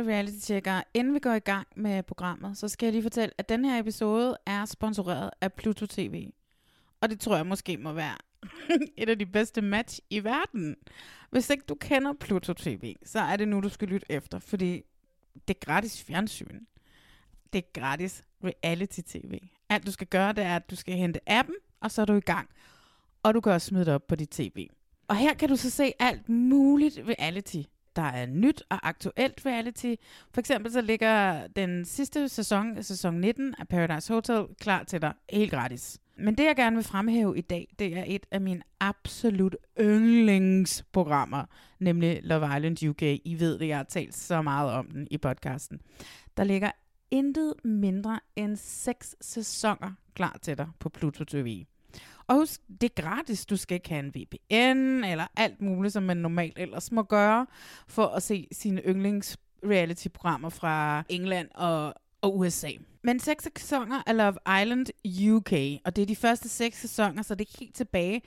[0.00, 0.82] alle reality-tjekkere.
[0.94, 3.78] Inden vi går i gang med programmet, så skal jeg lige fortælle, at den her
[3.78, 6.30] episode er sponsoreret af Pluto TV.
[7.00, 8.16] Og det tror jeg måske må være
[8.96, 10.76] et af de bedste match i verden.
[11.30, 14.82] Hvis ikke du kender Pluto TV, så er det nu, du skal lytte efter, fordi
[15.48, 16.60] det er gratis fjernsyn.
[17.52, 19.38] Det er gratis reality-tv.
[19.68, 22.14] Alt du skal gøre, det er, at du skal hente appen, og så er du
[22.14, 22.48] i gang.
[23.22, 24.68] Og du kan også smide det op på dit tv.
[25.08, 27.62] Og her kan du så se alt muligt reality.
[27.96, 29.94] Der er nyt og aktuelt reality.
[30.34, 35.12] For eksempel så ligger den sidste sæson, sæson 19 af Paradise Hotel, klar til dig
[35.32, 35.98] helt gratis.
[36.16, 41.44] Men det, jeg gerne vil fremhæve i dag, det er et af mine absolut yndlingsprogrammer,
[41.78, 43.02] nemlig Love Island UK.
[43.02, 45.80] I ved det, jeg har talt så meget om den i podcasten.
[46.36, 46.70] Der ligger
[47.10, 51.64] intet mindre end seks sæsoner klar til dig på Pluto TV.
[52.30, 53.46] Og husk, det er gratis.
[53.46, 57.46] Du skal ikke have en VPN eller alt muligt, som man normalt ellers må gøre,
[57.86, 62.70] for at se sine yndlings reality-programmer fra England og, og USA.
[63.02, 64.86] Men seks sæsoner af Love Island
[65.30, 65.52] UK,
[65.84, 68.22] og det er de første seks sæsoner, så det er helt tilbage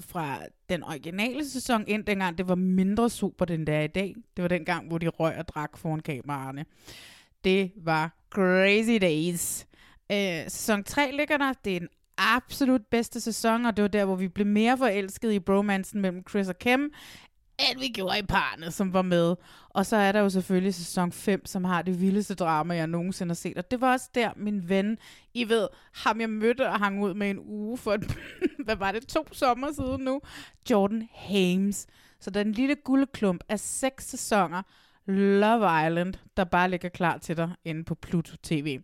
[0.00, 4.14] fra den originale sæson ind, dengang det var mindre super, den der i dag.
[4.36, 6.64] Det var den gang, hvor de røg og drak foran kameraerne.
[7.44, 9.66] Det var crazy days.
[10.12, 11.52] Øh, sæson 3 ligger der.
[11.64, 15.34] Det er den absolut bedste sæson, og det var der, hvor vi blev mere forelskede
[15.34, 16.92] i bromansen mellem Chris og Kim,
[17.58, 19.36] end vi gjorde i parne, som var med.
[19.68, 23.30] Og så er der jo selvfølgelig sæson 5, som har det vildeste drama, jeg nogensinde
[23.30, 23.58] har set.
[23.58, 24.98] Og det var også der, min ven,
[25.34, 28.16] I ved, ham jeg mødte og hang ud med en uge for, et,
[28.64, 30.20] hvad var det, to sommer siden nu,
[30.70, 31.86] Jordan Hames.
[32.20, 34.62] Så den lille guldklump af seks sæsoner,
[35.06, 38.80] Love Island, der bare ligger klar til dig inde på Pluto TV.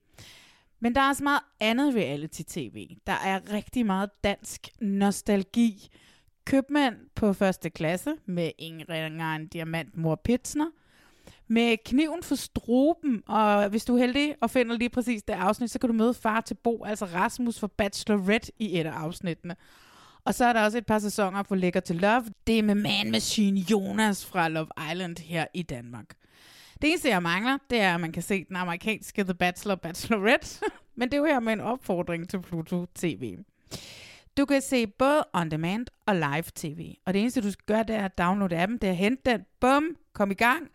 [0.84, 2.96] Men der er også meget andet reality-tv.
[3.06, 5.88] Der er rigtig meget dansk nostalgi.
[6.44, 10.70] Købmand på første klasse med Ingrid ringer diamant mor Pitsner.
[11.48, 15.70] Med kniven for struben, og hvis du er heldig og finder lige præcis det afsnit,
[15.70, 19.56] så kan du møde far til Bo, altså Rasmus fra Bachelorette i et af afsnittene.
[20.24, 22.24] Og så er der også et par sæsoner på Lækker til Love.
[22.46, 26.06] Det er med Man Machine Jonas fra Love Island her i Danmark.
[26.82, 30.60] Det eneste, jeg mangler, det er, at man kan se den amerikanske The Bachelor Bachelorette.
[30.96, 33.36] Men det er jo her med en opfordring til Pluto TV.
[34.36, 36.94] Du kan se både on demand og live tv.
[37.06, 39.30] Og det eneste, du skal gøre, det er at downloade appen, det er at hente
[39.30, 40.68] den, bum, kom i gang.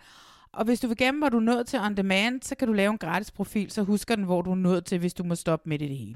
[0.51, 2.73] Og hvis du vil gemme, hvor du er nået til on demand, så kan du
[2.73, 5.35] lave en gratis profil, så husker den, hvor du er nået til, hvis du må
[5.35, 6.15] stoppe midt i det hele.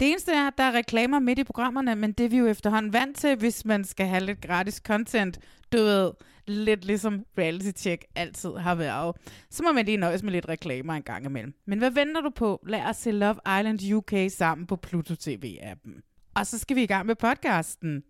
[0.00, 2.46] Det eneste er, at der er reklamer midt i programmerne, men det er vi jo
[2.46, 5.38] efterhånden vant til, hvis man skal have lidt gratis content.
[5.72, 6.10] Du ved,
[6.46, 9.16] lidt ligesom reality check altid har været.
[9.50, 11.52] Så må man lige nøjes med lidt reklamer en gang imellem.
[11.66, 12.60] Men hvad venter du på?
[12.66, 16.00] Lad os se Love Island UK sammen på Pluto TV-appen.
[16.36, 18.02] Og så skal vi i gang med podcasten.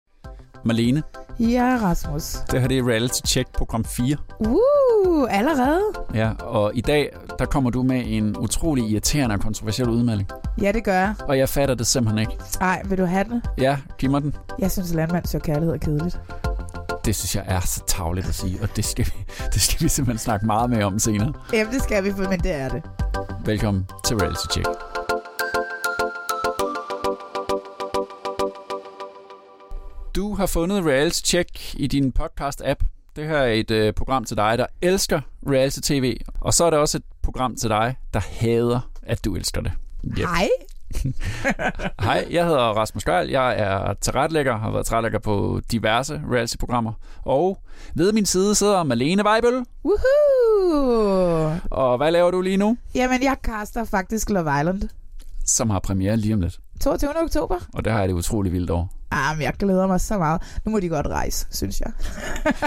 [0.65, 1.03] Marlene,
[1.41, 2.33] Ja, Rasmus.
[2.51, 4.17] det her det er Reality Check program 4.
[4.41, 5.83] Uh, allerede?
[6.15, 10.29] Ja, og i dag, der kommer du med en utrolig irriterende og kontroversiel udmelding.
[10.63, 11.15] Ja, det gør jeg.
[11.21, 12.43] Og jeg fatter det simpelthen ikke.
[12.61, 13.43] Ej, vil du have den?
[13.59, 14.35] Ja, giv mig den.
[14.59, 16.19] Jeg synes, landmand så kærlighed er kedeligt.
[17.05, 19.13] Det synes jeg er så tavligt at sige, og det skal vi,
[19.55, 21.33] det skal vi simpelthen snakke meget mere om senere.
[21.53, 22.83] Jamen, det skal vi, men det er det.
[23.47, 24.69] Velkommen til Reality Check.
[30.15, 32.85] Du har fundet Reality Check i din podcast-app.
[33.17, 36.17] Det her er et øh, program til dig, der elsker reality tv.
[36.41, 39.73] Og så er der også et program til dig, der hader, at du elsker det.
[40.05, 40.19] Yep.
[40.19, 40.49] Hej.
[42.07, 43.29] Hej, jeg hedder Rasmus Gejl.
[43.29, 46.93] Jeg er tilrettelægger, har været tilrettelægger på diverse reality-programmer.
[47.23, 47.59] Og
[47.95, 49.65] ved min side sidder Malene Weibel.
[49.85, 51.53] Woohoo!
[51.71, 52.77] Og hvad laver du lige nu?
[52.95, 54.83] Jamen, jeg kaster faktisk Love Island.
[55.47, 56.59] Som har premiere lige om lidt.
[56.81, 57.11] 22.
[57.25, 57.57] oktober.
[57.75, 58.87] Og det har jeg det utrolig vildt over.
[59.15, 60.43] Ah, men jeg glæder mig så meget.
[60.65, 61.93] Nu må de godt rejse, synes jeg.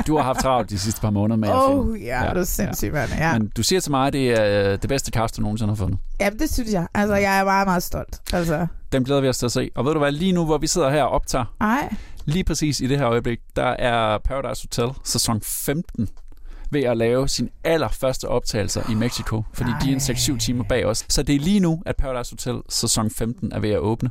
[0.08, 1.82] Du har haft travlt de sidste par måneder med at finde.
[1.82, 3.10] oh, ja, ja, det er sindssygt, mand.
[3.18, 3.34] Ja.
[3.40, 5.76] Men du siger til mig, at det er øh, det bedste cast, du nogensinde har
[5.76, 6.00] fundet.
[6.20, 6.88] ja, det synes jeg.
[6.94, 8.22] Altså, jeg er meget, meget stolt.
[8.34, 9.70] Altså, Dem glæder vi os til at se.
[9.76, 11.94] Og ved du hvad, lige nu, hvor vi sidder her og optager, ej.
[12.26, 16.08] lige præcis i det her øjeblik, der er Paradise Hotel sæson 15
[16.72, 20.00] ved at lave sin allerførste optagelser i Mexico, fordi de er en
[20.36, 21.06] 6-7 timer bag os.
[21.10, 24.10] Så det er lige nu, at Paradise Hotel sæson 15 er ved at åbne,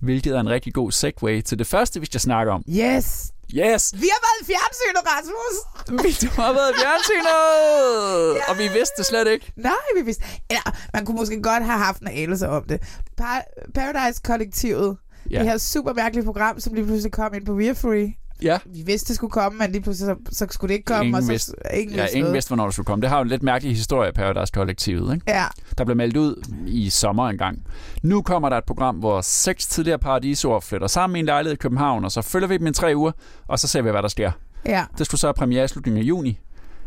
[0.00, 2.62] hvilket er en rigtig god segue til det første, vi skal snakke om.
[2.68, 3.32] Yes.
[3.54, 3.94] Yes!
[4.00, 5.56] Vi har været i fjernsynet, Rasmus.
[6.04, 8.42] Vi har været i fjernsynet!
[8.48, 9.52] Og vi vidste det slet ikke.
[9.56, 10.24] Nej, vi vidste.
[10.50, 12.80] Eller, man kunne måske godt have haft en anelse om det.
[13.20, 14.96] Pa- Paradise-kollektivet.
[15.30, 15.38] Ja.
[15.38, 18.12] Det her super mærkelige program, som lige pludselig kom ind på We Are Free.
[18.42, 21.04] Ja, Vi vidste, det skulle komme, men lige pludselig så, så skulle det ikke komme.
[21.04, 23.02] Ingen og så, vidste- ingen ja vidste ingen vidste, hvornår det skulle komme.
[23.02, 25.24] Det har jo en lidt mærkelig historie, Paradise-kollektivet, ikke?
[25.28, 25.44] Ja,
[25.78, 27.62] der blev meldt ud i sommer engang.
[28.02, 31.56] Nu kommer der et program, hvor seks tidligere paradisord flytter sammen i en lejlighed i
[31.56, 33.12] København, og så følger vi dem i tre uger,
[33.48, 34.30] og så ser vi, hvad der sker.
[34.66, 34.84] ja.
[34.98, 36.38] Det skulle så have premiere i slutningen af juni.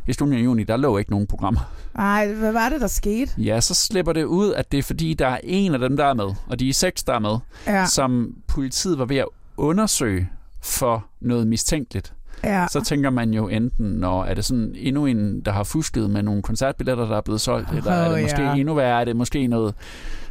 [0.07, 1.59] i slutningen af juni, der lå ikke nogen programmer.
[1.95, 3.31] Nej, hvad var det, der skete?
[3.37, 6.05] Ja, så slipper det ud, at det er fordi, der er en af dem, der
[6.05, 9.27] er med, og de er seks, der er med, Ja, som politiet var ved at
[9.57, 10.29] undersøge
[10.63, 12.13] for noget mistænkeligt.
[12.43, 12.65] ja.
[12.71, 16.23] Så tænker man jo enten, når er det sådan endnu en, der har fusket med
[16.23, 18.53] nogle koncertbilletter, der er blevet solgt, eller er det måske ja.
[18.55, 19.75] endnu værre, er det måske noget,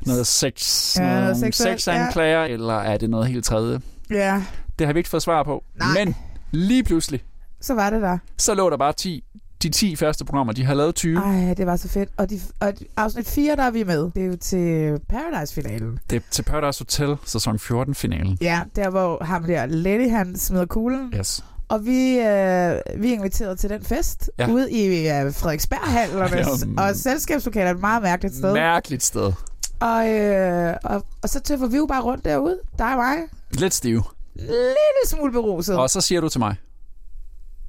[0.07, 3.81] noget sex, Ja, seksuelt, sexanklager, eller er det noget helt tredje?
[4.11, 4.43] ja,
[4.79, 5.65] Det har vi ikke fået svar på.
[5.79, 6.05] Nej.
[6.05, 6.15] Men
[6.51, 7.23] lige pludselig,
[7.61, 8.19] så var det der.
[8.39, 9.25] så lå der bare 10,
[9.63, 11.19] de 10 første programmer, de har lavet 20.
[11.19, 12.09] Ej, det var så fedt.
[12.17, 14.11] Og, de, og de- afsnit 4, der er vi med.
[14.15, 15.99] Det er jo til Paradise-finalen.
[16.11, 18.39] Det er til Paradise Hotel, sæson 14-finalen.
[18.41, 21.13] Ja, der hvor ham der, Letty, han smider kuglen.
[21.19, 21.45] Yes.
[21.69, 24.51] Og vi, øh, vi er inviteret til den fest Ja.
[24.51, 26.83] ude i øh, Frederiksberghallerne.
[26.83, 28.53] Og selskabslokalet er et meget mærkeligt sted.
[28.53, 29.33] Mærkeligt sted.
[29.81, 32.59] og, øh, og, og så tøffer vi jo bare rundt derude.
[32.79, 33.17] Dig og mig.
[33.51, 34.03] Lidt stiv.
[34.35, 35.77] Lille smule beruset.
[35.79, 36.57] Og så siger du til mig,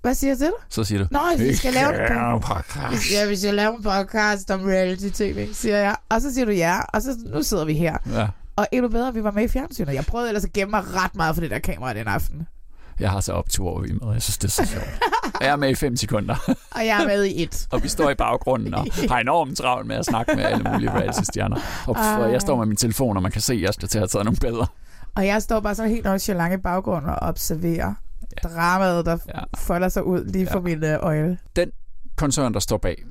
[0.04, 0.54] Hvad siger jeg til dig?
[0.70, 3.12] så siger du, Nå, vi skal lave en podcast.
[3.14, 5.96] Ja, vi skal lave en podcast om reality-tv, siger jeg.
[6.10, 7.98] Og så siger du ja, og så nu sidder vi her.
[8.14, 9.94] Ja, Og endnu bedre, vi var med i fjernsynet.
[9.94, 12.48] Jeg prøvede ellers at gemme mig ret meget for det der kamera den aften.
[13.00, 14.14] jeg har så op to år i med.
[14.14, 14.86] Jeg synes, det er så sjovt.
[15.42, 16.36] Jeg er med i fem sekunder,
[16.72, 17.68] Og jeg er med i et.
[17.72, 20.92] og vi står i baggrunden og har enormt travlt med at snakke med alle mulige
[20.92, 21.58] reality-stjerner.
[21.88, 22.32] Og Ej.
[22.32, 24.08] jeg står med min telefon, og man kan se, at jeg skal til at have
[24.08, 24.66] taget nogle billeder.
[25.16, 27.94] Og jeg står bare så helt nonchalant i baggrunden og observerer
[28.44, 28.50] ja.
[28.50, 29.40] dramaet, der Ja.
[29.58, 30.64] folder sig ud lige for Ja.
[30.76, 31.38] mine øjne.
[32.16, 33.04] koncern, der står bag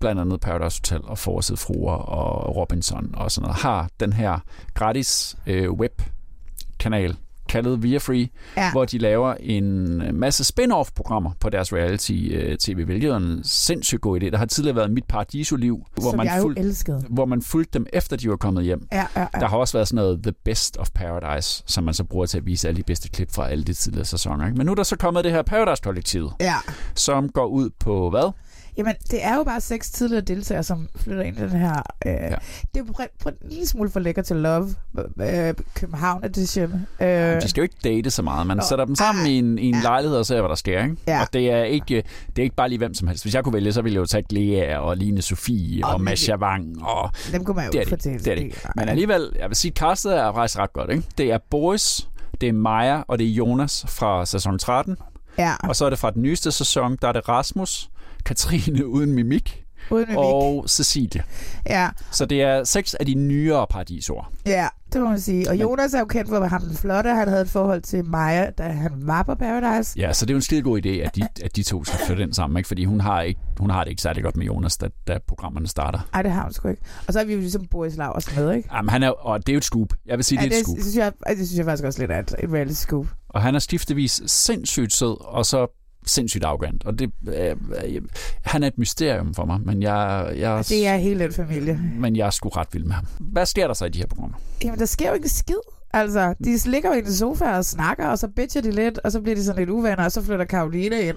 [0.00, 4.38] blandt andet Paradise Hotel og Forside Fruer og Robinson og sådan noget, har den her
[4.74, 7.16] gratis øh, webkanal
[7.52, 8.72] kaldet Via Free, Ja.
[8.72, 14.30] hvor de laver en masse spin-off-programmer på deres reality-tv, hvilket er en sindssygt god idé.
[14.30, 17.04] Der har tidligere været Mit Paradiso-liv, hvor Som man, jeg jo fulg, elskede.
[17.10, 18.86] hvor man fulgte dem efter de var kommet hjem.
[18.92, 19.26] Ja, ja, ja.
[19.40, 22.38] Der har også været sådan noget The Best of Paradise, som man så bruger til
[22.38, 24.46] at vise alle de bedste klip fra alle de tidligere sæsoner.
[24.46, 24.56] Ikke?
[24.56, 26.54] Men nu er der så kommet det her Paradise-kollektivet, ja.
[26.94, 28.32] som går ud på hvad?
[28.76, 31.82] Jamen, det er jo bare seks tidligere deltagere, som flytter ind i den her...
[32.06, 32.28] Øh, Ja.
[32.74, 34.74] Det er jo på, en lille smule for lækker til Love,
[35.20, 36.86] øh, København Edition.
[37.00, 37.08] Øh,
[37.42, 38.46] De skal jo ikke date så meget.
[38.46, 39.80] Man Nå, sætter dem sammen i en, i en ja.
[39.82, 40.82] lejlighed og ser, hvad der sker.
[40.82, 40.96] Ikke?
[41.06, 41.20] Ja.
[41.20, 43.24] Og det er, ikke, det er ikke bare lige hvem som helst.
[43.24, 46.00] Hvis jeg kunne vælge, så ville jeg jo tage Lea og Line Sofie og, Og
[46.00, 46.82] Masha Wang.
[46.84, 48.66] Og, dem kunne man jo det det det er det.
[48.76, 50.90] Men alligevel, jeg vil sige, castet er faktisk ret godt.
[50.90, 51.04] Ikke?
[51.18, 52.08] Det er Boris,
[52.40, 54.96] det er Maja og det er Jonas fra sæson 13.
[55.38, 57.90] Ja, Og så er det fra den nyeste sæson, der er det Rasmus,
[58.24, 59.58] Katrine uden mimik
[59.90, 60.18] uden mimik.
[60.18, 61.22] og Cecilie.
[61.66, 64.32] Ja, Så det er seks af de nyere paradisord.
[64.46, 65.50] ja, det må man sige.
[65.50, 67.10] Og Jonas er jo kendt for at ham den flotte.
[67.10, 69.98] Han havde et forhold til Maja, da han var på Paradise.
[70.00, 71.98] Ja, så det er jo en skide god idé, at de, at de to skal
[72.06, 72.66] flytte ind sammen, ikke?
[72.68, 75.66] fordi hun har, ikke, hun har det ikke særlig godt med Jonas, da, da programmerne
[75.68, 75.98] starter.
[76.14, 76.82] Ej, det har hun sgu ikke.
[77.06, 78.68] Og så er vi jo ligesom Boris Laursen med, ikke?
[78.74, 79.88] Jamen, han er, og det er jo et scoop.
[80.06, 80.78] Jeg vil sige, Ja, det er et det, scoop.
[80.80, 83.06] synes jeg, det synes jeg faktisk også lidt er et, et reality scoop.
[83.28, 86.84] Og han er skiftevis sindssygt sød, og så sindssygt arrogant.
[86.84, 87.56] Og det, øh,
[87.86, 88.02] øh,
[88.42, 91.80] han er et mysterium for mig, men jeg, jeg, Det er hele den familie.
[91.98, 93.06] men jeg er sgu ret vild med ham.
[93.20, 94.36] Hvad sker der så i de her programmer?
[94.64, 95.54] Jamen, der sker jo ikke skid.
[95.94, 99.12] Altså, de ligger jo i en sofa og snakker, og så bitcher de lidt, og
[99.12, 101.16] så bliver de sådan lidt uvenner, og så flytter Karoline ind,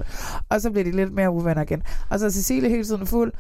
[0.49, 1.83] og så bliver de lidt mere uvenner igen.
[2.09, 3.31] Og så er Cecilie hele tiden fuld.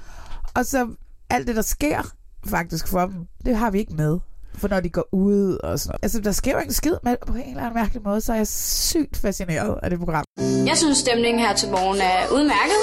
[0.53, 0.87] Og så
[1.29, 2.13] alt det, der sker
[2.47, 3.13] faktisk for dem,
[3.45, 4.19] det har vi ikke med.
[4.57, 6.03] For når de går ud og sådan noget.
[6.03, 8.31] Altså, der sker jo ikke en skid, men på en eller anden mærkelig måde, så
[8.33, 10.23] er jeg sygt fascineret af det program.
[10.65, 12.81] Jeg synes, stemningen her til morgen er udmærket.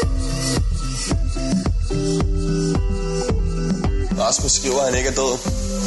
[4.21, 5.35] Rasmus skriver, at han ikke er død.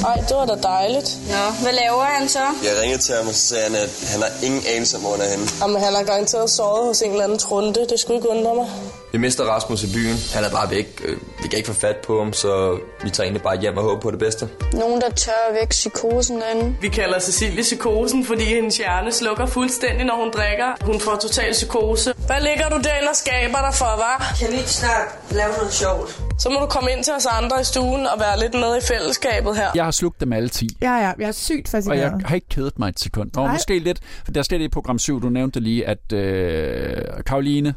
[0.06, 1.10] Ej, det var da dejligt.
[1.34, 2.40] Nå, hvad laver han så?
[2.40, 5.12] Jeg ringede til ham, og så sagde han, at han har ingen anelse om, hvor
[5.12, 5.46] han er henne.
[5.62, 7.86] Jamen, han har garanteret sovet hos en eller anden trunde.
[7.92, 8.68] Det skulle ikke undre mig.
[9.16, 10.16] Vi mister Rasmus i byen.
[10.36, 11.02] Han er bare væk.
[11.06, 13.84] Øh, Vi kan ikke få fat på ham, så vi tager egentlig bare hjem og
[13.84, 14.50] håber på det bedste.
[14.74, 16.76] Nogen, der tør væk psykosen derinde.
[16.82, 20.70] Vi kalder Cecilie psykosen, fordi hendes hjerne slukker fuldstændig, når hun drikker.
[20.82, 22.14] Hun får total psykose.
[22.26, 24.36] Hvad ligger du derinde og skaber dig for, var?
[24.40, 26.10] Kan vi ikke snart lave noget sjovt?
[26.40, 28.82] Så må du komme ind til os andre i stuen og være lidt med i
[28.92, 29.70] fællesskabet her.
[29.76, 30.70] Jeg har slugt dem alle 10.
[30.82, 32.02] Ja, ja, jeg er sygt Og fascineret.
[32.02, 33.32] jeg har ikke kedet mig et sekund.
[33.38, 33.52] Og Nej.
[33.54, 37.76] måske lidt, for der sker det i program 7, du nævnte lige, at øh, Karoline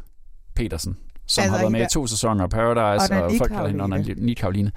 [0.56, 0.96] Petersen,
[1.28, 3.84] som Altså, har været med i to sæsoner af Paradise, og, Onani folk kalder hende.
[3.84, 4.72] Onani Karoline.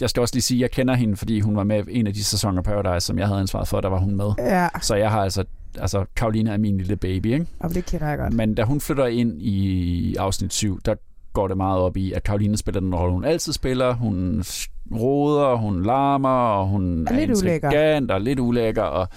[0.00, 2.06] Jeg skal også lige sige, at jeg kender hende, fordi hun var med i en
[2.06, 4.30] af de sæsoner af Paradise, som jeg havde ansvaret for, der var hun med.
[4.38, 5.44] Ja, Så jeg har altså,
[5.78, 7.46] altså Karoline er min lille baby, ikke?
[7.60, 8.32] og det kender jeg godt.
[8.32, 10.94] Men da hun flytter ind i afsnit 7, der
[11.32, 13.94] går det meget op i, at Karoline spiller den rolle, hun altid spiller.
[13.94, 14.44] Hun
[15.00, 18.14] roder, hun larmer, og hun Er lidt ulækker.
[18.14, 18.82] og lidt ulækker.
[18.82, 19.08] Og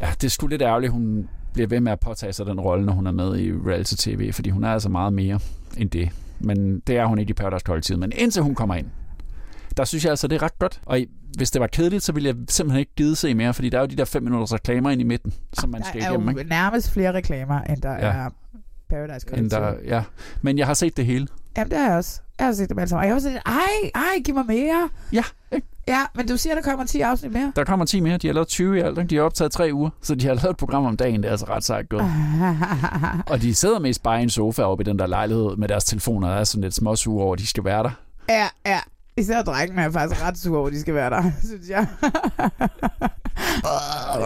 [0.00, 2.86] ja, det er sgu lidt ærgerligt, hun bliver ved med at påtage sig den rolle,
[2.86, 5.38] når hun er med i reality-tv, fordi hun er altså meget mere
[5.76, 6.10] end det.
[6.40, 8.00] Men det er hun ikke i Paradise Kollektivet.
[8.00, 8.86] Men indtil hun kommer ind,
[9.76, 10.80] der synes jeg altså, det er ret godt.
[10.86, 10.98] Og
[11.36, 13.82] hvis det var kedeligt, så ville jeg simpelthen ikke gide se mere, fordi der er
[13.82, 16.28] jo de der fem minutters reklamer ind i midten, som man Der skal er igennem.
[16.30, 16.50] jo Ikke?
[16.50, 17.98] nærmest flere reklamer, end der ja.
[17.98, 18.30] er
[18.90, 19.58] Paradise end Kollektiv.
[19.58, 20.02] der, ja.
[20.42, 21.26] Men jeg har set det hele.
[21.56, 22.20] Jamen, det har jeg også.
[22.38, 23.00] Jeg har set dem alle sammen.
[23.00, 24.88] Og jeg har også set, ej, ej, giv mig mere.
[25.12, 25.66] Ja, ikke?
[25.88, 27.52] Ja, men du siger, der kommer 10 afsnit mere.
[27.56, 28.16] Der kommer 10 mere.
[28.18, 28.98] De har lavet 20 i alt.
[28.98, 29.08] ikke?
[29.10, 31.22] De har optaget tre uger, så de har lavet et program om dagen.
[31.22, 32.04] Det er altså ret sejt gået.
[33.32, 35.84] Og de sidder mest bare i en sofa oppe i den der lejlighed med deres
[35.84, 36.28] telefoner.
[36.28, 37.90] Der er sådan lidt småsure over, at de skal være der.
[38.28, 38.78] ja, ja.
[39.20, 41.86] Især drengene er faktisk ret sure over, de skal være der, synes jeg.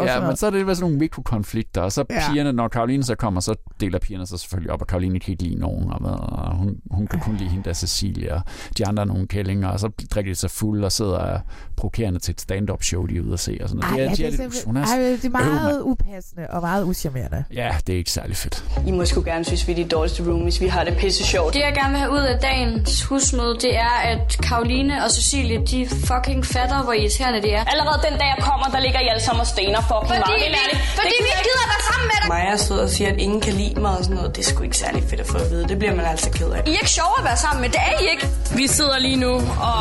[0.04, 2.30] Ja, men så er det med sådan nogle mikrokonflikter, og så Ja.
[2.30, 5.42] pigerne, når Karoline så kommer, så deler pigerne sig selvfølgelig op, og Karoline kan ikke
[5.42, 8.42] lide nogen, og, hvad, og hun, hun kan kun lide hende der Cecilia, og
[8.78, 11.38] de andre er nogle kællinger, og så drikker de sig fuld og sidder og er
[11.76, 13.58] provokerende til et stand-up show, de er ude at se.
[13.62, 13.80] Og sådan.
[13.90, 14.08] noget.
[14.08, 15.82] Ej, det, er, ja, de er det, er hun er, ej, det er meget mand.
[15.84, 17.44] upassende og meget uschammerende.
[17.52, 18.64] Ja, det er ikke særlig fedt.
[18.86, 20.60] I må sgu gerne synes, vi er de dårligste roomies.
[20.60, 21.54] Vi har det pisse sjovt.
[21.54, 25.58] Det, jeg gerne vil have ud af dagens husmøde, det er, at Karoline og Cecilie,
[25.72, 25.78] de
[26.10, 27.64] fucking fatter, hvor irriterende de er.
[27.72, 30.34] Allerede den dag, jeg kommer, der ligger I alle sammen og stener fucking Fordi, meget.
[30.38, 30.80] vi, Helt ærligt.
[30.98, 32.28] fordi Det vi gider ikke gider være sammen med dig.
[32.34, 34.30] Maja stod og siger, at ingen kan lide mig og sådan noget.
[34.36, 35.64] Det er sgu ikke særlig fedt at få at vide.
[35.72, 36.60] Det bliver man altså ked af.
[36.66, 37.68] I er ikke sjove at være sammen med.
[37.76, 38.26] Det er I ikke.
[38.60, 39.32] Vi sidder lige nu,
[39.70, 39.78] og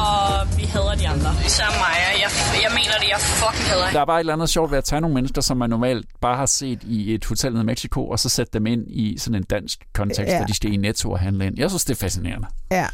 [0.59, 1.29] vi hader de andre.
[1.49, 2.07] Især Maja.
[2.23, 2.29] Jeg,
[2.65, 4.83] jeg mener det, jeg fucking hader Der er bare et eller andet sjovt ved at
[4.83, 8.19] tage nogle mennesker, som man normalt bare har set i et hotel i Mexico, og
[8.19, 10.37] så sætte dem ind i sådan en dansk kontekst, ja.
[10.37, 11.55] hvor de skal i Netto og handle ind.
[11.57, 12.47] Jeg synes, det er fascinerende.
[12.71, 12.85] Ja.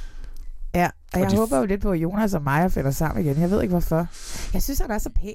[0.76, 3.26] Ja, og, Og jeg de- håber jo lidt på, at Jonas og Maja finder sammen
[3.26, 3.42] igen.
[3.42, 4.08] Jeg ved ikke hvorfor.
[4.54, 5.34] Jeg synes, han er så pæn.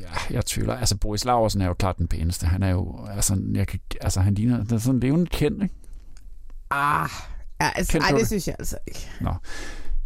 [0.00, 0.74] Ja, jeg tvivler.
[0.76, 2.46] Altså, Boris Laursen er jo klart den pæneste.
[2.46, 5.74] Han er jo, altså, jeg kan, altså han ligner, det er sådan levende kendt, ikke?
[6.70, 7.08] Ah,
[7.60, 8.26] ja, altså, Kendte ej, det det?
[8.26, 9.08] synes jeg altså ikke.
[9.20, 9.34] Nå.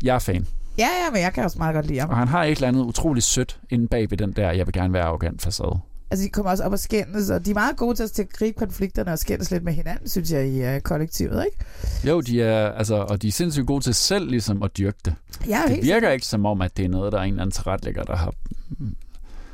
[0.04, 0.47] Jeg er fan.
[0.78, 2.11] Ja, ja, men jeg kan også meget godt lide ham.
[2.11, 4.73] Og han har et eller andet utroligt sødt inde bag ved den der, jeg vil
[4.73, 5.81] gerne være arrogant facade.
[6.12, 8.59] Altså, de kommer også op og skændes, og de er meget gode til at gribe
[8.59, 11.64] konflikterne og skændes lidt med hinanden, synes jeg, i uh, kollektivet, ikke?
[12.09, 15.14] Jo, de er, altså, og de er sindssygt gode til selv ligesom at dyrke det.
[15.47, 17.52] Jo Det virker ikke som om, at det er noget, der er en eller anden
[17.52, 18.35] tilretlægger, der har,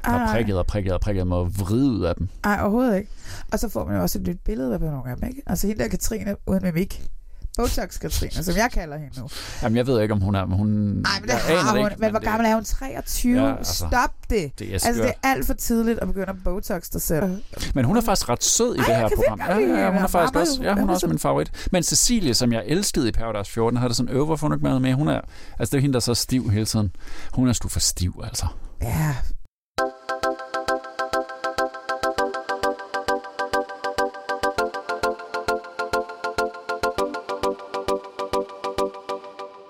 [0.02, 0.32] har Ej.
[0.32, 2.28] prikket og prikket og prikket mig og vride ud af dem.
[2.44, 3.10] Nej, overhovedet ikke.
[3.52, 5.42] Og så får man jo også et nyt billede af nogle af dem, ikke?
[5.46, 7.02] Altså hende der Katrine uden mimik.
[7.58, 9.28] Botox Katrine, som jeg kalder hende nu.
[9.62, 10.68] Jamen, jeg ved ikke, om hun er, men hun...
[10.68, 11.78] Nej, men det har hun.
[11.90, 12.64] ikke, men hvor det- gammel er hun?
[12.64, 13.40] 23?
[13.42, 14.58] Ja, Ja, altså, Stop det.
[14.58, 17.42] Det er Altså, det er alt for tidligt at begynde at Botox dig selv.
[17.74, 19.40] Men hun er faktisk ret sød i Ej, det her program.
[19.48, 21.68] Ja, lide ja, hun er faktisk Mamma, også, ja, hun er også så- min favorit.
[21.72, 24.66] Men Cecilie, som jeg elskede i Paradise 14, havde det sådan øver, for hun ikke
[24.66, 24.94] med med.
[24.94, 25.20] Hun er,
[25.58, 26.90] altså det er hende, der er så stiv hele tiden.
[27.32, 28.46] Hun er sgu for stiv, altså.
[28.82, 29.14] Ja,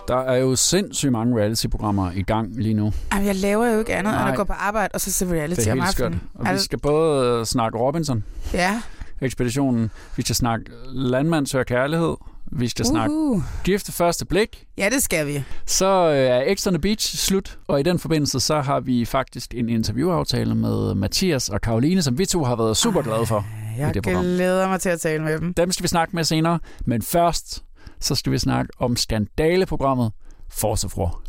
[0.08, 2.92] Der er jo sindssygt mange reality-programmer i gang lige nu.
[3.12, 4.30] Jamen, jeg laver jo ikke andet, end Nej.
[4.30, 6.04] at gå på arbejde, og så se reality Det er om helt skørt.
[6.06, 6.28] aftenen.
[6.34, 8.24] Og vi Altså, skal både øh, snakke Robinson,
[8.54, 8.80] Ja.
[9.20, 12.14] ekspeditionen, vi skal snakke Landmand søger kærlighed,
[12.52, 13.42] vi skal snakke Uhu.
[13.64, 15.42] Gift ved første blik, Ja, det skal vi.
[15.66, 19.04] Så øh, er X on the Beach slut, og i den forbindelse så har vi
[19.04, 23.44] faktisk en interviewaftale med Mathias og Karoline, som vi to har været super glade for
[23.78, 24.22] Jeg det program.
[24.22, 25.54] glæder mig til at tale med dem.
[25.54, 27.64] Dem skal vi snakke med senere, men først
[28.00, 30.12] så skal vi snakke om skandaleprogrammet
[30.50, 31.20] Force of War.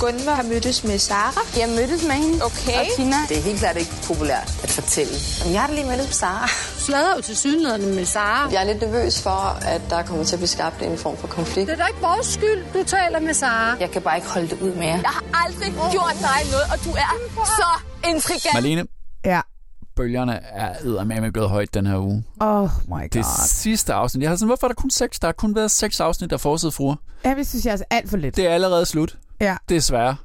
[0.00, 1.40] Gunvar har mødtes med Sara.
[1.58, 2.44] Jeg mødtes med hende.
[2.44, 2.80] Okay.
[2.80, 3.16] Og Tina.
[3.28, 5.12] Det er helt klart ikke populært at fortælle.
[5.40, 6.48] Jamen, jeg har da lige mødtes med Sara.
[6.86, 8.48] sladrer jo til synligheden med Sara.
[8.52, 9.40] Jeg er lidt nervøs for,
[9.74, 11.66] at der kommer til at blive skabt en form for konflikt.
[11.68, 13.76] Det er da ikke vores skyld, du taler med Sara.
[13.80, 15.00] Jeg kan bare ikke holde det ud mere.
[15.08, 17.10] Jeg har aldrig gjort dig noget, og du er
[17.60, 17.70] så
[18.10, 18.54] intrigant.
[18.54, 18.84] Marlene,
[19.24, 19.40] Ja.
[19.96, 22.24] Bølgerne er eddermame gået højt den her uge.
[22.40, 23.08] Oh my god.
[23.12, 25.18] Det sidste afsnit, jeg har sådan, hvorfor er der kun seks?
[25.18, 26.96] Der har kun været seks afsnit af Forside Fruer.
[27.24, 28.36] Ja, det synes jeg altså alt for lidt.
[28.36, 29.18] Det er allerede slut.
[29.40, 29.56] Ja.
[29.68, 30.16] Desværre.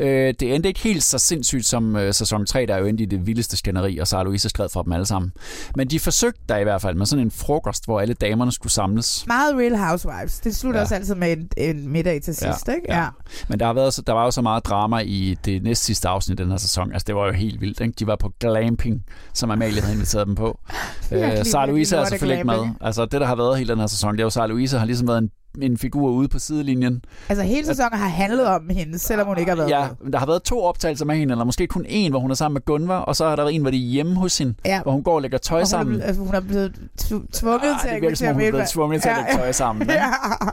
[0.00, 3.02] Øh, det endte ikke helt så sindssygt som øh, sæson 3, der er jo endte
[3.02, 5.32] i det vildeste skænderi, og Sara Louise skrev fra dem alle sammen.
[5.76, 8.72] Men de forsøgte der i hvert fald med sådan en frokost, hvor alle damerne skulle
[8.72, 9.24] samles.
[9.26, 10.40] Meget Real Housewives.
[10.40, 10.82] Det slutter Ja.
[10.82, 12.80] også altid med en, en middag til sidst, ikke?
[12.88, 13.06] Ja.
[13.48, 16.08] Men der, har været, så- der var jo så meget drama i det næst sidste
[16.08, 16.92] afsnit i den her sæson.
[16.92, 17.80] Altså, det var jo helt vildt.
[17.80, 17.94] Ikke?
[17.98, 19.02] De var på glamping,
[19.34, 20.58] som Amalie havde inviteret dem på.
[21.12, 22.68] Øh, Sara Louise er selvfølgelig ikke med.
[22.80, 24.86] Altså, det, der har været hele den her sæson, det er jo, Sara Louise har
[24.86, 25.30] ligesom været en,
[25.62, 27.04] en figur ude på sidelinjen.
[27.28, 30.12] Altså hele sæsonen har handlet om hende, selvom hun ikke har været Ja, med.
[30.12, 32.54] der har været to optagelser med hende, eller måske kun en, hvor hun er sammen
[32.54, 34.82] med Gunvar, og så har der en, hvor de er hjemme hos hende, Ja.
[34.82, 36.00] hvor hun går og lægger tøj Og hun, sammen.
[36.00, 38.50] er, altså, hun er blevet tv- tvunget Ah, til at som invitere om, hun er
[38.50, 39.88] blevet tvunget til at lægge tøj sammen.
[39.90, 40.04] Ja.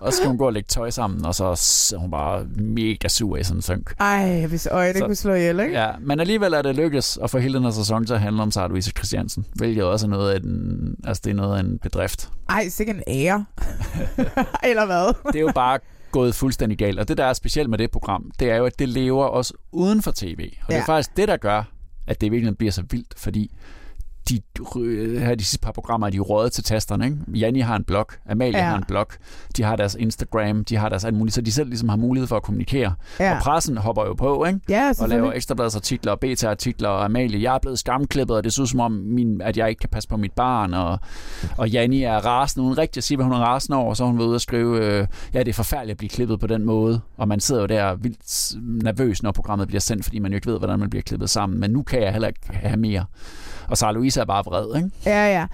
[0.02, 3.08] Og så skal hun gå og lægge tøj sammen, og så er hun bare mega
[3.08, 3.94] sur i sådan en synk.
[4.00, 5.74] Ej, hvis øjne Så- kunne slå ihjel, ikke?
[5.74, 8.42] Ja, men alligevel er det lykkes at få hele den her sæson til at handle
[8.42, 11.60] om Sara Louise Christiansen, hvilket også er noget af en, altså det er noget af
[11.60, 12.30] en bedrift.
[12.50, 13.46] Ej, sikkert en ære.
[14.70, 15.14] Eller hvad?
[15.34, 15.80] Det er jo bare
[16.12, 18.80] gået fuldstændig galt, og det der er specielt med det program, det er jo, at
[18.80, 20.40] det lever også uden for tv.
[20.62, 20.84] Og det er Ja.
[20.84, 21.64] faktisk det, der gør,
[22.08, 23.52] at det virkelig bliver så vildt, fordi
[24.30, 24.42] de,
[24.80, 27.06] øh, her de sidste par programmer er de røget til tasterne.
[27.06, 27.18] Ikke?
[27.34, 28.64] Janni har en blog, Amalie Ja.
[28.70, 29.06] har en blog,
[29.58, 32.28] de har deres Instagram, de har deres alt muligt, så de selv ligesom har mulighed
[32.28, 32.94] for at kommunikere.
[33.20, 33.36] Ja.
[33.36, 34.60] Og pressen hopper jo på, ikke?
[34.70, 38.70] Ja, og laver ekstrabladsartikler og BT-artikler, og Amalie, jeg er blevet skamklippet, og det synes
[38.70, 41.00] som om, min, at jeg ikke kan passe på mit barn, og,
[41.58, 44.22] og Janni er rasende, uden rigtig at sige, hvad hun er rasende over, så hun
[44.22, 47.28] ude og skrive, øh, ja, det er forfærdeligt at blive klippet på den måde, og
[47.28, 50.58] man sidder jo der vildt nervøs, når programmet bliver sendt, fordi man jo ikke ved,
[50.58, 53.06] hvordan man bliver klippet sammen, men nu kan jeg heller ikke have mere.
[53.68, 54.90] Og Sara Louise er bare vred, ikke?
[55.06, 55.46] Ja, ja.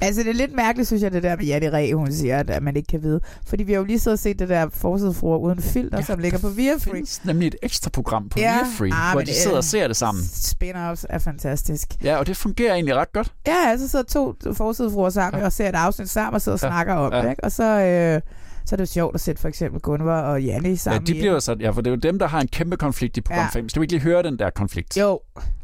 [0.00, 2.62] Altså, det er lidt mærkeligt, synes jeg, det der med Janne Ræ, hun siger, at,
[2.62, 3.20] man ikke kan vide.
[3.46, 6.38] Fordi vi har jo lige og set det der forsidefruer uden filter, ja, som ligger
[6.38, 6.92] på Viafree.
[6.94, 8.52] findes nemlig et ekstra program på Ja.
[8.56, 8.62] ja.
[8.78, 10.24] Free, Ah, hvor de det- sidder og ser det sammen.
[10.24, 11.88] Spin-offs er fantastisk.
[12.04, 13.32] Ja, og det fungerer egentlig ret godt.
[13.46, 15.46] Ja, altså så to forsidefruer sammen ja.
[15.46, 16.68] og ser et afsnit sammen og sidder og Ja.
[16.68, 17.22] snakker om Ja.
[17.22, 17.44] det, ikke?
[17.44, 18.20] Og så, øh,
[18.66, 21.06] så er det jo sjovt at sætte for eksempel Gunvar og Janne Ja, sammen.
[21.06, 23.16] de i- bliver så, ja, for det er jo dem, der har en kæmpe konflikt
[23.16, 23.58] i program Ja.
[23.58, 23.68] 5.
[23.68, 24.96] Skal vi ikke lige høre den der konflikt?
[24.96, 25.20] Jo.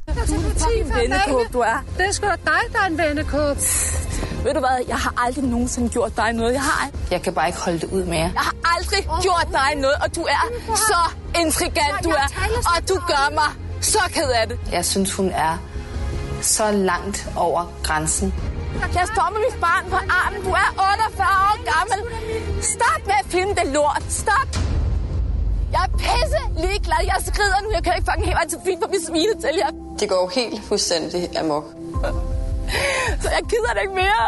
[0.09, 1.85] Du er en vennekåb, du er.
[1.99, 3.57] Det er sgu da dig, der er en vennekåb.
[4.45, 6.53] Ved du hvad, jeg har aldrig nogensinde gjort dig noget.
[6.53, 8.21] Jeg har, Jeg kan bare ikke holde det ud mere.
[8.21, 10.43] jeg har aldrig gjort dig noget, og du er
[10.77, 10.99] så
[11.41, 12.27] intrigant, du er.
[12.77, 14.59] Og du gør mig så ked af det.
[14.73, 15.57] Jeg synes, hun er
[16.41, 18.35] så langt over grænsen.
[18.95, 20.43] Jeg står med mit barn på armen.
[20.43, 20.69] Du er
[21.09, 22.13] 48 år gammel.
[22.63, 24.03] Stop med at filme det lort.
[24.09, 24.49] Stop.
[25.73, 27.01] Jeg er pisse ligeglad.
[27.13, 27.69] Jeg skrider nu.
[27.77, 29.71] Jeg kan ikke fucking helt vejen til fint på mit smile til jer.
[30.01, 31.65] Det går jo helt fuldstændig amok.
[33.23, 34.23] Så jeg gider det ikke mere.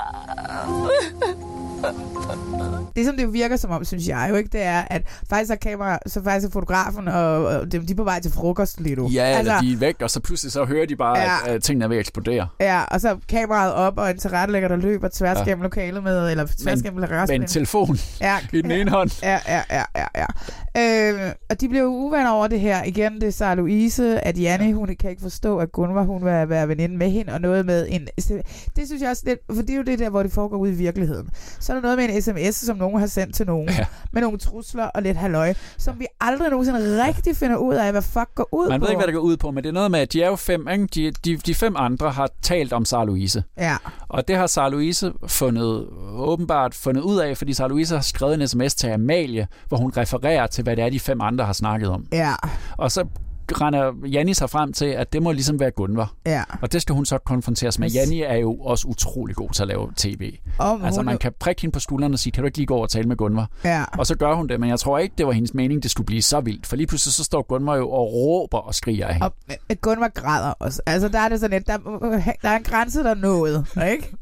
[2.97, 5.55] Det, som det virker som om, synes jeg jo ikke, det er, at faktisk er
[5.57, 8.97] kamera, så faktisk er fotografen og, og dem, de er på vej til frokost lige
[8.97, 9.09] nu.
[9.09, 11.23] Ja, altså, de er væk, og så pludselig så hører de bare, Ja.
[11.25, 11.37] ja.
[11.47, 12.49] at, at tingene er ved at eksplodere.
[12.61, 15.45] Ja, og så er kameraet op, og en tilrettelægger, der løber tværs Ja.
[15.45, 17.47] gennem lokalet med, eller tværs Men- gennem Med en terrassen.
[17.47, 19.11] telefon Ja, i den ene hånd.
[19.23, 20.27] Ja, ja, ja, ja, ja.
[20.79, 22.83] Øh, og de blev uvenner over det her.
[22.85, 26.49] Igen, det er Sarah Louise, at Janne, hun kan ikke forstå, at Gunvar, hun vil
[26.49, 28.09] være veninde med hende, og noget med en...
[28.77, 30.73] Det synes jeg også lidt, for det er jo det der, hvor det foregår ude
[30.73, 31.29] i virkeligheden.
[31.61, 33.87] Så er der noget med en sms, som nogen har sendt til nogen, ja.
[34.13, 38.03] med nogle trusler og lidt halløj, som vi aldrig nogensinde rigtig finder ud af, hvad
[38.03, 38.85] fuck går ud Man på.
[38.85, 40.29] ved ikke, hvad det går ud på, men det er noget med, at de er
[40.29, 40.87] jo fem, ikke?
[40.95, 43.45] De, de, de fem andre har talt om Sara Louise.
[43.59, 43.77] Ja.
[44.09, 48.35] Og det har Sara Louise fundet, åbenbart fundet ud af, fordi Sara Louise har skrevet
[48.35, 51.53] en sms til Amalie, hvor hun refererer til, hvad det er, de fem andre har
[51.53, 52.07] snakket om.
[52.13, 52.33] Ja.
[52.77, 53.05] Og så
[53.53, 56.13] render Janni sig frem til, at det må ligesom være Gunvar.
[56.27, 56.43] Ja.
[56.63, 57.91] Og det skal hun så konfronteres med.
[57.91, 60.33] Janni er jo også utrolig god til at lave tv.
[60.59, 62.75] Og altså man kan prikke hende på skulderen og sige, kan du ikke lige gå
[62.75, 63.51] over og tale med Gunvar?
[63.65, 63.85] Ja.
[63.99, 66.07] Og så gør hun det, men jeg tror ikke, det var hendes mening, det skulle
[66.07, 66.67] blive så vildt.
[66.67, 69.27] For lige pludselig så står Gunvar jo og råber og skriger af hende.
[69.27, 69.35] Og
[69.71, 70.83] øh, Gunvar græder også.
[70.87, 71.77] Altså, der er det sådan lidt, der,
[72.43, 74.13] der er en grænse, der er nået, ikke?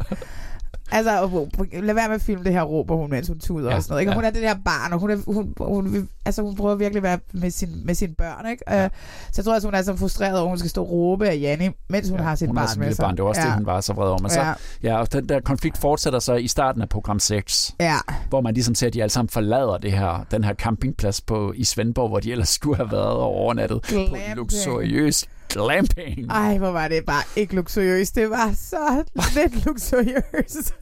[0.92, 3.82] Altså, lad være med at filme det her, råber hun, mens hun tuder Ja, og
[3.82, 4.00] sådan noget.
[4.00, 4.10] Ikke?
[4.10, 4.16] Og ja.
[4.18, 6.96] hun er det der barn, og hun, er, hun, hun, hun, altså, hun prøver virkelig
[6.98, 8.64] at være med, sin, med sine børn, ikke?
[8.70, 8.88] Ja.
[8.88, 11.28] så jeg tror, at hun er så frustreret over, at hun skal stå og råbe
[11.28, 13.02] af Janni, mens hun ja, har sit hun barn har sin med sig.
[13.02, 13.46] barn, det var også ja.
[13.46, 14.18] det, hun var så vred over.
[14.22, 14.52] Men så, Ja.
[14.82, 17.96] ja, og den der konflikt fortsætter så i starten af program 6, Ja.
[18.28, 21.52] hvor man ligesom ser, at de alle sammen forlader det her, den her campingplads på,
[21.56, 24.36] i Svendborg, hvor de ellers skulle have været og overnattet på en Glamping.
[24.36, 26.30] luksuriøs glamping.
[26.30, 28.14] Ej, hvor var det bare ikke luksuriøst.
[28.14, 29.04] Det var så
[29.40, 30.74] lidt luksuriøst.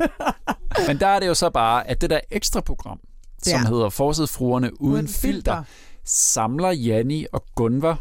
[0.87, 2.99] Men der er det jo så bare, at det der ekstra program,
[3.43, 3.69] som Ja.
[3.69, 5.63] hedder Forsidefruerne uden, uden filter, filter.
[6.05, 7.99] samler Janni og Gunvar,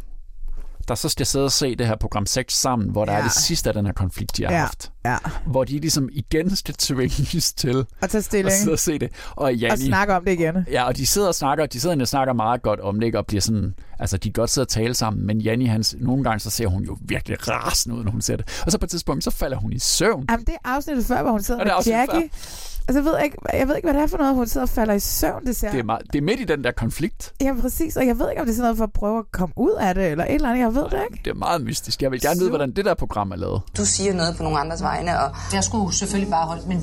[0.89, 3.19] der så skal sidde og se det her program 6 sammen, hvor der Ja.
[3.19, 4.91] er det sidste af den her konflikt, de har Ja, haft.
[5.05, 5.17] ja.
[5.45, 8.47] Hvor de ligesom igen skal tvinges til At tage stilling.
[8.53, 9.09] at sidde og se det.
[9.35, 10.55] Og, Janni, Og snakke om det igen.
[10.71, 13.17] Ja, og de sidder og snakker, de sidder og snakker meget godt om det, ikke?
[13.17, 16.23] og bliver sådan, altså de kan godt sidde og tale sammen, men Janni, hans, nogle
[16.23, 18.61] gange så ser hun jo virkelig rasende ud, når hun ser det.
[18.65, 20.25] Og så på et tidspunkt, så falder hun i søvn.
[20.29, 22.29] Jamen, det er afsnittet før, hvor hun sidder Og med Jackie.
[22.89, 24.69] Altså, jeg ved, ikke, jeg ved ikke, hvad det er for noget, hun sidder og
[24.69, 25.45] falder i søvn.
[25.45, 27.33] Det ser Det er, meget, det er midt i den der konflikt.
[27.41, 27.95] Ja, præcis.
[27.97, 29.71] Og jeg ved ikke, om det er sådan noget for at prøve at komme ud
[29.79, 30.61] af det, eller et eller andet.
[30.61, 31.21] Jeg ved det ikke.
[31.25, 32.01] Det er meget mystisk.
[32.01, 33.61] Jeg vil gerne vide, hvordan det der program er lavet.
[33.77, 36.81] Du siger noget på nogle andres vegne, og Jeg skulle selvfølgelig bare holde min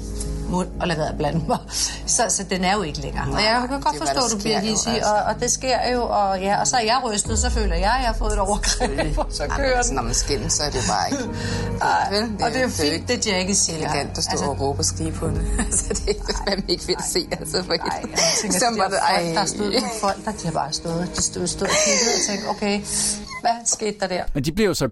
[0.50, 1.58] mund og lade være at blande mig.
[2.06, 3.24] Så, så den er jo ikke længere.
[3.32, 5.10] Og jeg kan godt det forstå, at du bliver hissig, altså.
[5.14, 6.02] og, og det sker jo.
[6.02, 8.38] Og, ja, og så er jeg rystet, så føler jeg, at jeg har fået et
[8.38, 9.18] overgreb.
[9.18, 11.24] Og så kører altså, når man skændes, så er det bare ikke...
[11.82, 13.76] Ej, Vel, og det er jo jo fint, det Jackie siger.
[13.78, 15.42] elegant at stå Altså- og råbe og skrige på hende.
[15.66, 18.78] altså, det er fandme ikke fedt at se, altså, for Nej, jeg tænker, så de
[18.78, 19.46] var der det, folk, der ej.
[19.46, 22.46] stod med folk, der de har bare stået, de stod, stod og kiggede og tænkte,
[22.48, 22.76] okay,
[23.42, 24.24] hvad skete der der?
[24.34, 24.88] Men de bliver jo så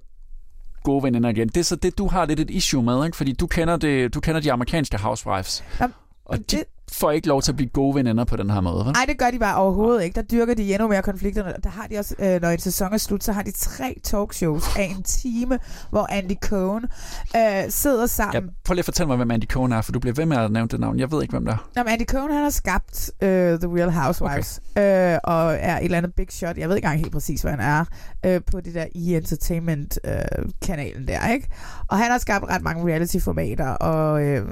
[0.84, 1.48] gode veninder igen.
[1.48, 3.16] Det er så det, du har lidt et issue med, ikke?
[3.16, 5.64] fordi du kender, det, du kender de amerikanske housewives.
[5.80, 5.94] Jamen,
[6.26, 8.84] Og de får ikke lov til at blive gode veninder på den her måde?
[8.84, 10.14] Nej, det gør de bare overhovedet ikke.
[10.14, 11.54] Der dyrker de endnu mere konflikterne.
[11.64, 14.76] Der har de også, øh, når en sæson er slut, så har de tre talkshows
[14.76, 15.58] af en time,
[15.90, 16.84] hvor Andy Cohen
[17.36, 18.44] øh, sidder sammen.
[18.44, 20.36] Ja, prøv lige at fortælle mig, hvem Andy Cohen er, for du bliver ved med
[20.36, 20.98] at nævne det navn.
[20.98, 21.68] Jeg ved ikke, hvem det er.
[21.76, 25.14] Jamen, Andy Cohen, han har skabt øh, The Real Housewives, okay.
[25.14, 26.58] øh, og er et eller andet big shot.
[26.58, 27.84] Jeg ved ikke engang helt præcis, hvad han er,
[28.26, 31.48] øh, på det der E-Entertainment-kanalen øh, der, ikke?
[31.88, 34.22] Og han har skabt ret mange reality-formater, og...
[34.22, 34.46] Øh,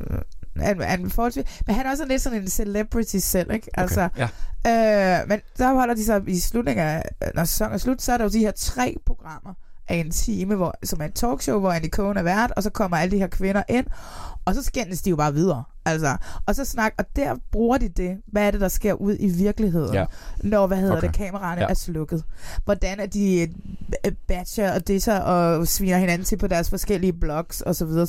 [0.56, 3.70] han, han forholdsvis, men han er også lidt sådan en celebrity selv, ikke?
[3.74, 4.28] Altså, Okay,
[4.66, 5.20] ja.
[5.20, 7.02] øh, men der holder de så i slutningen af,
[7.34, 9.54] når sæsonen er slut, så er der jo de her tre programmer
[9.88, 12.70] af en time, hvor, som er et talkshow, hvor Andy Cohen er vært, og så
[12.70, 13.86] kommer alle de her kvinder ind,
[14.44, 15.64] og så skændes de jo bare videre.
[15.84, 19.16] Altså, og så snak, og der bruger de det, hvad er det, der sker ud
[19.20, 20.04] i virkeligheden, Ja.
[20.42, 21.06] når, hvad hedder Okay.
[21.06, 21.66] det, kameraerne Ja.
[21.66, 22.24] er slukket.
[22.64, 23.48] Hvordan er de
[24.06, 28.06] øh, batcher og disser og sviner hinanden til på deres forskellige blogs, og så videre,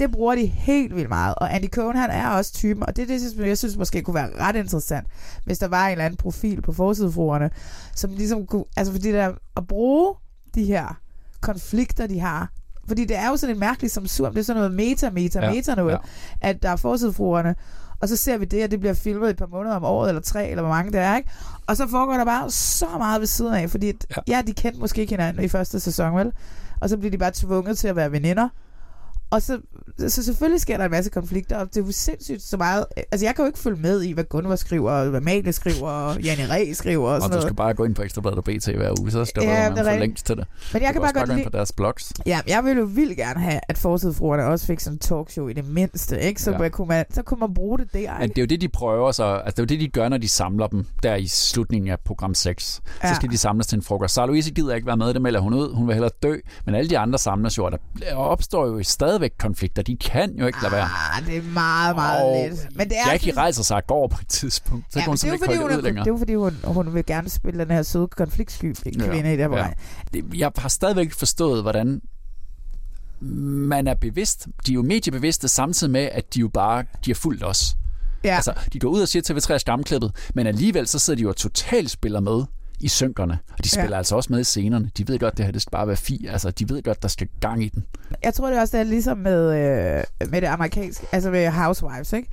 [0.00, 1.34] Det bruger de helt vildt meget.
[1.34, 4.14] Og Andy Cohen, han er også typen, og det er det, jeg synes måske kunne
[4.14, 5.06] være ret interessant,
[5.44, 7.50] hvis der var en eller anden profil på forsidefruerne,
[7.94, 10.14] som ligesom kunne, altså fordi der, at bruge
[10.54, 11.00] de her
[11.40, 12.52] konflikter, de har,
[12.88, 15.40] fordi det er jo sådan en mærkelig som sur, det er sådan noget meta, meta,
[15.40, 15.98] Ja, meta noget, ja.
[16.40, 17.54] at der er forsidefruerne,
[18.00, 20.22] og så ser vi det, at det bliver filmet et par måneder om året, eller
[20.22, 21.30] tre, eller hvor mange det er, ikke?
[21.66, 24.36] Og så foregår der bare så meget ved siden af, fordi ja.
[24.36, 26.32] ja, de kendte måske ikke hinanden i første sæson, vel?
[26.80, 28.48] Og så bliver de bare tvunget til at være veninder.
[29.30, 29.58] Og så,
[30.08, 32.84] så selvfølgelig sker der en masse konflikter, og det er jo sindssygt så meget.
[33.12, 35.88] Altså, jeg kan jo ikke følge med i, hvad Gunvar skriver, og hvad Magle skriver,
[35.90, 37.42] og Janne Ræ skriver, og Og sådan du noget.
[37.48, 39.76] skal bare gå ind på Ekstrabladet og BT hver uge, så skal Ja, er få
[39.76, 40.00] rigtigt.
[40.00, 40.44] links til det.
[40.72, 42.12] Men jeg du kan bare godt gå ind lide- på deres blogs.
[42.26, 45.52] Ja, jeg ville jo vildt gerne have, at forsidefruerne også fik sådan en talkshow i
[45.52, 46.42] det mindste, ikke?
[46.42, 46.68] Så, Ja.
[46.68, 48.34] kunne, man, så kunne man bruge det der, Men ikke?
[48.34, 49.24] det er jo det, de prøver så.
[49.24, 52.00] Altså, det er jo det, de gør, når de samler dem der i slutningen af
[52.00, 52.64] program 6.
[52.64, 53.14] Så Ja.
[53.14, 54.14] skal de samles til en frokost.
[54.14, 55.74] Sarah Louise gider ikke være med, det melder hun ud.
[55.74, 56.36] Hun vil hellere dø.
[56.66, 58.78] Men alle de andre samles jo, og der opstår jo
[59.20, 59.82] stadigvæk konflikter.
[59.82, 60.88] De kan jo ikke lade være.
[61.16, 62.76] Ah, det er meget, meget Og lidt.
[62.76, 64.84] Men det er Jackie rejser sig og går på et tidspunkt.
[64.92, 66.84] Så ja, kan hun det er simpelthen fordi, ikke hun, er, det er fordi, hun,
[66.84, 69.70] hun vil gerne spille den her søde konfliktsky kvinde i det her.
[70.12, 72.00] Det- Jeg har stadigvæk ikke forstået, hvordan
[73.20, 74.46] man er bevidst.
[74.66, 77.76] De er jo mediebevidste samtidig med, at de jo bare de er fuldt os.
[78.24, 78.34] Ja.
[78.36, 81.28] Altså, de går ud og siger TV3 er skamklippet, men alligevel så sidder de jo
[81.28, 82.44] og totalt spiller med
[82.80, 83.38] i synkerne.
[83.58, 83.96] Og de spiller Ja.
[83.96, 84.90] altså også med i scenerne.
[84.98, 86.26] De ved godt, det her det skal bare være fi.
[86.30, 87.84] Altså, de ved godt, der skal gang i den.
[88.24, 92.28] Jeg tror det også, er ligesom med, øh, med det amerikanske, altså med Housewives, ikke?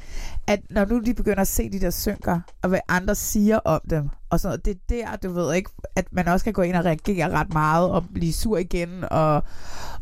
[0.47, 3.81] At når nu de begynder at se de der synker, og hvad andre siger om
[3.89, 6.61] dem, og sådan noget, det er der, du ved ikke, at man også kan gå
[6.61, 9.43] ind og reagere ret meget, og blive sur igen, og,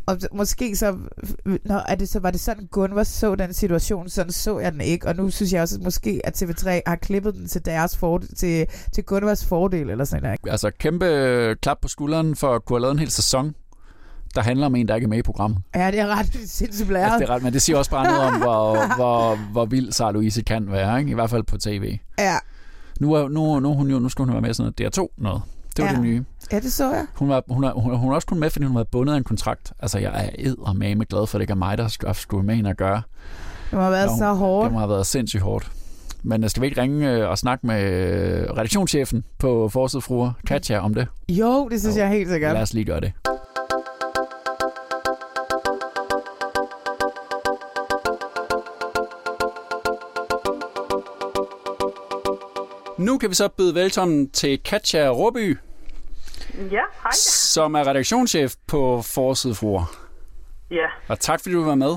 [0.05, 0.97] og måske så,
[1.65, 4.81] når, er det, så var det sådan, Gunvor så den situation, sådan så jeg den
[4.81, 7.97] ikke, og nu synes jeg også, at måske, at TV3 har klippet den til deres
[7.97, 10.39] fordel, til, til Gunvors fordel, eller sådan noget.
[10.47, 13.55] Altså, kæmpe klap på skulderen for at kunne have lavet en hel sæson,
[14.35, 15.59] der handler om en, der ikke er med i programmet.
[15.75, 17.03] Ja, det er ret sindssygt blæret.
[17.03, 19.91] Altså, det er ret, men det siger også bare noget om, hvor, hvor, hvor vild
[19.91, 21.11] Sarah Louise kan være, ikke?
[21.11, 21.97] i hvert fald på tv.
[22.19, 22.35] Ja.
[22.99, 25.07] Nu, er, nu, nu, hun jo, nu skal hun være med i sådan noget DR2
[25.17, 25.41] noget.
[25.77, 25.95] Det var Ja.
[25.95, 26.25] det nye.
[26.51, 27.05] Ja, det så jeg.
[27.15, 29.17] Hun, var, hun, hun, hun er også kun med, fordi hun har været bundet af
[29.17, 29.73] en kontrakt.
[29.79, 32.55] Altså, jeg er eddermame glad for, at det ikke er mig, der skal skulle med
[32.55, 33.01] hende at gøre.
[33.71, 34.65] Det må have været Nå, så hårdt.
[34.65, 35.71] Det må have været sindssygt hårdt.
[36.23, 40.79] Men øh, skal vi ikke ringe øh, og snakke med øh, redaktionschefen på Forsidefruer, Katja,
[40.79, 41.07] om det?
[41.29, 42.53] Jo, det synes jeg helt sikkert.
[42.53, 43.11] Lad os lige gøre det.
[52.97, 55.57] Nu kan vi så byde velkommen til Katja Råby,
[56.71, 57.11] Ja, hej.
[57.13, 59.95] som er redaktionschef på Forsidefruer.
[60.71, 61.95] Ja, Og tak fordi du var med.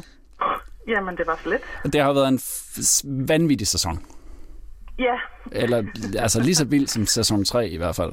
[0.89, 1.93] jamen det var så lidt.
[1.93, 2.41] Det har været en
[3.29, 4.03] vanvittig sæson.
[4.99, 5.15] Ja,
[5.53, 5.85] Eller
[6.19, 8.13] altså lige så vild som sæson 3 i hvert fald.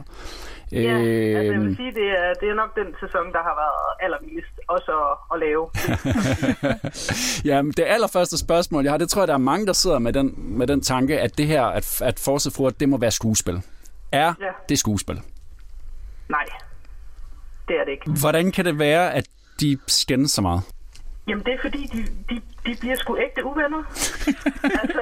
[0.71, 3.55] Ja altså, jeg Øhm, vil sige, det er, det er nok den sæson, der har
[3.63, 5.63] været allervildest også at, at lave.
[7.55, 9.99] ja, men det allerførste spørgsmål, jeg har, det tror jeg, der er mange, der sidder
[9.99, 13.61] med den, med den tanke, at det her, at, at Forsidefruer, det må være skuespil.
[14.11, 14.51] Er Ja.
[14.69, 15.21] det skuespil?
[16.29, 16.45] Nej,
[17.67, 18.11] det er det ikke.
[18.19, 19.27] Hvordan kan det være, at
[19.59, 20.61] de skændes så meget?
[21.27, 22.35] Jamen det er fordi, de, de,
[22.65, 23.81] de bliver sgu ægte uvenner.
[24.81, 25.01] altså,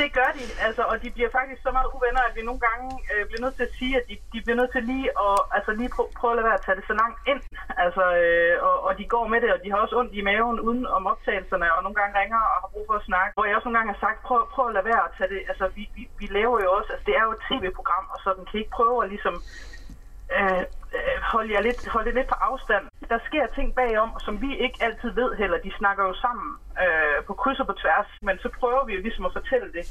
[0.00, 0.44] det gør de.
[0.66, 3.56] Altså, og de bliver faktisk så meget uvenner, at vi nogle gange øh, bliver nødt
[3.56, 6.32] til at sige, at de, de bliver nødt til lige at altså, lige prø- prøve
[6.32, 7.40] at lade være at tage det så langt ind.
[7.84, 10.58] Altså, øh, og, og de går med det, og de har også ondt i maven
[10.68, 13.30] uden om optagelserne, og nogle gange ringer og har brug for at snakke.
[13.36, 15.40] Hvor jeg også nogle gange har sagt, prøv, prøv at lade være at tage det.
[15.50, 18.44] Altså, vi, vi, vi laver jo også, altså det er jo et tv-program, og sådan
[18.46, 19.34] kan I ikke prøve at ligesom
[20.38, 20.62] øh,
[20.96, 22.84] øh holde, jer lidt, holde det lidt på afstand.
[23.12, 25.58] Der sker ting bagom, som vi ikke altid ved heller.
[25.66, 26.48] De snakker jo sammen
[26.82, 29.84] øh, på kryds og på tværs, men så prøver vi jo ligesom at fortælle det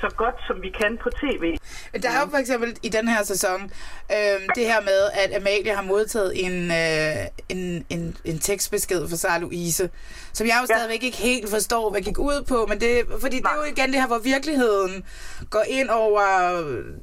[0.00, 1.44] så godt, som vi kan på tv.
[2.02, 3.58] Der er jo for eksempel i den her sæson
[4.16, 7.16] øh, det her med, at Amalie har modtaget en, øh,
[7.48, 9.90] en, en, en tekstbesked fra Sara Louise,
[10.32, 10.74] som jeg jo ja.
[10.74, 12.92] stadigvæk ikke helt forstår, hvad gik ud på, men det,
[13.24, 14.92] fordi det er jo igen det her, hvor virkeligheden
[15.50, 16.24] går ind over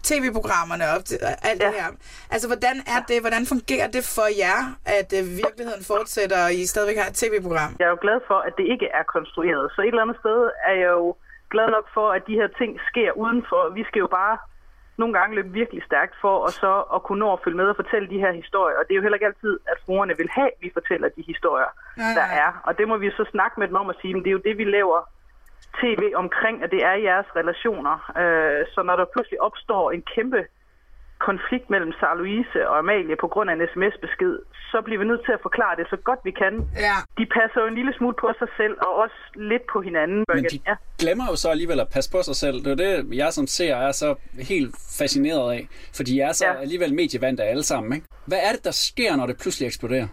[0.03, 1.17] tv-programmerne til
[1.49, 1.65] alt ja.
[1.65, 1.89] det her.
[2.33, 3.17] Altså, hvordan er det?
[3.21, 7.71] Hvordan fungerer det for jer, at øh, virkeligheden fortsætter, og I stadigvæk har et tv-program?
[7.79, 9.71] Jeg er jo glad for, at det ikke er konstrueret.
[9.75, 11.15] Så et eller andet sted er jeg jo
[11.55, 13.61] glad nok for, at de her ting sker udenfor.
[13.77, 14.35] Vi skal jo bare
[15.01, 17.79] nogle gange løbe virkelig stærkt for og så at kunne nå at følge med og
[17.81, 18.77] fortælle de her historier.
[18.77, 21.23] Og det er jo heller ikke altid, at fruerne vil have, at vi fortæller de
[21.31, 22.43] historier, Nej, der nej.
[22.43, 22.49] er.
[22.67, 24.47] Og det må vi så snakke med dem om og sige, men det er jo
[24.47, 24.99] det, vi laver
[25.81, 27.95] tv omkring, at det er jeres relationer.
[28.21, 30.41] Øh, så når der pludselig opstår en kæmpe
[31.19, 34.33] konflikt mellem Sara Louise og Amalie på grund af en sms-besked,
[34.71, 36.53] så bliver vi nødt til at forklare det så godt vi kan.
[36.87, 36.97] Ja.
[37.19, 40.23] De passer jo en lille smule på sig selv, og også lidt på hinanden.
[40.33, 40.75] Men de ja.
[40.99, 42.55] glemmer jo så alligevel at passe på sig selv.
[42.63, 44.15] Det er det, jeg som ser er så
[44.51, 45.67] helt fascineret af.
[45.95, 46.61] For de er så ja.
[46.65, 47.93] alligevel medievante alle sammen.
[47.93, 48.07] Ikke?
[48.25, 50.07] Hvad er det, der sker, når det pludselig eksploderer?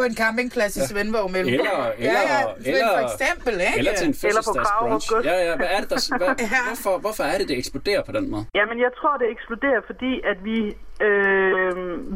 [0.00, 0.86] På en campingplads i Ja.
[0.90, 1.52] Svendborg mellem.
[1.54, 2.22] Eller, ja, eller,
[2.66, 3.78] ja, eller, for eksempel, ikke?
[3.80, 5.06] eller til en fødselsdagsbrunch.
[5.28, 6.30] Ja, ja, hvad er det, der, hvad,
[6.68, 8.44] hvorfor, hvorfor er det, det eksploderer på den måde?
[8.58, 10.58] Jamen, jeg tror, det eksploderer, fordi at vi,
[11.06, 11.72] øh,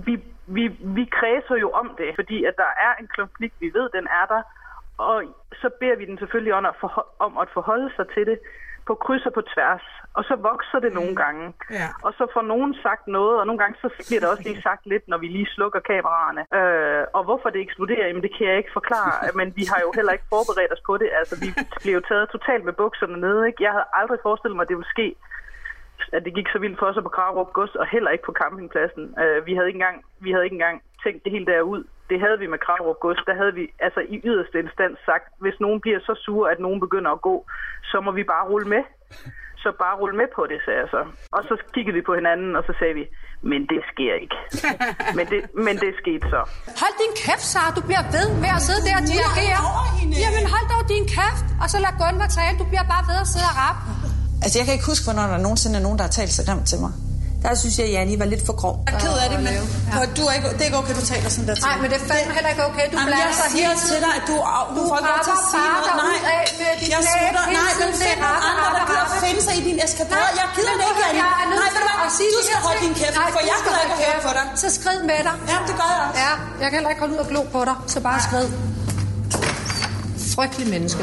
[0.06, 0.14] vi,
[0.56, 0.64] vi,
[0.96, 4.24] vi kredser jo om det, fordi at der er en konflikt, vi ved, den er
[4.34, 4.42] der,
[4.98, 5.22] og
[5.60, 8.38] så beder vi den selvfølgelig om at, forho- om at forholde sig til det
[8.86, 11.54] på kryds og på tværs, og så vokser det nogle gange.
[11.70, 11.88] Ja.
[12.02, 14.86] Og så får nogen sagt noget, og nogle gange så bliver der også lige sagt
[14.86, 16.42] lidt, når vi lige slukker kameraerne.
[16.58, 19.92] Øh, og hvorfor det eksploderer, jamen det kan jeg ikke forklare, men vi har jo
[19.94, 21.08] heller ikke forberedt os på det.
[21.20, 21.48] Altså, vi
[21.82, 23.62] bliver jo taget totalt med bukserne nede, ikke?
[23.62, 25.16] Jeg havde aldrig forestillet mig, at det ville ske
[26.12, 29.04] at det gik så vildt for os på Kragerup Gods, og heller ikke på campingpladsen.
[29.22, 31.84] Uh, vi, havde ikke engang, vi havde ikke engang tænkt det hele derud.
[32.10, 33.22] Det havde vi med Kragerup Gods.
[33.28, 36.80] Der havde vi altså i yderste instans sagt, hvis nogen bliver så sure, at nogen
[36.86, 37.36] begynder at gå,
[37.90, 38.82] så må vi bare rulle med.
[39.62, 41.02] Så bare rulle med på det, sagde jeg så.
[41.36, 43.04] Og så kiggede vi på hinanden, og så sagde vi,
[43.50, 44.38] men det sker ikke.
[45.18, 46.40] men, det, men det skete så.
[46.82, 47.70] Hold din kæft, Sara.
[47.78, 49.60] Du bliver ved med at sidde der og dirigere.
[50.24, 52.54] Jamen hold dog din kæft, og så lad Gunvar tale.
[52.62, 53.78] Du bliver bare ved at sidde og rap.
[54.44, 56.66] Altså, jeg kan ikke huske, hvornår der nogensinde er nogen, der har talt så grimt
[56.72, 56.92] til mig.
[57.44, 58.74] Der synes jeg, Janni var lidt for grov.
[58.86, 60.00] Jeg er ked af det, men ja.
[60.18, 61.98] du er ikke, det er ikke okay, du taler sådan der til Nej, men det
[62.02, 62.86] er fandme heller ikke okay.
[62.92, 64.44] Du Jamen, jeg siger hele til dig, at du, du,
[64.76, 66.18] Du får ikke lov til at sige bare noget.
[66.80, 67.44] dit jeg slutter.
[67.58, 70.26] Nej, men find Det nogle andre, der gider finde sig i din eskapader.
[70.26, 71.22] Nej, Jeg gider det ikke, Janni.
[71.60, 71.98] Nej, ved du hvad?
[72.06, 74.20] at Du skal holde din kæft, Nej, for jeg skal gider ikke holde at høre
[74.28, 74.44] på dig.
[74.62, 75.34] Så skrid med dig.
[75.52, 76.20] Ja, det gør jeg også.
[76.24, 78.48] Ja, jeg kan heller ikke holde ud og glo på dig, så bare skrid.
[80.36, 81.02] Frygtelig menneske.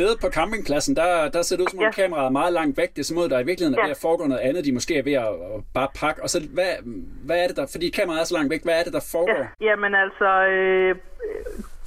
[0.00, 2.90] Nede på campingpladsen, der, der ser det ud som om kameraet er meget langt væk.
[2.94, 4.64] Det er som om, der i virkeligheden er ved at foregå noget andet.
[4.64, 6.22] De måske er ved at, at bare pakke.
[6.24, 6.70] Og så, hvad,
[7.26, 7.66] hvad er det der...
[7.74, 8.62] Fordi kameraet er så langt væk.
[8.64, 9.42] Hvad er det, der foregår?
[9.42, 10.96] Ja, jamen altså, øh,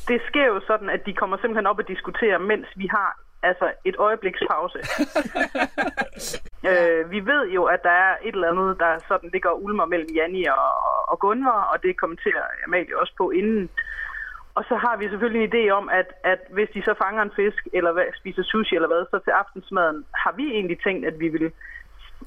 [0.09, 3.09] det sker jo sådan, at de kommer simpelthen op og diskuterer, mens vi har
[3.43, 4.79] altså et øjebliks pause.
[6.69, 9.85] øh, vi ved jo, at der er et eller andet, der sådan ligger og ulmer
[9.85, 10.69] mellem Janni og,
[11.11, 13.69] og Gunvar, og det kommenterer Amalie også på inden.
[14.55, 17.31] Og så har vi selvfølgelig en idé om, at, at hvis de så fanger en
[17.35, 21.19] fisk, eller hvad, spiser sushi eller hvad, så til aftensmaden har vi egentlig tænkt, at
[21.19, 21.51] vi vil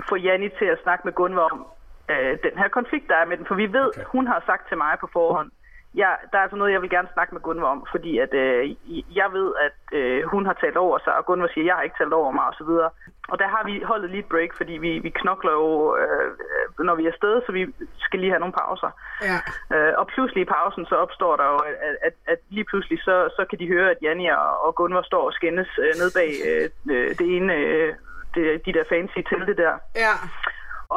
[0.08, 1.66] få Janni til at snakke med Gunvar om
[2.10, 3.46] øh, den her konflikt, der er med den.
[3.46, 4.04] For vi ved, okay.
[4.14, 5.50] hun har sagt til mig på forhånd,
[5.94, 8.70] ja, der er altså noget, jeg vil gerne snakke med Gunvar om, fordi at, øh,
[9.16, 11.96] jeg ved, at øh, hun har talt over sig, og Gunvar siger, jeg har ikke
[11.98, 12.72] talt over mig osv.
[13.28, 16.28] Og der har vi holdet lige et break, fordi vi, vi knokler jo, øh,
[16.86, 18.90] når vi er afsted, så vi skal lige have nogle pauser.
[19.28, 19.38] Ja.
[19.76, 21.56] Øh, og pludselig i pausen, så opstår der jo,
[21.88, 25.02] at, at, at lige pludselig, så, så kan de høre, at Janni og, og Gunvar
[25.02, 27.94] står og skændes øh, ned bag øh, øh, det ene, øh,
[28.34, 29.74] det, de der fancy telte der.
[29.96, 30.14] Ja.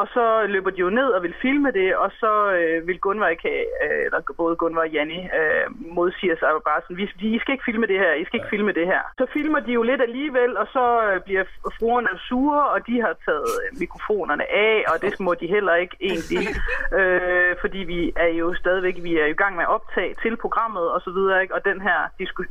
[0.01, 3.27] Og så løber de jo ned og vil filme det, og så øh, vil Gunvar
[3.27, 5.65] ikke have, øh, eller både Gunvar og Janni øh,
[5.97, 7.05] modsiger sig bare sådan, vi,
[7.35, 9.01] I skal ikke filme det her, I skal ikke filme det her.
[9.17, 11.43] Så filmer de jo lidt alligevel, og så øh, bliver
[11.79, 15.97] fruerne sure, og de har taget øh, mikrofonerne af, og det må de heller ikke
[16.09, 16.45] egentlig,
[16.99, 20.85] øh, fordi vi er jo stadigvæk, vi er i gang med at optage til programmet
[20.95, 21.55] og så videre, ikke?
[21.55, 21.99] og den her,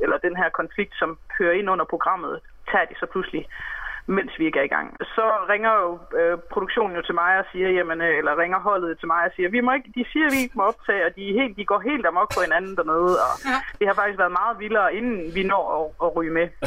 [0.03, 2.39] eller den her konflikt, som hører ind under programmet,
[2.71, 3.47] tager de så pludselig
[4.07, 4.87] mens vi ikke er i gang.
[5.15, 5.89] Så ringer jo
[6.19, 9.31] øh, produktionen jo til mig og siger, jamen, øh, eller ringer holdet til mig og
[9.35, 11.65] siger, vi må ikke, de siger, vi ikke må optage, og de, er helt, de
[11.71, 13.33] går helt amok på hinanden dernede, og
[13.79, 16.47] det har faktisk været meget vildere, inden vi når at, at ryge med.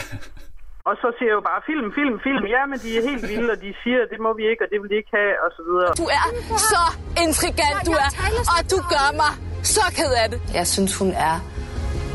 [0.89, 3.51] Og så siger jeg jo bare, film, film, film, ja, men de er helt vilde,
[3.55, 5.63] og de siger, det må vi ikke, og det vil de ikke have, og så
[5.69, 5.91] videre.
[6.03, 6.25] Du er
[6.73, 6.83] så
[7.25, 8.11] intrigant, du er,
[8.55, 9.33] og du gør mig
[9.77, 10.39] så ked af det.
[10.59, 11.37] Jeg synes, hun er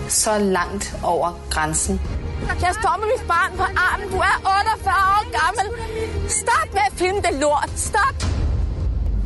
[0.08, 2.23] så langt over grænsen.
[2.66, 4.08] Jeg står med mit barn på armen.
[4.14, 5.66] Du er 48 år gammel.
[6.42, 7.72] Stop med at filme det lort.
[7.90, 8.18] Stop.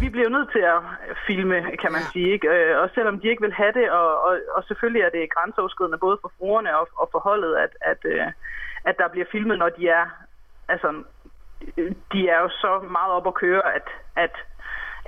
[0.03, 0.79] vi bliver nødt til at
[1.27, 2.11] filme, kan man ja.
[2.13, 2.29] sige.
[2.35, 2.47] Ikke?
[2.53, 6.03] Øh, Og selvom de ikke vil have det, og, og, og selvfølgelig er det grænseoverskridende
[6.05, 8.27] både for fruerne og, og for holdet, at, at, øh,
[8.89, 10.05] at der bliver filmet, når de er
[10.73, 10.89] altså,
[11.77, 14.35] øh, de er jo så meget op at køre, at, at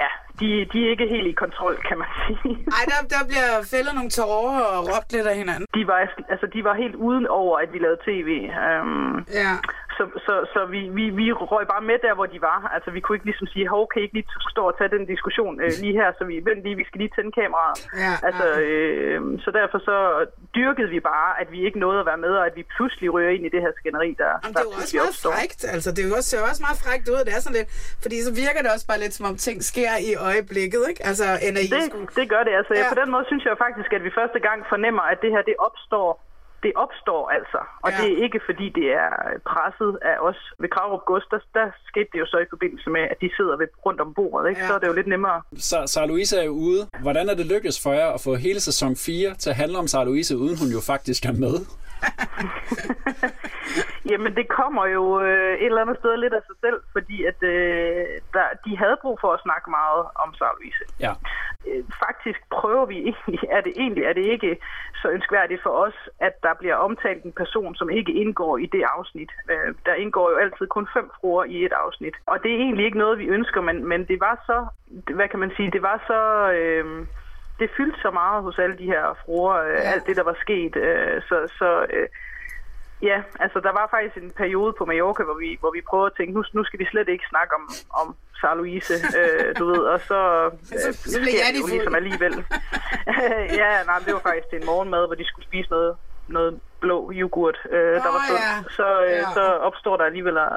[0.04, 0.10] ja,
[0.40, 2.56] de, de er ikke helt i kontrol, kan man sige.
[2.78, 5.66] Ej, der, der bliver fældet nogle tårer og råbt lidt af hinanden.
[5.78, 5.98] De var,
[6.34, 8.30] altså, de var helt uden over, at vi lavede tv.
[8.82, 9.54] Um, ja.
[10.00, 12.60] Så, så, så vi, vi, vi røg bare med der, hvor de var.
[12.76, 15.04] Altså, vi kunne ikke ligesom sige, hov, kan I ikke lige stå og tage den
[15.14, 17.80] diskussion øh, lige her, så vi, vent lige, vi skal lige tænde kameraet.
[18.06, 19.98] Ja, altså, øh, så derfor så
[20.58, 23.34] dyrkede vi bare, at vi ikke nåede at være med, og at vi pludselig rører
[23.38, 25.32] ind i det her skænderi, der, Jamen, det er jo også meget opstår.
[25.38, 25.62] frækt.
[25.76, 27.20] Altså, det er jo også, ser også meget frækt ud.
[27.28, 27.70] Det er sådan lidt,
[28.04, 31.02] fordi så virker det også bare lidt, som om ting sker i øjeblikket, ikke?
[31.10, 32.08] Altså, end at I det, skulle...
[32.20, 32.54] det gør det.
[32.60, 32.74] Altså.
[32.80, 32.88] Ja.
[32.94, 35.56] På den måde synes jeg faktisk, at vi første gang fornemmer, at det her, det
[35.68, 36.10] opstår
[36.64, 37.98] det opstår altså, og ja.
[37.98, 39.12] det er ikke fordi det er
[39.52, 41.26] presset af os ved Kravrup Gods.
[41.32, 44.14] Der, der skete det jo så i forbindelse med, at de sidder ved, rundt om
[44.14, 44.62] bordet, ikke?
[44.62, 44.68] Ja.
[44.68, 45.42] så er det jo lidt nemmere.
[45.58, 46.82] Så Sara Louise er jo ude.
[47.02, 49.88] Hvordan er det lykkedes for jer at få hele sæson 4 til at handle om
[49.88, 51.56] Sara Louise, uden hun jo faktisk er med?
[54.10, 57.40] Jamen, det kommer jo øh, et eller andet sted lidt af sig selv, fordi at
[57.44, 60.84] øh, der, de havde brug for at snakke meget om Sara Louise.
[61.06, 61.14] Ja.
[61.68, 64.58] Øh, faktisk prøver vi egentlig, er det egentlig er det ikke
[65.02, 68.84] så ønskværdigt for os, at der bliver omtalt en person, som ikke indgår i det
[68.98, 69.32] afsnit.
[69.52, 72.16] Øh, der indgår jo altid kun fem fruer i et afsnit.
[72.26, 74.58] Og det er egentlig ikke noget, vi ønsker, men, men det var så,
[75.16, 76.52] hvad kan man sige, det var så...
[76.52, 77.06] Øh,
[77.60, 79.92] det fyldte så meget hos alle de her fruer, øh, ja.
[79.94, 80.76] alt det, der var sket.
[80.76, 82.08] Øh, så så øh,
[83.02, 86.18] ja, altså der var faktisk en periode på Mallorca, hvor vi, hvor vi prøvede at
[86.18, 87.64] tænke, nu, nu skal vi slet ikke snakke om,
[88.02, 90.20] om Sara Louise, øh, du ved, og så,
[90.74, 92.34] øh, så blev sker jeg det jo ligesom alligevel.
[93.62, 95.96] ja, nej, det var faktisk til en morgenmad, hvor de skulle spise noget,
[96.28, 98.42] noget blå yoghurt, øh, der Nå, var sundt.
[98.42, 98.54] ja.
[98.80, 99.24] Så, øh, Ja.
[99.38, 100.50] så opstår der alligevel at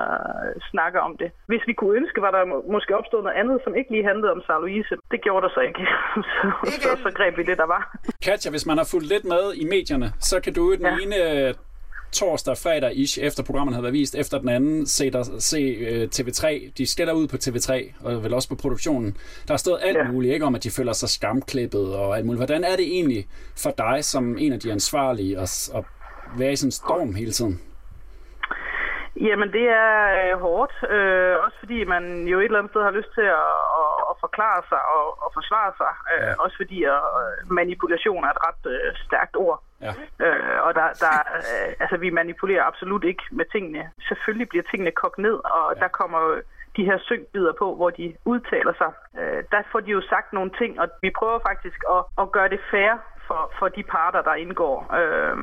[0.47, 1.31] øh, snakke om det.
[1.47, 4.33] Hvis vi kunne ønske, var der må- måske opstået noget andet, som ikke lige handlede
[4.33, 4.95] om Sara Louise.
[5.11, 5.83] Det gjorde der så ikke.
[6.35, 6.47] så,
[6.83, 7.83] så, så greb vi det, der var.
[8.25, 10.97] Katja, hvis man har fulgt lidt med i medierne, så kan du jo den ja.
[11.03, 11.17] ene
[11.49, 11.55] øh,
[12.13, 16.09] torsdag, fredag ish, efter programmet havde været vist, efter den anden, se, der, se uh,
[16.15, 16.71] TV3.
[16.79, 19.17] De skælder ud på TV3, og vel også på produktionen.
[19.49, 20.13] Der har stået alt ja.
[20.13, 22.39] muligt, ikke om, at de føler sig skamklippet og alt muligt.
[22.39, 25.85] Hvordan er det egentlig for dig, som en af de ansvarlige, at, at
[26.39, 27.61] være i sådan en storm hele tiden?
[29.17, 30.75] Jamen, det er øh, hårdt.
[30.91, 34.17] Øh, også fordi man jo et eller andet sted har lyst til at, at, at
[34.21, 35.93] forklare sig og, og forsvare sig.
[36.13, 36.35] Øh, Ja.
[36.39, 39.63] Også fordi øh, manipulation er et ret øh, stærkt ord.
[39.81, 39.93] Ja.
[40.25, 43.91] Øh, og der, der, øh, altså, vi manipulerer absolut ikke med tingene.
[44.09, 45.81] Selvfølgelig bliver tingene kogt ned, og ja.
[45.81, 46.41] der kommer
[46.77, 48.93] de her synkbider på, hvor de udtaler sig.
[49.21, 52.49] Øh, der får de jo sagt nogle ting, og vi prøver faktisk at, at gøre
[52.49, 52.93] det fair
[53.27, 54.95] for, for de parter, der indgår.
[55.01, 55.37] Øh,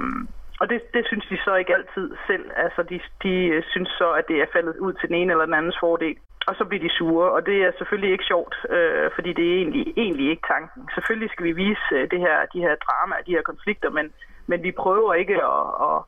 [0.60, 2.46] og det, det synes de så ikke altid selv.
[2.56, 5.46] Altså, de, de øh, synes så, at det er faldet ud til den ene eller
[5.46, 6.18] den andens fordel.
[6.48, 9.56] Og så bliver de sure, og det er selvfølgelig ikke sjovt, øh, fordi det er
[9.62, 10.82] egentlig, egentlig ikke tanken.
[10.96, 14.06] Selvfølgelig skal vi vise øh, det her, de her drama, de her konflikter, men,
[14.48, 16.00] men vi prøver ikke at, at,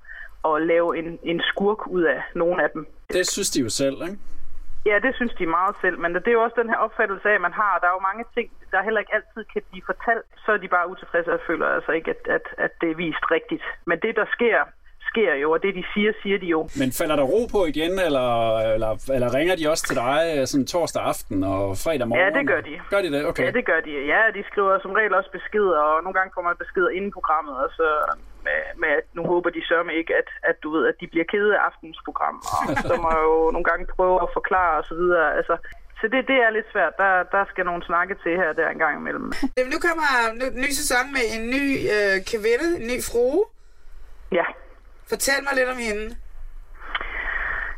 [0.50, 2.88] at lave en, en skurk ud af nogen af dem.
[3.14, 4.18] Det synes de jo selv, ikke?
[4.89, 7.36] Ja, det synes de meget selv, men det er jo også den her opfattelse af,
[7.36, 7.74] at man har.
[7.82, 10.28] Der er jo mange ting, der heller ikke altid kan blive fortalt.
[10.46, 13.26] Så er de bare utilfredse og føler altså ikke, at, at, at det er vist
[13.32, 13.63] rigtigt.
[13.89, 14.60] Men det, der sker,
[15.12, 16.62] sker jo, og det, de siger, siger de jo.
[16.82, 18.30] Men falder der ro på igen, eller,
[18.76, 22.24] eller, eller ringer de også til dig øh, sådan torsdag aften og fredag morgen?
[22.24, 22.74] Ja, det gør de.
[22.94, 23.22] Gør de det?
[23.30, 23.44] Okay.
[23.46, 23.91] Ja, det gør de.
[24.13, 27.56] Ja, de skriver som regel også beskeder, og nogle gange får man beskeder inden programmet,
[27.63, 27.88] og så
[28.82, 31.51] med, at nu håber de sørme ikke, at, at du ved, at de bliver kede
[31.58, 34.95] af aftens program, og så må jeg jo nogle gange prøve at forklare og så
[35.01, 35.27] videre.
[35.39, 35.56] Altså,
[35.99, 36.93] så det, det er lidt svært.
[36.97, 39.32] Der, der skal nogle snakke til her der en gang imellem.
[39.58, 43.43] Jamen, nu kommer en ny sæson med en ny øh, kvinde, en ny frue.
[44.32, 44.45] Ja.
[45.10, 46.06] Fortæl mig lidt om hende.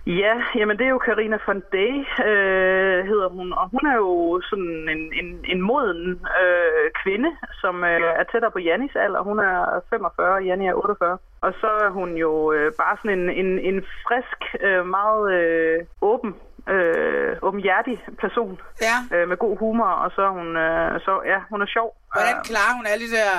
[0.05, 1.93] Ja, jamen det er jo Karina von Day,
[2.27, 6.09] øh, hedder hun, og hun er jo sådan en, en, en moden
[6.41, 7.29] øh, kvinde,
[7.61, 9.21] som øh, er tættere på Jannis alder.
[9.21, 11.17] Hun er 45, Janni er 48.
[11.41, 15.79] Og så er hun jo øh, bare sådan en, en, en frisk, øh, meget øh,
[16.01, 16.35] åben,
[16.69, 19.17] øh, åbenhjertig person ja.
[19.17, 21.97] øh, med god humor, og så er hun, øh, så, ja, hun er sjov.
[22.13, 23.31] Hvordan klarer hun alle de der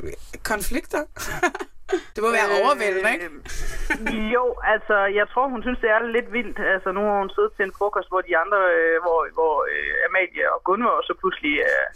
[0.00, 0.12] øh,
[0.44, 1.02] konflikter?
[2.14, 3.24] det må være overvældende, ikke?
[3.26, 4.44] Øh, jo,
[4.74, 6.58] altså, jeg tror, hun synes, det er lidt vildt.
[6.74, 10.06] Altså, nu har hun siddet til en frokost, hvor de andre, øh, hvor, hvor øh,
[10.08, 11.86] Amalie og Gunvor så pludselig øh,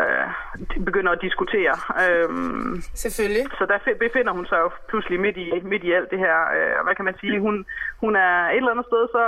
[0.00, 0.26] øh,
[0.74, 1.74] de begynder at diskutere.
[2.04, 3.44] Øhm, Selvfølgelig.
[3.58, 6.36] Så der fi- befinder hun sig jo pludselig midt i, midt i alt det her.
[6.56, 7.40] Øh, og hvad kan man sige?
[7.40, 7.66] Hun,
[8.00, 9.24] hun er et eller andet sted, så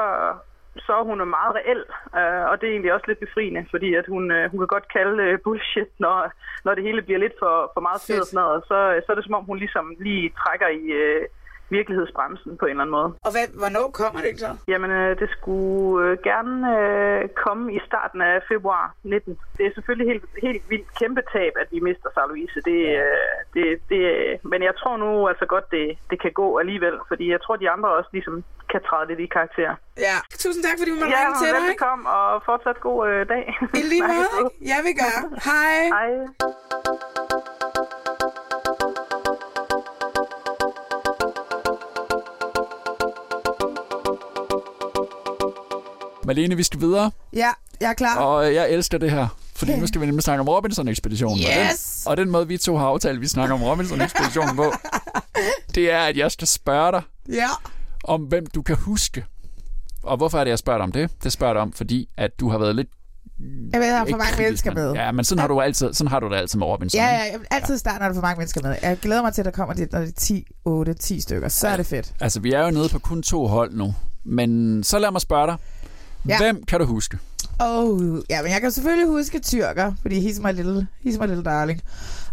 [0.86, 1.82] så er hun meget reel,
[2.18, 4.92] øh, og det er egentlig også lidt befriende, fordi at hun, øh, hun kan godt
[4.96, 6.32] kalde øh, bullshit, når,
[6.64, 9.16] når det hele bliver lidt for, for meget fedt og sådan noget, så, så er
[9.16, 11.22] det som om, hun ligesom lige trækker i, øh,
[11.70, 13.10] virkelighedsbremsen på en eller anden måde.
[13.26, 14.50] Og hvad, hvornår kommer det så?
[14.72, 19.38] Jamen, øh, det skulle øh, gerne øh, komme i starten af februar 19.
[19.58, 22.58] Det er selvfølgelig helt, helt vildt kæmpe tab, at vi mister Sarah Louise.
[22.70, 24.00] Det, øh, det, det,
[24.52, 27.70] men jeg tror nu altså godt, det, det kan gå alligevel, fordi jeg tror, de
[27.70, 29.70] andre også ligesom kan træde lidt i karakter.
[30.06, 31.56] Ja, tusind tak, fordi du måtte Ja, ringe til dig.
[31.56, 31.66] ikke?
[31.66, 33.44] velbekomme, og fortsat god øh, dag.
[33.80, 34.50] I lige måde, ikke?
[34.70, 35.16] Ja, vi gør.
[35.48, 35.76] Hej.
[35.96, 37.07] Hej.
[46.28, 47.48] Malene, vi skal videre, Ja,
[47.80, 48.16] jeg er klar.
[48.16, 49.26] og jeg elsker det her.
[49.56, 51.44] Fordi nu skal vi nemlig snakke om Robinson-ekspeditionen.
[51.44, 52.00] Og, Yes!
[52.04, 54.72] den, og den måde, vi to har aftalt, at vi snakker om Robinson-ekspeditionen på,
[55.74, 57.02] det er, at jeg skal spørge dig
[57.32, 57.48] Ja.
[58.04, 59.24] om, hvem du kan huske.
[60.02, 61.10] Og hvorfor er det, jeg spørger dig om det?
[61.24, 62.88] Det spørger jeg dig om, fordi at du har været lidt...
[63.72, 64.92] Jeg ved, der er for mange kritisk, mennesker men- med.
[64.92, 67.00] Ja, men sådan har, du altid, sådan har du det altid med Robinson.
[67.00, 68.76] Ja, ja, jeg- altid i starten er der for mange mennesker med.
[68.82, 71.48] Jeg glæder mig til, at der kommer de, når det er 10, 8, 10 stykker.
[71.48, 72.12] Så er det fedt.
[72.20, 73.94] Altså, vi er jo nede på kun to hold nu.
[74.24, 75.56] Men så lad mig spørge dig.
[76.28, 76.38] Ja.
[76.38, 77.18] Hvem kan du huske?
[77.60, 81.44] Oh, ja, men jeg kan selvfølgelig huske tyrker, fordi he's my little, he's my little
[81.44, 81.80] darling.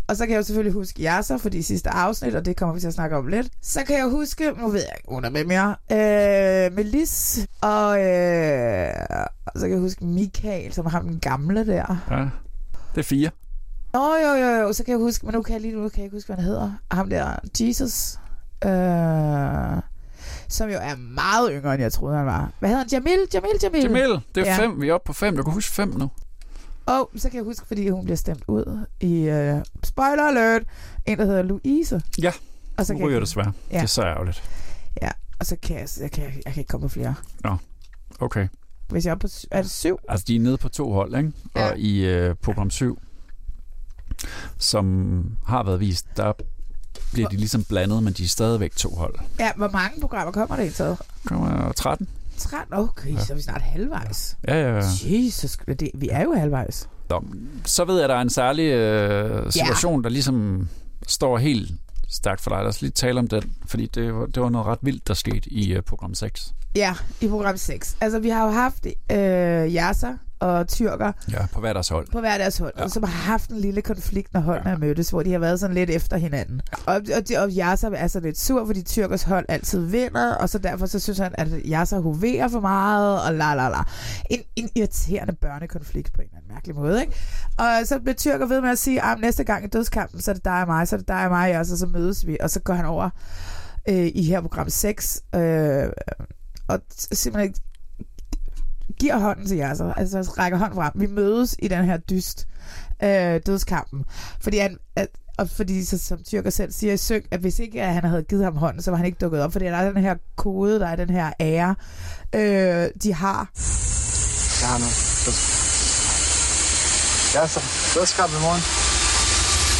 [0.07, 2.79] Og så kan jeg jo selvfølgelig huske Yasser, fordi sidste afsnit, og det kommer vi
[2.81, 3.47] til at snakke om lidt.
[3.61, 7.99] Så kan jeg huske, nu ved jeg ikke, hun er med mere, øh, Melis, og,
[8.03, 8.91] øh,
[9.45, 12.03] og så kan jeg huske Michael, som har den gamle der.
[12.11, 12.25] Ja.
[12.95, 13.29] Det er fire.
[13.93, 15.97] Oh, jo, jo, jo, så kan jeg huske, men nu kan jeg lige nu kan
[15.97, 16.71] jeg ikke huske, hvad han hedder.
[16.91, 18.19] Ham der, Jesus,
[18.65, 19.81] øh,
[20.49, 22.51] som jo er meget yngre, end jeg troede, han var.
[22.59, 22.89] Hvad hedder han?
[22.91, 23.19] Jamil?
[23.33, 23.81] Jamil, Jamil.
[23.81, 24.57] Jamil, det er Ja.
[24.57, 24.81] fem.
[24.81, 25.37] Vi er oppe på fem.
[25.37, 26.09] Du kan huske fem nu.
[26.85, 30.63] Og så kan jeg huske, fordi hun bliver stemt ud i uh, spoiler alert,
[31.05, 32.01] en der hedder Louise.
[32.21, 32.31] Ja,
[32.77, 33.51] Og så kan ryger jeg, desværre.
[33.71, 33.75] Ja.
[33.77, 34.43] Det er så ærgerligt.
[35.01, 37.15] Ja, og så kan jeg, jeg, kan, jeg kan ikke komme på flere.
[37.43, 37.55] Nå,
[38.19, 38.47] okay.
[38.89, 39.99] Hvis jeg er på, er det syv?
[40.09, 41.31] Altså, de er nede på to hold, ikke?
[41.55, 41.69] Ja.
[41.71, 42.99] Og i øh, program 7,
[44.57, 46.33] som har været vist, der
[47.15, 49.15] bliver de ligesom blandet, men de er stadigvæk to hold.
[49.39, 50.97] Ja, hvor mange programmer kommer der i taget?
[51.25, 52.07] Kommer 13?
[52.37, 52.73] 13?
[52.73, 53.25] Okay, ja.
[53.25, 54.37] så er vi snart halvvejs.
[54.47, 54.83] Ja, ja, ja.
[55.03, 56.89] Jesus, det, vi er jo halvvejs.
[57.09, 57.23] Nå,
[57.65, 60.03] så ved jeg, at der er en særlig øh, situation, ja.
[60.03, 60.67] der ligesom
[61.07, 61.71] står helt
[62.07, 62.59] stærkt for dig.
[62.59, 65.13] Lad os lige tale om den, fordi det, var- det var noget ret vildt, der
[65.13, 66.53] skete i øh, program 6.
[66.75, 67.97] Ja, i program 6.
[68.01, 72.07] Altså, vi har jo haft øh, Yasser og tyrker Ja, på hver deres hold.
[72.11, 72.87] på hver deres hold, ja.
[72.87, 75.73] som har haft en lille konflikt, når holdene er mødtes, hvor de har været sådan
[75.75, 76.61] lidt efter hinanden.
[76.85, 80.49] Og, og, de- og Yasser er så lidt sur, fordi tyrkers hold altid vinder, og
[80.49, 83.83] så derfor så synes han, at Yasser hoverer for meget, og la la la.
[84.29, 87.13] En, en irriterende børnekonflikt på en eller anden mærkelig måde, ikke?
[87.57, 90.33] Og så bliver tyrker ved med at sige, at næste gang i dødskampen, så er
[90.35, 92.37] det dig og mig, så er det dig og mig, og så, så mødes vi,
[92.41, 93.09] og så går han over
[93.89, 95.83] øh, i her program 6, øh,
[96.67, 97.55] og simpelthen
[98.99, 100.91] giver hånden til så altså rækker hånden frem.
[100.95, 102.47] Vi mødes i den her dyst,
[103.03, 104.05] øh, dødskampen.
[104.39, 105.07] Fordi han, at,
[105.37, 108.23] og fordi, så, som Tyrker selv siger i søg, at hvis ikke at han havde
[108.23, 110.79] givet ham hånden, så var han ikke dukket op, fordi der er den her kode,
[110.79, 111.75] der er den her ære,
[112.35, 113.49] øh, de har.
[114.61, 114.95] Jeg har noget.
[117.35, 117.59] Ja, så.
[117.99, 118.61] Dødskamp i morgen.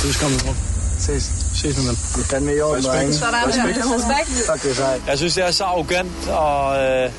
[0.03, 0.59] Dødskamp i morgen.
[0.99, 1.44] Ses.
[1.56, 1.95] Ses med dem.
[2.16, 3.14] Det er fandme i orden, drenge.
[3.14, 3.47] Sådan der.
[3.95, 4.45] Respekt.
[4.47, 5.01] Tak, det er sejt.
[5.08, 7.12] Jeg synes, det er så arrogant og øh,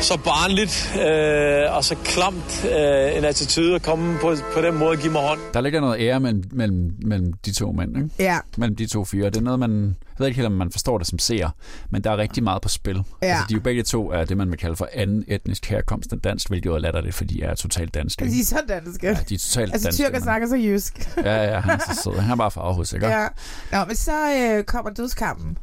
[0.00, 4.90] så barnligt øh, og så klamt øh, en attitude at komme på, på den måde
[4.90, 5.40] og give mig hånd.
[5.54, 8.08] Der ligger noget ære mellem, mellem, mellem de to mænd, ikke?
[8.18, 8.38] Ja.
[8.56, 9.30] Mellem de to fyre.
[9.30, 9.96] Det er noget, man...
[10.14, 11.50] Jeg ved ikke helt, om man forstår det som seer,
[11.90, 13.02] men der er rigtig meget på spil.
[13.22, 13.26] Ja.
[13.26, 16.12] Altså, de er jo begge to er det, man vil kalde for anden etnisk herkomst
[16.12, 18.24] end dansk, hvilket jo er latter det, fordi de er totalt danske.
[18.24, 19.06] De er så danske.
[19.06, 20.04] Ja, de er totalt altså, danske.
[20.04, 21.16] Tyrker snakker så jysk.
[21.16, 22.18] Ja, ja, han er så sød.
[22.18, 23.06] Han er bare farvehus, ikke?
[23.06, 23.28] Ja.
[23.72, 25.58] Nå, men så øh, kommer dødskampen.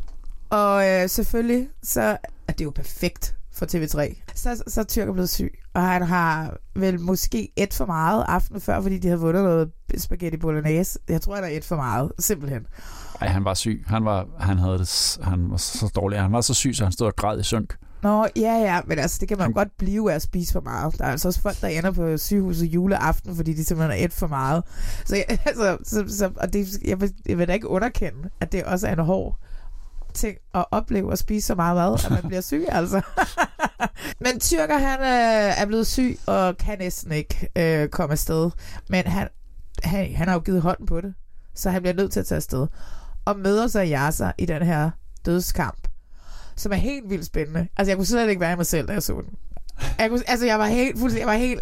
[0.50, 4.22] Og øh, selvfølgelig, så er det jo perfekt for TV3.
[4.36, 8.62] Så, så er Tyrker blevet syg, og han har vel måske et for meget aften
[8.62, 11.00] før, fordi de havde vundet noget spaghetti bolognese.
[11.10, 12.66] Jeg tror, han er et for meget, simpelthen.
[13.22, 13.84] Ej, han var syg.
[13.88, 16.20] Han var, han havde det, han var så dårlig.
[16.20, 17.78] Han var så syg, så han stod og græd i synk.
[18.04, 20.62] Nå, ja, ja, men altså, det kan man jo godt blive af at spise for
[20.62, 20.98] meget.
[20.98, 24.14] Der er altså også folk, der ender på sygehuset juleaften, fordi de simpelthen er et
[24.14, 24.64] for meget.
[25.06, 25.16] Så,
[25.46, 28.88] altså, så, så og det, jeg, vil, jeg vil da ikke underkende, at det også
[28.88, 29.38] er en hård
[30.14, 33.02] ting at opleve at spise så meget mad, at man bliver syg, altså.
[34.26, 38.52] Men Tyrker, han øh, er blevet syg og kan næsten ikke øh, komme afsted.
[38.90, 39.28] Men han,
[39.84, 41.14] han, han har jo givet hånden på det,
[41.56, 42.68] så han bliver nødt til at tage afsted.
[43.26, 44.90] Og møder så Yasser i den her
[45.26, 45.88] dødskamp,
[46.56, 47.68] som er helt vildt spændende.
[47.78, 49.36] Altså, jeg kunne slet ikke være i mig selv, da jeg så den.
[50.00, 51.62] Jeg kunne, altså, jeg var helt, fuldstændig, jeg var helt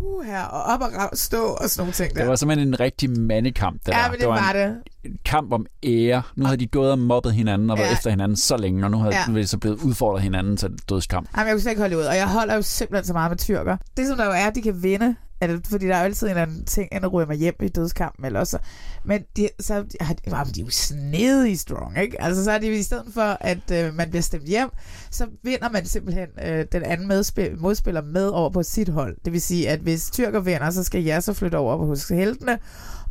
[0.00, 2.20] uh, her, og op og rav, stå og sådan nogle ting der.
[2.20, 4.10] Det var simpelthen en rigtig mandekamp, det ja, der.
[4.10, 4.76] men det var, en, det.
[5.04, 6.22] en kamp om ære.
[6.36, 7.92] Nu havde de gået og mobbet hinanden og været Ja.
[7.92, 9.40] efter hinanden så længe, og nu havde Ja.
[9.40, 11.28] de så blevet udfordret hinanden til dødskamp.
[11.36, 13.38] Jamen, jeg kunne slet ikke holde ud, og jeg holder jo simpelthen så meget med
[13.38, 13.76] tyrker.
[13.96, 16.30] Det, som der jo er, de kan vinde eller, fordi der er jo altid en
[16.30, 18.58] eller anden ting, end at ryge mig hjem i dødskampen, eller også.
[19.04, 22.22] Men de, så har de, jamen, de er jo snedige strong, ikke?
[22.22, 24.68] Altså, så er de i stedet for, at øh, man bliver stemt hjem,
[25.10, 29.16] så vinder man simpelthen øh, den anden medspil, modspiller med over på sit hold.
[29.24, 32.08] Det vil sige, at hvis tyrker vinder, så skal jeg så flytte over på hos
[32.08, 32.58] heltene,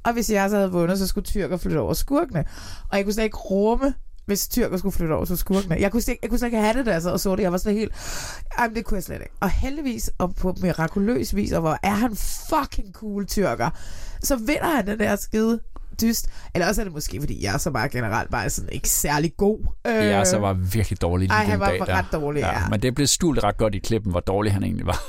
[0.03, 2.45] og hvis jeg så havde vundet, så skulle tyrker flytte over skurkene.
[2.89, 3.93] Og jeg kunne slet ikke rumme,
[4.31, 5.75] hvis tyrker skulle flytte over til skurkene.
[5.79, 7.43] Jeg kunne, slet, jeg kunne slet ikke have det der, så, og så det.
[7.43, 7.93] Jeg var sådan helt...
[8.59, 9.33] Jamen, det kunne jeg slet ikke.
[9.39, 12.15] Og heldigvis, og på mirakuløs vis, og hvor er han
[12.49, 13.69] fucking cool tyrker,
[14.23, 15.59] så vinder han den der skide
[16.01, 16.27] dyst.
[16.53, 19.59] Eller også er det måske, fordi jeg så bare generelt bare sådan ikke særlig god.
[19.87, 21.97] Øh, Ja, så var virkelig dårlig lige Ej, han var dag der.
[21.97, 22.67] ret dårlig, ja.
[22.69, 24.99] Men det blev skjult ret godt i klippen, hvor dårlig han egentlig var.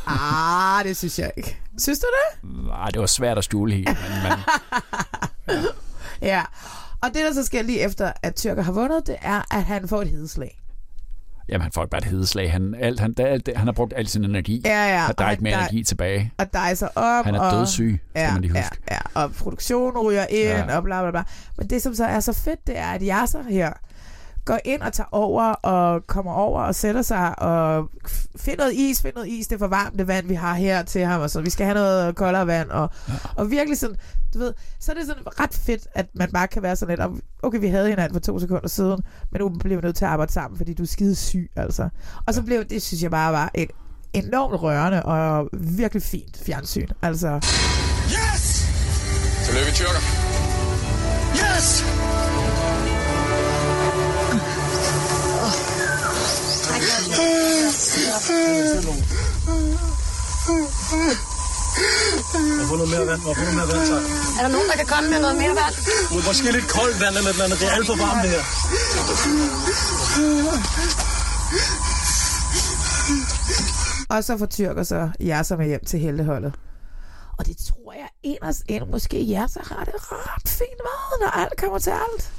[0.79, 1.61] Ah, det synes jeg ikke.
[1.79, 2.51] Synes du det?
[2.73, 5.59] Ej, det var svært at skjule helt, men, men
[6.23, 6.43] Ja.
[7.03, 9.89] Og det, der så sker lige efter, at tyrker har vundet, det er, at han
[9.89, 10.59] får et hedeslag.
[11.49, 12.53] jamen, han får bare et hedeslag.
[12.53, 14.63] Han, alt, han, der, alt, han har brugt al sin energi.
[14.65, 16.33] Ja, ja, Og der er ikke mere der- energi tilbage.
[16.39, 17.25] og dejser op.
[17.25, 18.77] Han er og, dødssyg, skal ja, man lige huske.
[18.91, 20.41] Ja, ja, og produktionen ryger ind,
[20.71, 20.77] Ja.
[20.77, 21.23] og bla bla bla.
[21.59, 23.73] Men det, som så er så fedt, det er, at Yasser her
[24.45, 27.88] går ind og tager over, og kommer over og sætter sig, og
[28.36, 30.82] finder noget is, finder noget is, det er for varmt det vand, vi har her
[30.82, 33.14] til ham, og så vi skal have noget koldere vand, og, ja.
[33.36, 33.97] og virkelig sådan,
[34.34, 37.01] du ved, så er det sådan ret fedt, at man bare kan være sådan lidt,
[37.01, 40.05] om, okay, vi havde hinanden for to sekunder siden, men nu bliver vi nødt til
[40.05, 41.88] at arbejde sammen, fordi du er skide syg, altså.
[42.26, 43.70] Og så blev det, synes jeg bare var et
[44.12, 47.40] enormt rørende og virkelig fint fjernsyn, altså.
[48.07, 48.68] Yes!
[49.45, 50.01] Tillykke, tyrker.
[51.34, 52.02] Yes!
[58.13, 58.19] Og
[62.69, 64.03] få noget mere vand, og få noget mere vand, tak.
[64.39, 65.75] Er der nogen, der kan komme med noget mere vand?
[66.27, 67.59] Måske lidt koldt vand eller et eller andet.
[67.61, 68.43] Det er alt for varmt, det her.
[74.17, 76.55] Og så får tyrker så Yasser med hjem til helteholdet.
[77.39, 81.57] Og det tror jeg inderst ind, måske Yasser har det ret fint med, når alt
[81.61, 82.33] kommer til alt.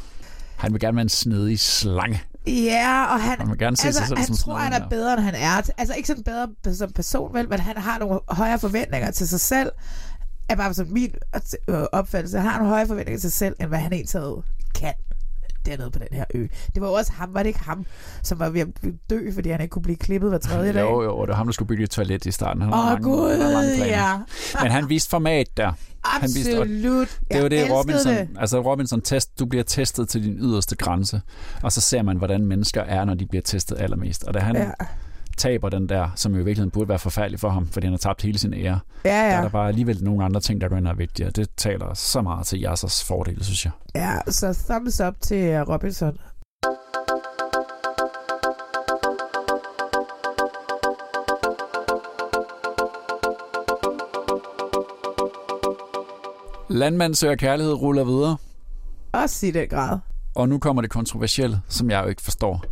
[0.56, 2.24] Han vil gerne være en snedig slange.
[2.48, 5.14] Ja, og han, vil gerne se altså, sig selv han som tror, han er bedre,
[5.14, 5.72] end han er.
[5.78, 9.40] Altså ikke sådan bedre som person, vel, men han har nogle højere forventninger til sig
[9.40, 9.72] selv.
[10.50, 11.16] Er bare sådan min
[11.68, 12.40] øh, opfattelse.
[12.40, 14.44] Han har nogle højere forventninger til sig selv, end hvad han egentlig
[14.76, 14.94] kan
[15.66, 16.48] dernede på den her ø.
[16.76, 17.86] Det var jo også ham, var det ikke ham,
[18.24, 18.68] som var ved at
[19.10, 20.82] dø, fordi han ikke kunne blive klippet hver tredje dag?
[20.82, 22.62] Jo, jo, det var ham, der skulle bygge et toilet i starten.
[22.62, 24.18] Han Åh, mange- Gud, ja.
[24.62, 25.72] Men han viste format der.
[26.06, 27.20] Han viste, Absolut.
[27.32, 28.28] det Jeg det, Robinson, det.
[28.40, 31.22] altså Robinson test, du bliver testet til din yderste grænse,
[31.64, 34.24] og så ser man, hvordan mennesker er, når de bliver testet allermest.
[34.24, 34.70] Og da han Ja.
[35.38, 37.98] Taber den der, som jo i virkeligheden burde være forfærdelig for ham, fordi han har
[37.98, 39.38] tabt hele sin ære, Ja, der ja.
[39.38, 41.30] er der bare alligevel nogle andre ting, der og er vigtigere.
[41.32, 43.72] Det taler så meget til Yassers fordel, synes jeg.
[43.96, 46.18] Ja, så thumbs up til uh, Robinson.
[56.70, 58.38] Landmand søger kærlighed ruller videre,
[59.12, 60.00] Også i den grad.
[60.36, 62.64] og nu kommer det kontroversielle, som jeg jo ikke forstår.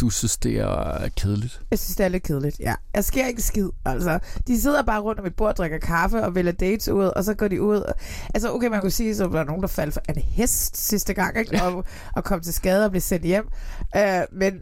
[0.00, 1.60] Du synes, det er kedeligt.
[1.70, 2.74] Jeg synes, det er lidt kedeligt, ja.
[2.94, 4.18] Jeg sker ikke skid, altså.
[4.46, 7.24] De sidder bare rundt om et bord og drikker kaffe og vælger dates ud, og
[7.24, 7.92] så går de ud.
[8.34, 11.14] Altså, okay, man kunne sige, så var der nogen, der faldt for en hest sidste
[11.14, 11.62] gang, ikke?
[11.62, 11.84] Og,
[12.16, 13.48] og kom til skade og blev sendt hjem.
[13.96, 14.60] Uh, men,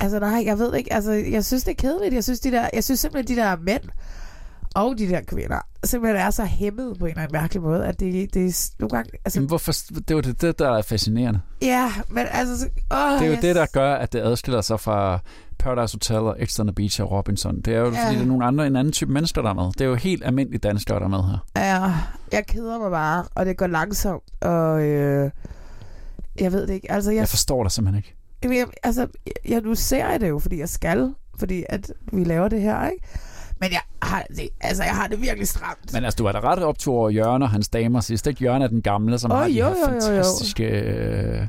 [0.00, 2.14] altså nej, jeg ved ikke, altså, jeg synes, det er kedeligt.
[2.14, 3.82] Jeg synes, de der, jeg synes simpelthen, de der mænd
[4.74, 8.00] og de der kvinder simpelthen er så hæmmet på en eller anden mærkelig måde, at
[8.00, 9.10] det, det er nogle gange...
[9.24, 11.40] Altså, Jamen, hvorfor, det er jo det, det, der er fascinerende.
[11.62, 12.58] ja, men altså...
[12.58, 15.18] Så, åh, Det er jo jeg det, der gør, at det adskiller sig fra
[15.58, 17.60] Paradise Hotel og Ex on the Beach og Robinson.
[17.60, 18.04] Det er jo, Ja.
[18.06, 19.64] fordi det er nogle andre, en anden type mennesker, der er med.
[19.64, 21.46] Det er jo helt almindelige danskere, der er med her.
[21.56, 21.92] Ja,
[22.32, 25.30] jeg keder mig bare, og det går langsomt, og øh,
[26.40, 26.92] jeg ved det ikke.
[26.92, 28.14] Altså, jeg, Jeg forstår dig simpelthen ikke.
[28.42, 29.06] jeg, jeg, altså,
[29.48, 32.88] jeg, nu ser jeg det jo, fordi jeg skal, fordi at vi laver det her,
[32.88, 33.06] ikke?
[33.62, 35.92] Men jeg har det, altså, jeg har det virkelig stramt.
[35.92, 38.26] Men altså, du er da ret optur over Jørgen og hans damer sidst.
[38.26, 40.00] Ikke Jørgen er den gamle, som Åh, har de jo, her jo, jo, jo.
[40.00, 41.46] fantastiske, øh,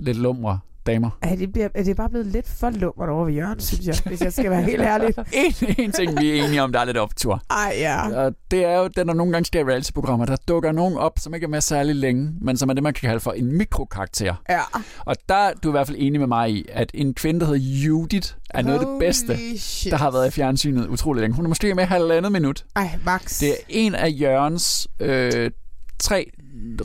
[0.00, 1.10] lidt lumre damer.
[1.22, 3.96] Er det, bliver, er det bare blevet lidt for lummert over ved Jørgen, synes jeg,
[4.04, 5.14] hvis jeg skal være helt ærlig.
[5.32, 7.42] en, en ting, vi er enige om, der er lidt optur.
[7.50, 8.24] Ej, ja.
[8.24, 10.26] Og det er jo den, der nogle gange sker i reality-programmer.
[10.26, 12.92] Der dukker nogen op, som ikke er med særlig længe, men som er det, man
[12.94, 14.34] kan kalde for en mikrokarakter.
[14.48, 14.60] Ja.
[15.04, 17.46] Og der er du i hvert fald enig med mig i, at en kvinde, der
[17.46, 19.90] hedder Judith, er noget af det bedste, shit.
[19.90, 21.36] der har været i fjernsynet utrolig længe.
[21.36, 22.64] Hun er måske med halvandet minut.
[22.76, 23.40] Ej, max.
[23.40, 25.50] Det er en af Jørgens øh,
[25.98, 26.30] tre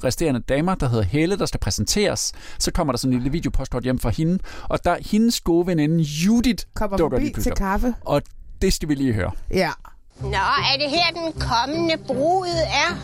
[0.04, 2.32] resterende damer, der hedder Helle, der skal præsenteres.
[2.60, 6.04] Så kommer der sådan en lille videopostkort hjem fra hende, og der hendes gode veninde
[6.04, 7.94] Judith Kommer dukker forbi til kaffe.
[8.06, 8.22] Og
[8.62, 9.32] det skal vi lige høre.
[9.52, 9.72] Ja.
[10.22, 10.30] Nå,
[10.74, 12.98] er det her den kommende brud er?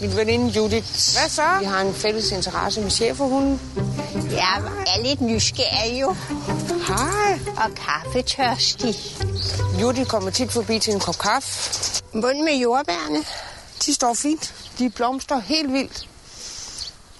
[0.00, 0.86] Min veninde Judith.
[1.18, 1.42] Hvad så?
[1.60, 3.60] Vi har en fælles interesse med cheferhunden.
[4.30, 6.16] Jeg er lidt nysgerrig jo.
[6.88, 7.38] Hej.
[7.56, 8.94] Og kaffetørstig.
[9.80, 12.02] Judith kommer tit forbi til en kop kaffe.
[12.12, 13.18] Bund med jordbærne.
[13.86, 14.54] De står fint.
[14.78, 16.08] De blomster helt vildt.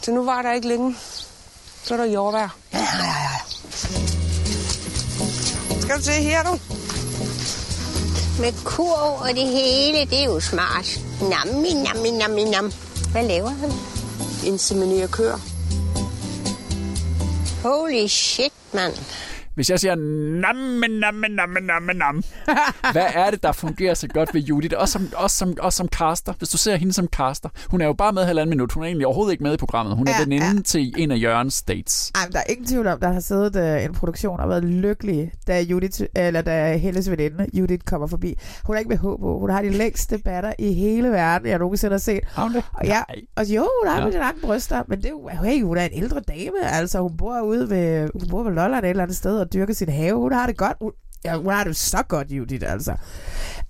[0.00, 0.96] Så nu var der ikke længe.
[1.84, 2.56] Så er der jordvær.
[2.72, 3.40] Ja, ja, ja.
[5.80, 6.58] Skal du se her, du?
[8.40, 11.00] Med kurv og det hele, det er jo smart.
[11.30, 12.72] Nammi, nammi, nammi, nam.
[13.12, 13.72] Hvad laver han?
[14.46, 15.38] Inseminerer køer.
[17.62, 18.94] Holy shit, mand.
[19.54, 19.94] Hvis jeg siger
[20.40, 22.22] namme, namme, namme, namme, namme.
[22.92, 24.74] Hvad er det, der fungerer så godt ved Judith?
[24.78, 26.32] Også som, også, som, også som caster.
[26.38, 27.48] Hvis du ser hende som caster.
[27.70, 28.72] Hun er jo bare med halvanden minut.
[28.72, 29.96] Hun er egentlig overhovedet ikke med i programmet.
[29.96, 30.62] Hun er Ja, veninde ja.
[30.64, 32.12] til en af Jørgens dates.
[32.14, 35.32] Ej, der er ingen tvivl om, der har siddet uh, en produktion og været lykkelig,
[35.46, 38.34] da, Judith, eller da Helles veninde, Judith, kommer forbi.
[38.64, 39.38] Hun er ikke med håb på.
[39.38, 42.20] Hun har de længste batter i hele verden, jeg nogensinde har set.
[42.26, 42.64] Har hun det?
[42.74, 43.02] Og, ja,
[43.36, 44.06] og jo, der har Ja.
[44.06, 46.56] de lange bryster, men det er hey, hun er en ældre dame.
[46.72, 49.74] Altså, hun bor ude ved, hun bor ved Lolland et eller andet sted og dyrker
[49.74, 50.14] sin have.
[50.14, 50.76] Hun har det godt.
[50.80, 50.92] Hun,
[51.24, 52.92] ja, hun har det så godt, Judith, altså.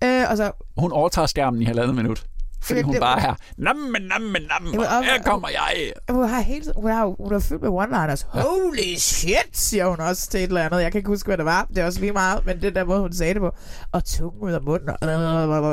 [0.05, 2.27] Øh, og så, Hun overtager skærmen i halvandet minut.
[2.63, 5.93] Fordi Jamen, hun det- bare er, namme, namme, namme, Jamen, her kommer jeg.
[6.11, 8.27] Hun har helt, hun har, hun er fyldt med one-liners.
[8.41, 10.83] Holy shit, siger hun også til et eller andet.
[10.83, 11.67] Jeg kan ikke huske, hvad det var.
[11.69, 13.51] Det er også lige meget, men det der måde, hun sagde det på.
[13.93, 14.89] Og tungen ud af munden.
[14.89, 14.97] Og,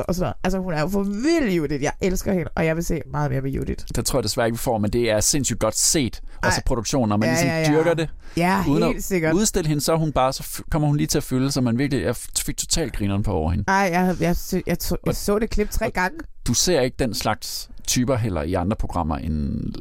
[0.07, 0.33] og sådan noget.
[0.43, 1.83] Altså, hun er jo for vild, Judith.
[1.83, 3.85] Jeg elsker hende, og jeg vil se meget mere med Judith.
[3.95, 6.21] Det tror jeg desværre ikke, vi får, men det er sindssygt godt set.
[6.43, 6.63] Også Ej.
[6.65, 7.71] produktionen, når man Ja, ligesom ja, ja.
[7.71, 8.09] dyrker det.
[8.37, 9.33] Ja, uden helt at sikkert.
[9.33, 12.03] udstille hende, så hun bare, så kommer hun lige til at fylde, så man virkelig,
[12.03, 12.15] jeg
[12.45, 13.63] fik totalt grineren på over hende.
[13.67, 16.17] Ej, jeg, jeg, jeg, jeg, jeg så det klip tre gange.
[16.47, 19.33] Du ser ikke den slags typer heller i andre programmer end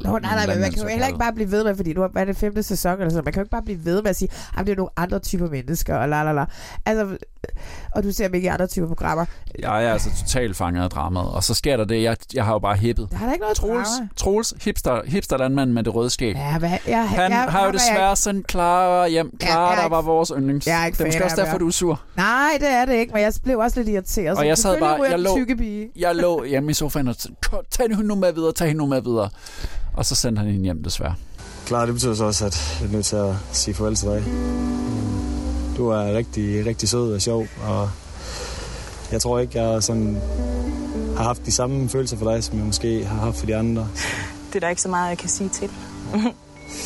[0.03, 2.01] Nå, nej, nej, men man kan jo heller ikke bare blive ved med, fordi nu
[2.15, 3.15] er det femte sæson eller så.
[3.15, 5.19] Man kan jo ikke bare blive ved med at sige, at det er nogle andre
[5.19, 6.45] typer mennesker, og la la la.
[6.85, 7.17] Altså,
[7.95, 9.25] og du ser dem ikke i andre typer programmer.
[9.59, 12.53] Jeg er altså totalt fanget af dramaet, og så sker der det, jeg, jeg har
[12.53, 13.07] jo bare hippet.
[13.11, 14.07] Der er der ikke noget Troels, drama.
[14.15, 16.35] Troels hipster, hipsterlandmand med det røde skæg.
[16.35, 19.37] Ja, hvad, jeg, Han jeg, har jo jeg- desværre sendt Clara hjem.
[19.41, 20.67] Ja, Clara, jeg er der ikke- var vores yndlings.
[20.67, 21.57] jeg er ikke det er måske også derfor, ja.
[21.57, 22.01] du er sur.
[22.17, 24.37] Nej, det er det ikke, men jeg blev også lidt irriteret.
[24.37, 25.37] Og jeg sad bare, jeg lå,
[25.95, 28.79] jeg lå hjemme i sofaen og tænkte, "Kom, tag hende nu med videre, tag hende
[28.79, 29.29] nu med videre.
[29.93, 31.15] Og så sendte han hende hjem, desværre.
[31.65, 34.23] Klar, det betyder så også, at jeg er nødt til at sige farvel til dig.
[35.77, 37.89] Du er rigtig, rigtig sød og sjov, og
[39.11, 40.21] jeg tror ikke, jeg sådan
[41.17, 43.87] har haft de samme følelser for dig, som jeg måske har haft for de andre.
[44.47, 45.69] Det er der ikke så meget, jeg kan sige til.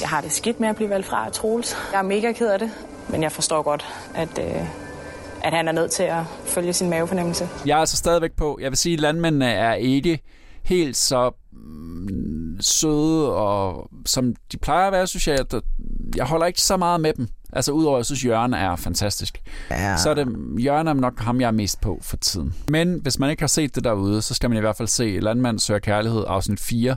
[0.01, 1.75] jeg har det skidt med at blive valgt fra af Troels.
[1.91, 2.71] Jeg er mega ked af det,
[3.09, 3.85] men jeg forstår godt,
[4.15, 4.61] at, øh,
[5.43, 7.49] at han er nødt til at følge sin mavefornemmelse.
[7.65, 8.57] Jeg er altså stadigvæk på.
[8.61, 10.19] Jeg vil sige, at landmændene er ikke
[10.63, 15.39] helt så mm, søde, og som de plejer at være, synes jeg.
[15.39, 15.53] At
[16.15, 17.27] jeg holder ikke så meget med dem.
[17.53, 19.41] Altså udover, at jeg synes, Jørgen er fantastisk.
[19.71, 19.97] Ja.
[19.97, 20.27] Så er det,
[20.59, 22.53] Jørgen er nok ham, jeg er mest på for tiden.
[22.69, 25.19] Men hvis man ikke har set det derude, så skal man i hvert fald se
[25.19, 26.95] Landmand søger kærlighed, afsnit 4,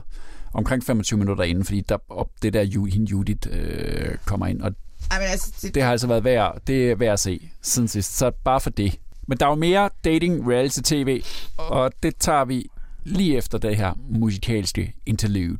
[0.53, 4.71] omkring 25 minutter inden, fordi der, op, det der hende Judith øh, kommer ind, og
[5.11, 7.87] Ej, men altså, det, det har altså været værd, det er værd at se siden
[7.87, 8.17] sidst.
[8.17, 8.99] Så bare for det.
[9.27, 11.23] Men der er jo mere dating reality tv,
[11.57, 12.69] og det tager vi
[13.07, 15.57] lige efter det her musikalske interlude.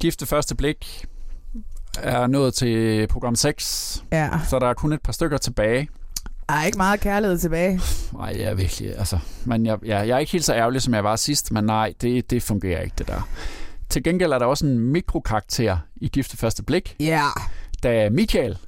[0.00, 1.04] Gifte første blik
[1.98, 4.30] er nået til program 6, Ja.
[4.48, 5.88] så der er kun et par stykker tilbage.
[6.48, 7.80] Der er ikke meget kærlighed tilbage.
[8.12, 10.94] Nej, jeg er virkelig, altså, men jeg, jeg, jeg er ikke helt så ærgerlig, som
[10.94, 13.28] jeg var sidst, men nej, det, det fungerer ikke, det der.
[13.88, 17.22] Til gengæld er der også en mikrokarakter i Gifte Første Blik, Ja.
[17.82, 18.58] da Michael,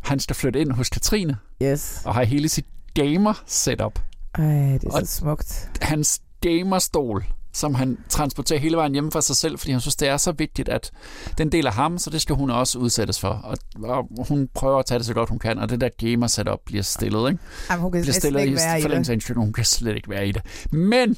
[0.00, 2.02] han skal flytte ind hos Katrine, Yes.
[2.04, 3.98] og har hele sit gamer-setup.
[4.34, 5.68] Ej, det er så Og- smukt.
[5.82, 10.08] Hans gamerstol, som han transporterer hele vejen hjemme fra sig selv, fordi han synes, det
[10.08, 10.90] er så vigtigt, at
[11.38, 13.28] den del af ham, så det skal hun også udsættes for.
[13.28, 16.58] Og, og hun prøver at tage det så godt hun kan, og det der gamer-setup
[16.64, 17.42] bliver stillet, ikke?
[17.70, 20.10] Jamen, hun kan bliver stillet ikke i være i forlængelse af hun kan slet ikke
[20.10, 20.42] være i det.
[20.72, 21.16] Men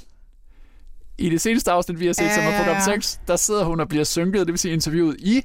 [1.19, 2.85] i det seneste afsnit, vi har set, Ja, som er program ja.
[2.85, 5.43] 6, der sidder hun og bliver synket, det vil sige interviewet i...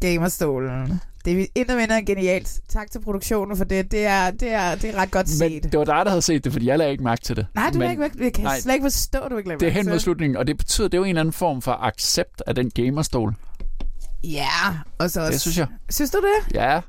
[0.00, 1.00] Gamerstolen.
[1.24, 2.60] Det er intet mindre genialt.
[2.68, 3.90] Tak til produktionen for det.
[3.90, 5.62] Det er, det er, det er ret godt set.
[5.62, 7.46] Men det var dig, der havde set det, fordi jeg lagde ikke mærke til det.
[7.54, 8.24] Nej, du Men er ikke.
[8.24, 9.98] Jeg kan nej, slet ikke forstå, at du ikke lader Det er mærke hen mod
[9.98, 12.70] slutningen, og det betyder, det er jo en eller anden form for accept af den
[12.70, 13.34] gamerstol.
[14.24, 14.46] Ja,
[14.98, 15.32] og så også...
[15.32, 15.66] Det synes jeg.
[15.90, 16.54] Synes du det?
[16.54, 16.80] Ja,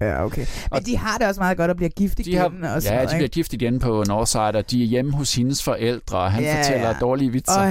[0.00, 0.46] Ja, okay.
[0.72, 2.38] Men de har det også meget godt at blive gift de igen.
[2.38, 3.34] har, og sådan ja, noget, de bliver ikke?
[3.34, 6.86] gift igen på Northside, og de er hjemme hos hendes forældre, og han Ja, fortæller
[6.88, 6.92] ja.
[7.00, 7.60] dårlige vitser.
[7.60, 7.70] Øj,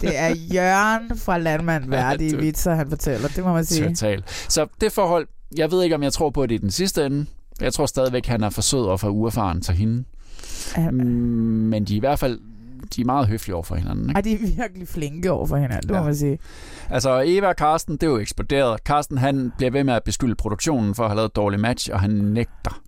[0.00, 3.28] det er Jørgen fra Landmand værdige du- vitser, han fortæller.
[3.28, 3.88] Det må man sige.
[3.88, 4.22] Total.
[4.48, 7.26] Så det forhold, jeg ved ikke, om jeg tror på det i den sidste ende.
[7.60, 10.04] Jeg tror stadigvæk, han er for sød og for uerfaren til hende.
[10.76, 10.90] Ja.
[10.90, 12.38] Mm, Men de er i hvert fald
[12.96, 14.10] de er meget høflige over for hinanden.
[14.16, 14.46] Ej, Ikke?
[14.46, 16.02] de er virkelig flinke over for hinanden, det må Ja.
[16.02, 16.38] man sige.
[16.90, 18.84] Altså, Eva og Karsten, det er jo eksploderet.
[18.84, 21.90] Karsten, han bliver ved med at beskylde produktionen for at have lavet et dårligt match,
[21.92, 22.80] og han nægter.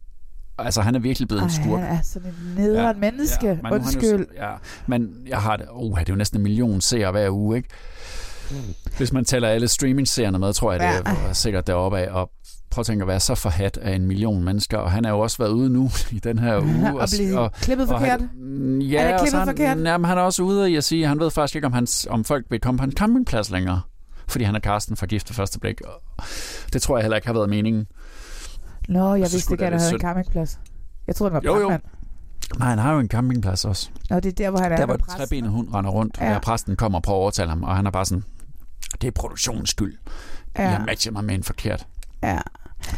[0.59, 1.80] Altså, han er virkelig blevet en Ej, skurk.
[1.80, 3.47] han er sådan en nederen ja, menneske.
[3.47, 4.26] men han jo Undskyld.
[4.26, 4.51] så- ja,
[4.86, 5.66] men jeg har det.
[5.70, 7.68] Oh, det er jo næsten en million seere hver uge, ikke?
[8.97, 11.28] Hvis man tæller alle streaming-serierne med, tror jeg, det Ja.
[11.28, 12.11] er sikkert deroppe af.
[12.12, 12.30] Og
[12.71, 15.18] prøv at tænke at være så forhat af en million mennesker, og han er jo
[15.21, 17.01] også været ude nu i den her uge.
[17.01, 18.21] Og blive klippet forkert?
[18.21, 19.79] Han, mm, ja, Er og så klippet han, forkert?
[19.85, 22.07] Jamen, han er også ude i at sige, at han ved faktisk ikke, om, hans,
[22.11, 23.81] om folk vil komme på en campingplads længere.
[24.29, 25.81] Fordi han er Karsten fra Gift første blik.
[25.81, 26.25] Og
[26.73, 27.87] Det tror jeg heller ikke har været meningen.
[28.89, 30.59] Nå, jeg vidste ikke, at han havde en campingplads.
[31.07, 31.61] Jeg troede, han var Jo, jo.
[31.68, 31.83] brandmand.
[32.59, 33.91] Nej, han har jo en campingplads også.
[34.11, 36.35] Nå, det er der, hvor han er Der, hvor trebenet hund render rundt, Ja.
[36.35, 38.25] og præsten kommer og prøver at overtale ham, og han er bare sådan,
[39.01, 39.95] det er produktionens skyld.
[40.59, 40.62] Ja.
[40.62, 41.87] Jeg har matchet mig med en forkert.
[42.23, 42.39] Ja.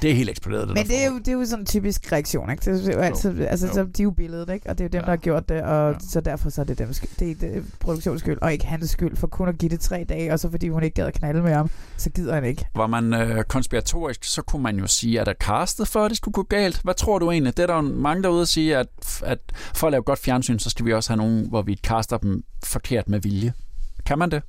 [0.03, 2.12] Det er helt eksploderet, det Men det er, jo, det er jo sådan en typisk
[2.12, 2.73] reaktion, ikke?
[2.73, 4.70] Det er jo altid, altså, så, de er jo billedet, ikke?
[4.70, 6.79] Og det er jo dem, der har gjort det, og så derfor så er det
[6.79, 7.11] dem skyld.
[7.18, 9.81] Det er, det er produktions skyld, og ikke hans skyld, for kun at give det
[9.81, 12.45] tre dage, og så fordi hun ikke gad at knalde med ham, så gider han
[12.45, 12.64] ikke.
[12.75, 16.16] Var man øh, konspiratorisk, så kunne man jo sige, at der castet for, at det
[16.16, 16.81] skulle gå galt.
[16.85, 17.57] Hvad tror du egentlig?
[17.57, 18.89] Det er der jo mange derude at sige, at,
[19.25, 19.39] at
[19.75, 22.43] for at lave godt fjernsyn, så skal vi også have nogen, hvor vi caster dem
[22.64, 23.53] forkert med vilje.
[24.07, 24.43] Kan man det?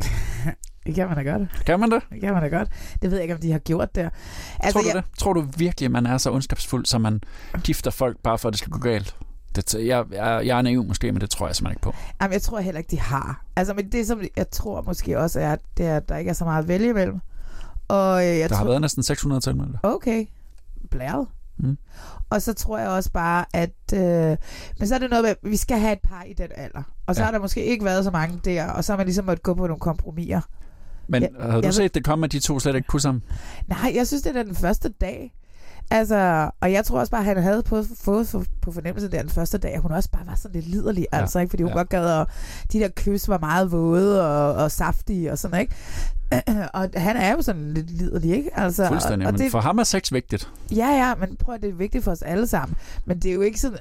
[0.86, 1.64] Det kan man da godt.
[1.66, 2.02] Kan man det?
[2.10, 2.68] Det kan man da godt.
[3.02, 4.10] Det ved jeg ikke, om de har gjort det.
[4.60, 5.04] Altså, tror du det?
[5.18, 7.20] Tror du virkelig, at man er så ondskabsfuld, så man
[7.64, 9.16] gifter folk bare for, at det skal gå galt?
[9.56, 11.94] Det, jeg, jeg, jeg er naiv måske, men det tror jeg simpelthen ikke på.
[12.22, 13.44] Jamen, jeg tror heller ikke, de har.
[13.56, 16.32] Altså, men det, som jeg tror måske også er, det er, at der ikke er
[16.34, 17.20] så meget at vælge imellem.
[17.88, 19.78] Og øh, jeg Der tror, har været næsten 600 tilmeldte.
[19.82, 20.26] Okay.
[20.90, 21.26] Blæret.
[21.58, 21.78] Mm.
[22.30, 23.70] Og så tror jeg også bare, at...
[23.94, 24.36] Øh,
[24.78, 26.82] men så er det noget med, at vi skal have et par i den alder.
[27.06, 27.24] Og så Ja.
[27.24, 29.54] har der måske ikke været så mange der, og så har man ligesom måttet gå
[29.54, 30.40] på nogle kompromiser.
[31.08, 33.22] Men Ja, havde du set det komme, at de to slet ikke kunne sammen?
[33.68, 35.34] Nej, jeg synes, det er den første dag.
[35.90, 39.20] Altså, og jeg tror også bare, at han havde på, fået for, på fornemmelsen der
[39.20, 41.20] den første dag, at hun også bare var sådan lidt liderlig, ja.
[41.20, 41.50] altså, ikke?
[41.50, 41.76] Fordi hun ja.
[41.76, 42.26] godt gad, og
[42.72, 45.74] de der kys var meget våde og, og saftige og sådan, ikke?
[46.74, 48.58] og han er jo sådan lidt liderlig, ikke?
[48.58, 49.26] Altså, Fuldstændig.
[49.26, 50.50] og, og det, for ham er sex vigtigt.
[50.70, 52.76] Ja, ja, men prøv at det er vigtigt for os alle sammen.
[53.04, 53.78] Men det er jo ikke sådan,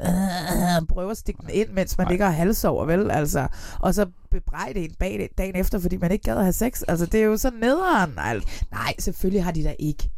[0.82, 3.12] øh, prøve at stikke den ind, mens man ligger og halsover, vel?
[3.12, 3.48] Altså,
[3.80, 6.82] og så bebrejde en bag det dagen efter, fordi man ikke gad at have sex.
[6.88, 8.14] Altså, det er jo så nederen.
[8.18, 10.10] Altså, nej, selvfølgelig har de da ikke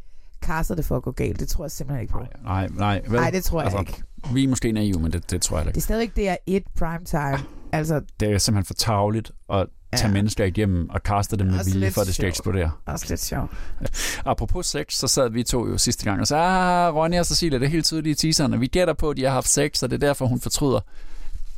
[0.45, 1.39] kastet det for at gå galt.
[1.39, 2.19] Det tror jeg simpelthen ikke på.
[2.43, 3.01] Nej, nej.
[3.07, 3.19] Vel?
[3.19, 4.03] Nej, det tror jeg ikke.
[4.33, 5.81] Vi er måske naive, men det, det tror jeg Det er ikke.
[5.81, 7.37] stadigvæk det er et prime time.
[7.71, 10.13] Altså, Det er simpelthen for tageligt at tage Ja.
[10.13, 12.71] mennesker igennem og kaste dem med vilje, for at det skal eksplodere.
[12.85, 13.51] også lidt sjovt.
[14.25, 17.59] Apropos sex, så sad vi to jo sidste gang og sagde, ah, Ronja og Cecilia,
[17.59, 18.59] det er helt tydeligt i teaserne.
[18.59, 20.79] Vi gætter på, at de har haft sex, og det er derfor, hun fortryder.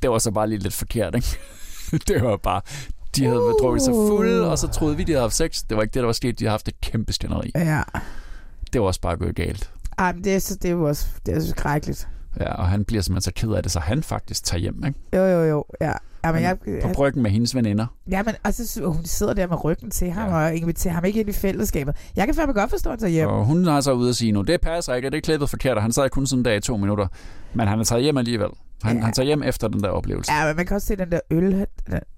[0.02, 1.28] Det var så bare lige lidt forkert, ikke?
[2.08, 2.62] det var bare,
[3.16, 3.54] de havde uh.
[3.62, 5.64] drukket sig fulde, og så troede vi, de havde haft sex.
[5.70, 6.40] Det var ikke det, der var sket.
[6.40, 7.52] De havde haft et kæmpe skænderi.
[7.56, 7.82] Ja.
[8.74, 9.72] Det var også bare gået galt.
[9.98, 12.08] Ej, men det er, så, det er jo også det er så skrækkeligt.
[12.40, 15.00] Ja, og han bliver simpelthen så ked af det, så han faktisk tager hjem, ikke?
[15.14, 15.66] Jo, jo, jo.
[15.82, 15.94] Ja.
[16.28, 17.86] Ja, men jeg, På bryggen med hendes veninder.
[18.12, 20.36] Ja, men og så hun sidder der med ryggen til ham ja.
[20.36, 21.96] og inviterer ham ikke ind i fællesskabet.
[22.16, 23.28] Jeg kan fandme godt forstå, at han hjem.
[23.28, 25.50] Og hun har så ude at sige nu, det passer ikke, og det er klippet
[25.50, 27.08] forkert, og han sad kun sådan der i to minutter.
[27.54, 28.50] Men han er taget hjem alligevel.
[28.84, 29.04] Han, ja.
[29.04, 30.34] han tager hjem efter den der oplevelse.
[30.34, 31.66] Ja, men man kan også se den der øl.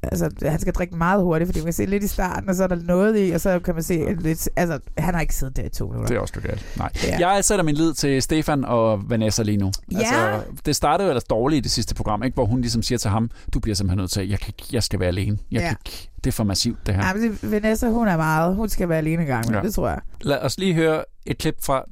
[0.04, 2.64] Altså, han skal drikke meget hurtigt, fordi man kan se lidt i starten, og så
[2.64, 4.50] er der noget i, og så kan man se lidt...
[4.56, 6.08] Altså, han har ikke siddet der i to minutter.
[6.08, 6.66] Det er også godt galt.
[6.78, 6.90] Nej.
[7.04, 7.30] Ja.
[7.30, 9.72] Jeg sætter min lid til Stefan og Vanessa lige nu.
[9.92, 9.98] Ja.
[9.98, 12.36] Altså, det startede jo ellers dårligt i det sidste program, ikke?
[12.36, 15.00] hvor hun ligesom siger til ham, du bliver simpelthen nødt til, jeg, kan, jeg skal
[15.00, 15.38] være alene.
[15.52, 15.68] Jeg Ja.
[15.68, 17.08] kan ikke, det er for massivt, det her.
[17.08, 18.56] Ja, men det, Vanessa, hun er meget...
[18.56, 19.62] Hun skal være alene en gang, ja.
[19.62, 20.00] Det tror jeg.
[20.22, 21.84] Lad os lige høre et klip fra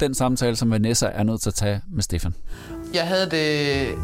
[0.00, 2.34] den samtale, som Vanessa er nødt til at tage med Stefan.
[2.94, 3.98] Jeg havde det øh,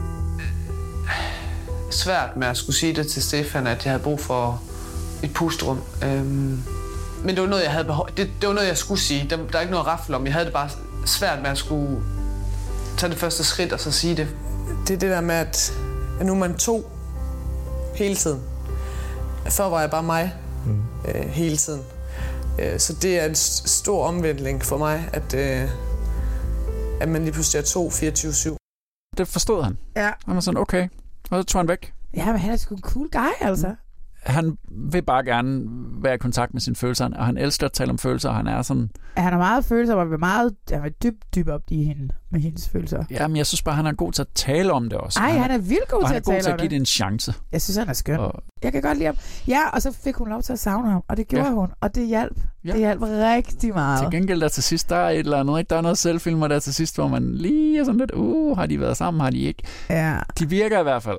[1.91, 4.63] svært med at skulle sige det til Stefan, at jeg havde brug for
[5.23, 5.81] et pusterum.
[6.05, 6.63] Øhm,
[7.25, 8.09] men det var noget, jeg havde behov...
[8.17, 9.27] det, det var noget, jeg skulle sige.
[9.31, 10.25] Der, der er ikke noget at om.
[10.25, 10.69] Jeg havde det bare
[11.07, 12.03] svært med at skulle
[12.97, 14.29] tage det første skridt og så sige det.
[14.89, 15.73] Det er det der med, at
[16.21, 16.91] at nu er man to
[18.01, 18.43] hele tiden.
[19.51, 20.35] Før var jeg bare mig
[20.67, 20.83] mm.
[21.09, 21.83] øh, hele tiden.
[22.59, 25.71] Øh, så det er en stor omvendling for mig, at, øh,
[27.01, 28.57] at man lige pludselig er to 24-7.
[29.17, 29.79] Det forstod han.
[29.97, 30.11] Ja.
[30.27, 30.89] Han var sådan, okay.
[31.31, 31.93] Og så tog han væk.
[32.17, 33.75] Ja, men han er sgu en cool guy, altså.
[34.23, 35.65] Han vil bare gerne
[36.03, 38.47] være i kontakt med sine følelser, og han elsker at tale om følelser, og han
[38.47, 38.91] er sådan...
[39.17, 42.41] Han er meget følelser, og vil meget han vil dybt, dybt op i hende med
[42.41, 43.05] hendes følelser.
[43.11, 45.21] Jamen, jeg synes bare, han er god til at tale om det også.
[45.21, 46.55] Ej, Og han er vildt god og til han at er god tale til om
[46.55, 46.71] at give det.
[46.71, 47.35] det en chance.
[47.53, 48.19] Jeg synes, han er skøn.
[48.19, 49.17] Og, Jeg kan godt lide ham.
[49.49, 51.53] Ja, og så fik hun lov til at savne ham, og det gjorde Ja.
[51.55, 52.37] hun, og det hjalp.
[52.65, 52.71] Ja.
[52.73, 54.01] Det hjalp rigtig meget.
[54.01, 55.69] til gengæld der til sidst, der er et eller andet, ikke?
[55.71, 58.67] Der er noget selvfilmer der til sidst, hvor man lige er sådan lidt, uh, har
[58.67, 59.63] de været sammen, har de ikke?
[59.91, 60.17] Ja.
[60.39, 61.19] De virker i hvert fald.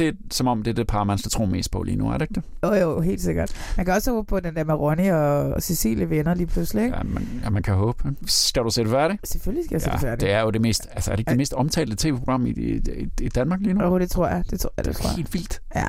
[0.00, 2.08] Det er som om, det er det par, man skal tro mest på lige nu,
[2.08, 2.42] er det ikke det?
[2.64, 3.74] Jo, jo, helt sikkert.
[3.76, 6.96] Man kan også håbe på, den der med Ronny og Cecilie venner lige pludselig, ikke?
[6.96, 8.14] Ja, man, ja, man kan håbe.
[8.26, 9.28] Skal du se det færdigt?
[9.28, 10.20] Selvfølgelig skal jeg se det færdigt.
[10.20, 12.80] det er jo det mest, altså er det ikke det mest omtalte tv-program i, i,
[13.20, 13.84] i, Danmark lige nu?
[13.84, 14.44] Jo, det tror jeg.
[14.50, 15.16] Det tror jeg, det tror jeg.
[15.16, 15.62] Helt vildt.
[15.74, 15.86] Ja.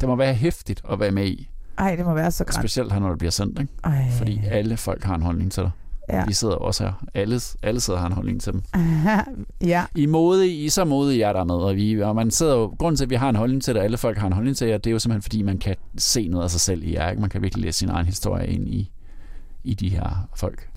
[0.00, 1.50] Det må være hæftigt at være med i.
[1.78, 2.54] Ej, det må være så grænt.
[2.54, 3.72] Specielt her, når det bliver sendt, ikke?
[3.84, 4.04] Ej.
[4.18, 5.70] Fordi alle folk har en holdning til dig.
[6.08, 6.24] Ja.
[6.26, 6.92] Vi sidder også her.
[7.14, 8.62] Alle, alle sidder og har en holdning til dem.
[9.72, 9.84] ja.
[9.94, 12.96] I mode, I så modige, jer der med, og, vi, og man sidder jo, grunden
[12.96, 14.68] til, at vi har en holdning til det, og alle folk har en holdning til
[14.68, 17.10] jer, det er jo simpelthen, fordi man kan se noget af sig selv i jer.
[17.10, 17.20] Ikke?
[17.20, 18.90] Man kan virkelig læse sin egen historie ind i,
[19.64, 20.68] i de her folk.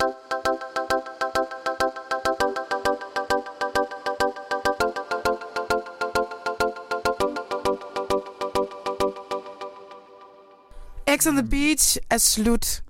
[11.16, 12.82] X on the Beach er slut.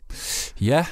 [0.60, 0.86] Ja,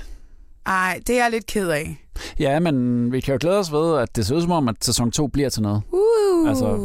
[0.66, 2.06] Ej, det er jeg lidt ked af.
[2.38, 4.76] ja, men vi kan jo glæde os ved, at det ser ud som om, at
[4.80, 5.82] sæson 2 bliver til noget.
[5.92, 6.48] Uh.
[6.48, 6.76] Altså,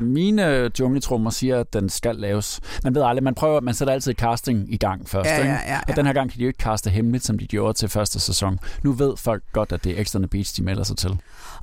[0.00, 2.60] mine jungletrummer siger, at den skal laves.
[2.84, 5.30] Man ved aldrig, man prøver, man sætter altid casting i gang først.
[5.30, 5.52] Ja, ja, ikke?
[5.52, 5.80] ja, ja.
[5.88, 8.20] Og den her gang kan de jo ikke kaste hemmeligt, som de gjorde til første
[8.20, 8.58] sæson.
[8.82, 11.18] Nu ved folk godt, at det er the Beach, de melder sig til.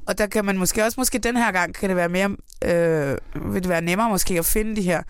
[0.05, 2.29] Og der kan man måske også, måske den her gang, kan det være mere,
[2.65, 5.01] øh, vil det være nemmere måske at finde de her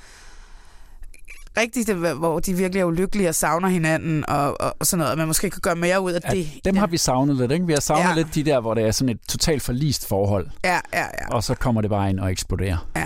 [1.58, 5.18] rigtigt, hvor de virkelig er ulykkelige og savner hinanden og, og, og sådan noget, og
[5.18, 6.50] man måske kan gøre mere ud af At det.
[6.66, 7.66] dem har vi savnet lidt, ikke?
[7.66, 8.10] Vi har savnet Ja.
[8.10, 8.16] ja.
[8.16, 10.48] lidt de der, hvor det er sådan et totalt forlist forhold.
[10.66, 11.30] Ja, ja, ja.
[11.32, 12.78] Og så kommer det bare ind og eksploderer.
[12.96, 13.02] ja.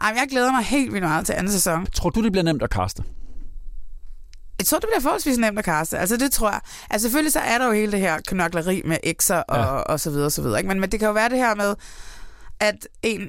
[0.00, 1.86] Ej, jeg glæder mig helt vildt meget til anden sæson.
[1.86, 3.02] Tror du, det bliver nemt at kaste?
[4.58, 5.98] Jeg tror, det bliver forholdsvis nemt at kaste.
[5.98, 6.60] Altså, det tror jeg.
[6.90, 9.64] Altså, selvfølgelig så er der jo hele det her knokleri med ekser og, ja.
[9.64, 10.58] og så videre, og så videre.
[10.58, 10.68] Ikke?
[10.68, 11.74] Men, men det kan jo være det her med,
[12.60, 13.28] at en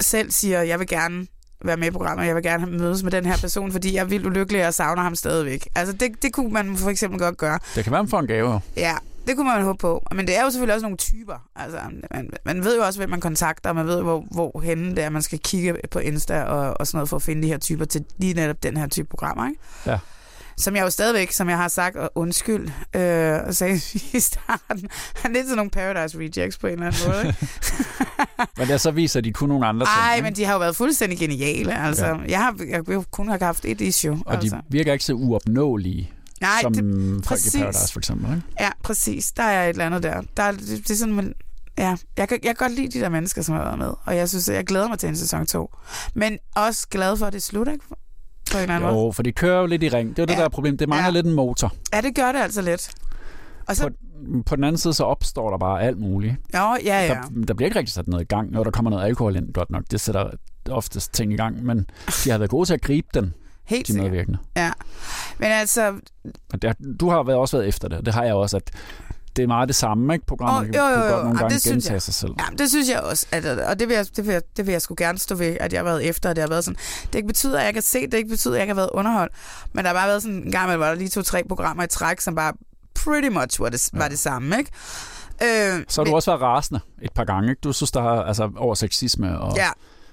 [0.00, 1.26] selv siger, jeg vil gerne
[1.64, 4.04] være med i programmet, jeg vil gerne mødes med den her person, fordi jeg er
[4.04, 5.68] vildt ulykkelig og savner ham stadigvæk.
[5.74, 7.58] Altså, det, det kunne man for eksempel godt gøre.
[7.74, 8.60] Det kan være, man får en gave.
[8.76, 8.96] Ja,
[9.26, 10.06] det kunne man håbe på.
[10.14, 11.34] Men det er jo selvfølgelig også nogle typer.
[11.56, 11.78] Altså,
[12.10, 15.04] man, man ved jo også, hvem man kontakter, og man ved, hvor, hvor henne det
[15.04, 17.58] er, man skal kigge på Insta og, og sådan noget, for at finde de her
[17.58, 19.60] typer til lige netop den her type programmer, ikke?
[19.86, 19.98] Ja.
[20.60, 23.74] Som jeg jo stadigvæk, som jeg har sagt, og undskyld, øh, og sagde
[24.18, 24.88] i starten,
[25.24, 27.48] er lidt sådan nogle Paradise Rejects på en eller anden måde, ikke?
[28.58, 29.96] Men det så viser de kun nogle andre ting.
[29.96, 30.24] Ej, ikke?
[30.24, 32.06] men de har jo været fuldstændig geniale, altså.
[32.06, 32.16] Ja.
[32.28, 34.56] Jeg har jeg kunne kun have haft et issue, Og altså.
[34.56, 36.84] de virker ikke så uopnåelige, Nej, som det-
[37.14, 37.54] folk præcis.
[37.54, 38.30] i Paradise for eksempel.
[38.30, 38.42] Ikke?
[38.60, 39.32] Ja, præcis.
[39.32, 40.22] Der er et eller andet der.
[40.36, 41.34] der er, det, det er sådan, man,
[41.78, 43.90] ja, jeg kan, jeg kan godt lide de der mennesker, som har været med.
[44.04, 45.74] Og jeg synes, jeg glæder mig til en sæson 2.
[46.14, 47.84] Men også glad for, at det er slut, ikke?
[48.80, 48.92] Måde.
[48.92, 50.08] Jo, for det kører jo lidt i ring.
[50.10, 50.38] Det er jo det, Ja.
[50.38, 50.80] der er problemet.
[50.80, 51.10] Det mangler Ja.
[51.10, 51.72] lidt en motor.
[51.92, 52.90] Ja, det gør det altså lidt.
[53.68, 56.34] Og så, På, på den anden side, så opstår der bare alt muligt.
[56.54, 57.08] jo, ja, ja.
[57.34, 59.52] Der, der bliver ikke rigtig sat noget i gang, når der kommer noget alkohol ind,
[59.52, 59.82] godt nok.
[59.90, 60.30] Det sætter
[60.70, 61.86] oftest ting i gang, men
[62.24, 63.34] de har været gode til at gribe den,
[63.64, 64.10] Helt de sikkert.
[64.10, 64.38] medvirkende.
[64.56, 64.72] Ja.
[65.38, 65.94] Men altså,
[67.00, 68.70] du har været også været efter det, det har jeg også, at
[69.36, 70.26] det er meget det samme, ikke?
[70.26, 71.12] Programmet kan jo, jo, jo.
[71.12, 72.02] godt nogle gange det synes gentage jeg.
[72.02, 72.32] sig selv.
[72.38, 73.26] Ja, det synes jeg også.
[73.32, 75.56] At, og det vil, jeg, det, vil jeg, det, vil jeg, sgu gerne stå ved,
[75.60, 76.78] at jeg har været efter, at det har været sådan.
[77.06, 78.90] Det ikke betyder, at jeg kan se det, ikke betyder, at jeg ikke har været
[78.92, 79.32] underholdt.
[79.72, 82.20] Men der har bare været sådan en gang, hvor der lige to-tre programmer i træk,
[82.20, 82.52] som bare
[82.94, 84.70] pretty much var det, var det samme, ikke?
[85.42, 87.60] Øh, Så har du også været rasende et par gange, ikke?
[87.60, 89.68] Du synes, der har altså, over sexisme og, Ja.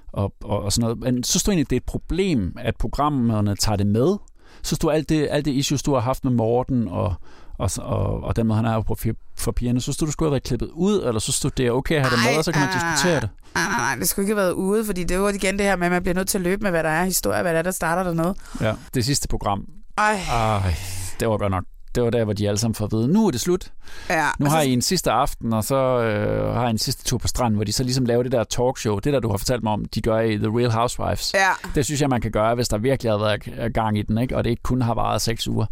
[0.07, 0.99] og, og, og sådan noget.
[1.13, 4.17] Men synes du egentlig, det er et problem, at programmerne tager det med?
[4.63, 7.13] Synes du, alt det, alt det issues, du har haft med Morten og,
[7.57, 10.27] og, og, og den måde, han er på for, for pigerne, synes du, du skulle
[10.27, 12.43] have været klippet ud, eller synes du, det er okay at have det med, og
[12.43, 13.29] så kan man ej, diskutere det?
[13.55, 15.75] Nej, nej, nej, det skulle ikke have været ude, fordi det var igen det her
[15.75, 17.59] med, at man bliver nødt til at løbe med, hvad der er historie, hvad der
[17.59, 18.35] er, der starter dernede.
[18.61, 19.65] Ja, det sidste program.
[19.97, 20.19] Ej.
[20.31, 20.75] Ej,
[21.19, 21.63] det var godt nok.
[21.95, 23.71] Det var der, hvor de alle sammen får at vide, nu er det slut.
[24.09, 27.03] Ja, Nu har så- I en sidste aften, og så øh, har I en sidste
[27.03, 28.99] tur på stranden, hvor de så ligesom laver det der talkshow.
[28.99, 31.33] Det der, du har fortalt mig om, de gør i The Real Housewives.
[31.33, 31.49] Ja.
[31.75, 34.37] Det synes jeg, man kan gøre, hvis der virkelig har været gang i den, ikke?
[34.37, 35.65] og det ikke kun har varet seks uger.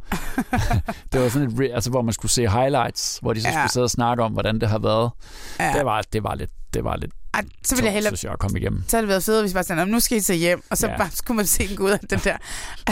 [1.13, 3.53] det var sådan et, altså, hvor man skulle se highlights, hvor de så Ja.
[3.53, 5.11] skulle sidde og snakke om, hvordan det har været.
[5.59, 5.73] Ja.
[5.77, 8.09] Det, var, det var lidt, det var lidt Ej, så ville jeg hellere...
[8.09, 8.83] synes jeg, at komme igennem.
[8.87, 10.77] Så havde det været fedt, hvis bare sådan, "Nå, nu skal I tage hjem, og
[10.77, 10.97] så Ja.
[10.97, 12.37] bare skulle man se en ud af den der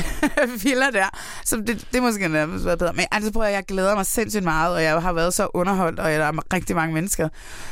[0.64, 1.06] villa der.
[1.46, 2.94] Så det, det måske nærmest været bedre.
[2.94, 6.00] Men altså prøver jeg, jeg glæder mig sindssygt meget, og jeg har været så underholdt,
[6.00, 7.30] og der er rigtig mange mennesker,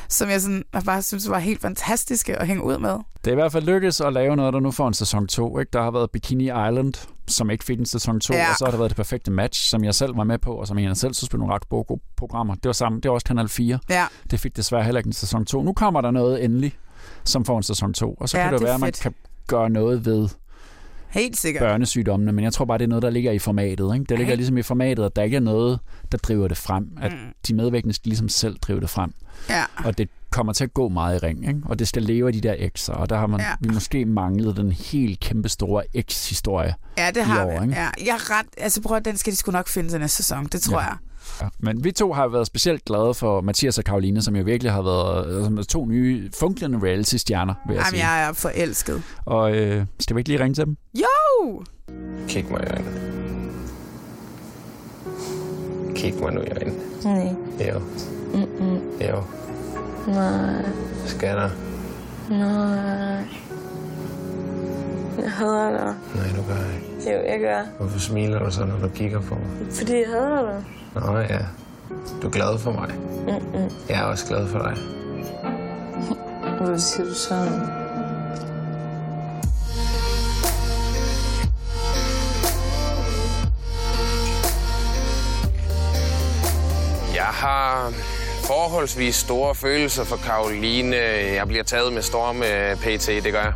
[0.10, 2.90] som jeg, sådan, jeg bare synes var helt fantastiske at hænge ud med.
[3.26, 5.60] Det er i hvert fald lykkedes at lave noget, der nu får en sæson 2.
[5.60, 5.70] Ikke?
[5.74, 6.94] Der har været Bikini Island,
[7.28, 8.50] som ikke fik en sæson 2, Ja.
[8.50, 10.68] og så har der været det perfekte match, som jeg selv var med på, og
[10.68, 12.56] som jeg selv synes blev nogle ret gode programmer.
[12.56, 13.80] Det var, sammen, det var også Kanal 4.
[13.90, 14.06] Ja.
[14.32, 15.64] Det fik desværre heller ikke en sæson 2.
[15.64, 16.74] Nu kommer der noget endelig,
[17.24, 19.14] som får en sæson 2, og så Ja, kan det, det være, at man kan
[19.48, 20.30] gøre noget ved
[21.10, 21.62] Helt sikkert.
[21.62, 23.94] børnesygdommene, men jeg tror bare, det er noget, der ligger i formatet.
[23.94, 24.06] Ikke?
[24.10, 24.36] Det ligger Ej.
[24.36, 25.80] ligesom i formatet, at der ikke er noget,
[26.12, 26.98] der driver det frem.
[27.02, 27.18] At Mm.
[27.48, 29.14] de medvirkende skal ligesom selv drive det frem.
[29.50, 29.64] Ja.
[29.86, 31.60] Og det kommer til at gå meget i ring, ikke?
[31.66, 33.46] og det skal leve af de der X'er, og der har man, Ja.
[33.62, 37.66] vi måske manglet den helt kæmpe store X-historie Ja, det har år, vi.
[37.66, 37.76] ikke?
[37.82, 40.18] Ja, jeg er ret, altså prøv at den skal de sgu nok finde til næste
[40.18, 40.86] sæson, det tror Ja.
[40.86, 40.96] jeg.
[41.42, 41.48] Ja.
[41.60, 44.82] Men vi to har været specielt glade for Mathias og Karoline, som jo virkelig har
[44.82, 48.10] været øh, som to nye funklende reality-stjerner, vil jeg Jamen, sige.
[48.10, 49.04] jeg er forelsket.
[49.26, 50.78] Og øh, skal vi ikke lige ringe til dem?
[50.96, 51.64] Jo!
[52.28, 52.92] Kig mig i øjnene.
[55.96, 56.74] Kig mig nu i øjnene.
[57.04, 57.36] Nej.
[57.70, 57.80] Jo.
[58.34, 58.80] Mm-mm.
[59.10, 59.24] Jo.
[60.08, 60.66] Nej.
[61.06, 61.50] Scanner.
[62.30, 63.26] Nej.
[65.22, 65.96] Jeg hader dig.
[66.16, 67.12] Nej, du gør ikke.
[67.12, 67.62] Jo, jeg gør.
[67.80, 69.72] Hvorfor smiler du så, når du kigger på mig?
[69.72, 70.64] Fordi jeg hader dig.
[70.96, 71.40] Nå ja.
[72.22, 72.90] Du er glad for mig.
[73.28, 73.70] Mm-mm.
[73.90, 74.78] Jeg er også glad for dig.
[76.66, 77.62] Hvad siger du sådan?
[87.16, 87.92] Jeg har
[88.52, 90.96] forholdsvis store følelser for Karoline.
[91.40, 93.54] Jeg bliver taget med storm med PT, det gør jeg.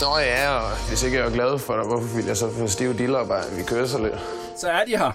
[0.00, 2.66] Nå ja, og hvis ikke jeg er glad for dig, hvorfor vil jeg så få
[2.66, 4.14] stive diller, bare vi kører så lidt?
[4.60, 5.10] Så er de her.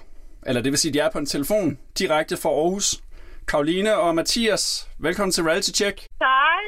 [0.45, 2.99] Eller det vil sige, de er på en telefon direkte fra Aarhus.
[3.47, 5.97] Karoline og Mathias, velkommen til Reality Check.
[5.99, 6.07] Tak.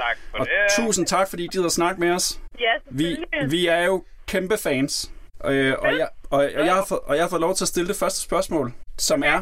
[0.02, 2.40] Tak for Og tusind tak, fordi I gider at snakke med os.
[2.60, 3.18] Ja, Vi,
[3.50, 5.12] vi er jo kæmpe fans.
[5.46, 7.68] Øh, og, jeg, og, og, jeg har fået, og jeg har fået lov til at
[7.68, 9.42] stille det første spørgsmål, som er,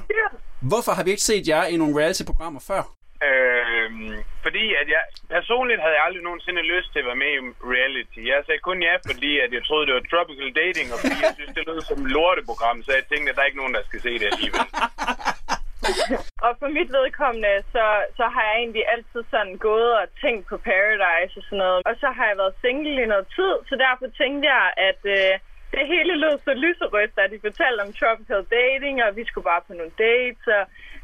[0.72, 2.82] hvorfor har vi ikke set jer i nogle reality-programmer før?
[3.30, 4.14] Øhm,
[4.45, 5.03] fordi at jeg
[5.36, 7.39] personligt havde jeg aldrig nogensinde lyst til at være med i
[7.76, 8.22] reality.
[8.34, 11.34] Jeg sagde kun ja, fordi at jeg troede, det var tropical dating, og fordi jeg
[11.38, 13.84] synes, det lød som et lorteprogram, så jeg tænkte, at der er ikke nogen, der
[13.89, 14.68] skal se det alligevel.
[16.45, 17.86] Og for mit vedkommende, så,
[18.18, 21.80] så har jeg egentlig altid sådan gået og tænkt på Paradise og sådan noget.
[21.89, 25.34] Og så har jeg været single i noget tid, så derfor tænkte jeg, at øh,
[25.80, 29.61] det hele lød så lyserødt, da de fortalte om tropical dating, og vi skulle bare
[29.67, 30.63] på nogle dates, og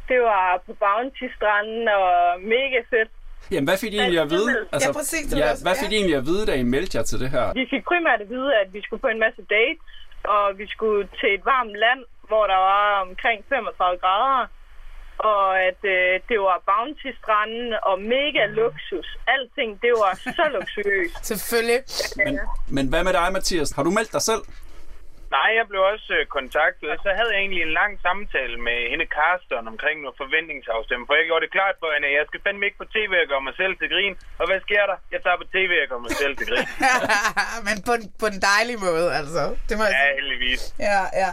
[0.09, 2.11] det var på Bounty-stranden, og
[2.55, 3.11] mega fedt.
[3.51, 4.51] Jamen, hvad fik I egentlig at vide?
[4.73, 7.17] Altså, Ja, præcis, ja, hvad fik I egentlig at vide, da I meldte jer til
[7.23, 7.45] det her?
[7.61, 9.91] Vi fik primært at vide, at vi skulle på en masse dates,
[10.35, 14.47] og vi skulle til et varmt land, hvor der var omkring 35 grader,
[15.17, 19.07] og at øh, det var Bounty-stranden og mega luksus.
[19.33, 21.25] Alting, det var så luksuriøst.
[21.31, 21.79] Selvfølgelig.
[22.25, 22.39] Men,
[22.75, 23.71] men hvad med dig, Mathias?
[23.71, 24.41] Har du meldt dig selv?
[25.37, 28.77] Nej, jeg blev også øh, kontaktet, og så havde jeg egentlig en lang samtale med
[28.91, 32.39] hende Karsten omkring noget forventningsafstemning, for jeg gjorde det klart for hende, at jeg skal
[32.45, 34.13] fandme ikke på tv og gøre mig selv til grin.
[34.41, 34.97] Og hvad sker der?
[35.13, 36.67] Jeg tager på tv og gør mig selv til grin.
[37.67, 39.41] Men på, en- på en dejlig måde, altså.
[39.69, 40.61] Det må Ja, heldigvis.
[40.89, 41.31] Ja, ja.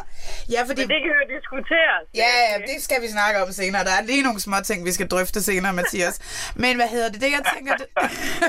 [0.55, 0.81] Ja, fordi...
[0.83, 2.05] Men det kan jo diskuteres.
[2.23, 3.83] Ja, ja, det skal vi snakke om senere.
[3.89, 6.15] Der er lige nogle små ting, vi skal drøfte senere, Mathias.
[6.63, 7.19] Men hvad hedder det?
[7.25, 7.87] Det, jeg tænker, det,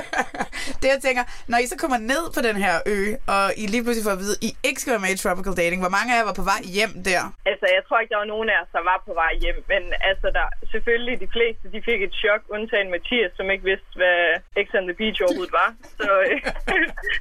[0.82, 1.22] det, jeg tænker,
[1.52, 2.98] når I så kommer ned på den her ø,
[3.34, 5.56] og I lige pludselig får at vide, at I ikke skal være med i Tropical
[5.62, 7.22] Dating, hvor mange af jer var på vej hjem der?
[7.50, 9.58] Altså, jeg tror ikke, der var nogen af os, der var på vej hjem.
[9.72, 13.92] Men altså, der, selvfølgelig de fleste, de fik et chok, undtagen Mathias, som ikke vidste,
[14.00, 14.18] hvad
[14.64, 15.70] X on the Beach overhovedet var.
[16.00, 16.38] Så, øh,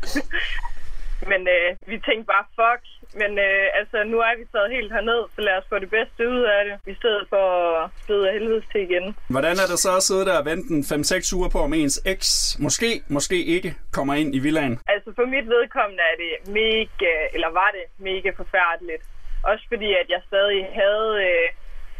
[1.31, 2.83] men øh, vi tænkte bare, fuck.
[3.21, 6.21] Men øh, altså, nu er vi taget helt herned, så lad os få det bedste
[6.35, 7.45] ud af det, i stedet for
[7.81, 9.05] at bløde af helvedes til igen.
[9.35, 11.97] Hvordan er det så at sidde der og vente en 5-6 uger på, om ens
[12.13, 12.31] eks
[12.65, 14.75] måske, måske ikke kommer ind i villaen?
[14.93, 19.03] Altså for mit vedkommende er det mega, eller var det mega forfærdeligt.
[19.51, 21.47] Også fordi, at jeg stadig havde øh,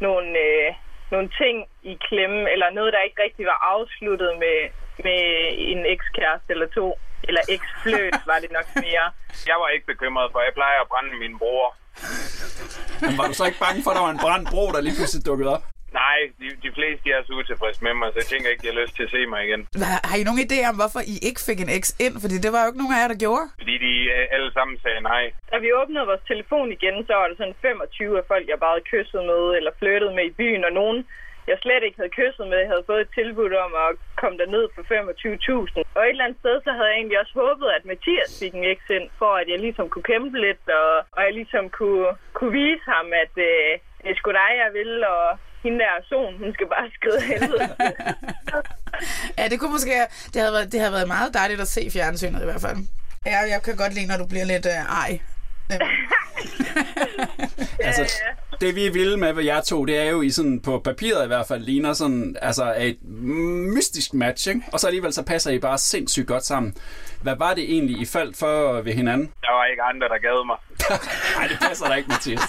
[0.07, 0.67] nogle, øh,
[1.13, 1.55] nogle ting
[1.91, 4.57] i klemme, eller noget, der ikke rigtig var afsluttet med,
[5.05, 5.21] med
[5.71, 6.87] en ekskæreste eller to.
[7.27, 9.05] Eller eksfløt var det nok mere.
[9.51, 11.67] Jeg var ikke bekymret, for jeg plejer at brænde min bror.
[13.03, 14.95] Men var du så ikke bange for, at der var en brændt bro, der lige
[14.99, 15.63] pludselig dukkede op?
[16.01, 18.71] Nej, de, de fleste de er så utilfredse med mig, så jeg tænker ikke, de
[18.71, 19.61] har lyst til at se mig igen.
[19.91, 22.15] Har, har I nogen idé om, hvorfor I ikke fik en eks ind?
[22.23, 23.45] Fordi det var jo ikke nogen af jer, der gjorde.
[23.61, 25.23] Fordi de øh, alle sammen sagde nej.
[25.51, 28.73] Da vi åbnede vores telefon igen, så var der sådan 25 af folk, jeg bare
[28.75, 30.99] havde kysset med eller flyttet med i byen, og nogen,
[31.49, 33.89] jeg slet ikke havde kysset med, havde fået et tilbud om at
[34.21, 35.83] komme derned for 25.000.
[35.97, 38.65] Og et eller andet sted, så havde jeg egentlig også håbet, at Mathias fik en
[38.71, 42.53] eks ind, for at jeg ligesom kunne kæmpe lidt, og, og jeg ligesom kunne, kunne
[42.61, 43.71] vise ham, at øh,
[44.01, 45.25] det er sgu dig, jeg vil, og
[45.63, 47.67] hende der son, hun skal bare skride helvede.
[49.37, 49.91] Ja, det kunne måske...
[50.33, 52.77] Det havde, været, det havde været meget dejligt at se fjernsynet i hvert fald.
[53.25, 55.11] Ja, jeg kan godt lide, når du bliver lidt øh, ej.
[57.87, 58.23] Altså,
[58.61, 61.27] det vi ville med ved jer to, det er jo i sådan, på papiret i
[61.27, 62.97] hvert fald, ligner sådan, altså et
[63.75, 64.61] mystisk match, ikke?
[64.73, 66.75] Og så alligevel så passer I bare sindssygt godt sammen.
[67.23, 69.27] Hvad var det egentlig, I faldt for ved hinanden?
[69.41, 70.57] Der var ikke andre, der gad mig.
[71.37, 72.47] Nej, det passer da ikke, Mathias.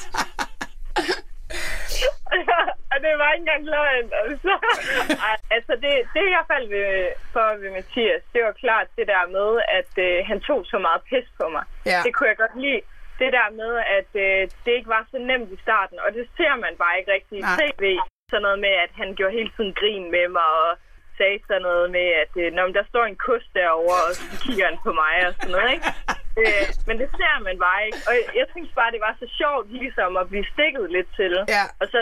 [2.92, 4.08] og det var ikke engang løgn.
[4.24, 4.52] Altså,
[5.28, 6.88] Ej, altså det, det er i hvert fald ved,
[7.32, 9.48] for ved Mathias, det var klart det der med,
[9.78, 11.64] at øh, han tog så meget pis på mig.
[11.92, 12.00] Ja.
[12.06, 12.80] Det kunne jeg godt lide.
[13.24, 16.54] Det der med, at øh, det ikke var så nemt i starten, og det ser
[16.64, 17.82] man bare ikke rigtig i tv.
[18.30, 20.70] Sådan noget med, at han gjorde hele tiden grin med mig, og
[21.18, 24.24] sagde sådan noget med, at øh, Nå, men der står en kus derovre, og så
[24.44, 25.88] kigger han på mig og sådan noget, ikke?
[26.42, 28.00] Øh, men det ser man bare ikke.
[28.08, 31.34] Og jeg, jeg synes bare, det var så sjovt ligesom at blive stikket lidt til.
[31.56, 31.64] Ja.
[31.80, 31.98] Og så,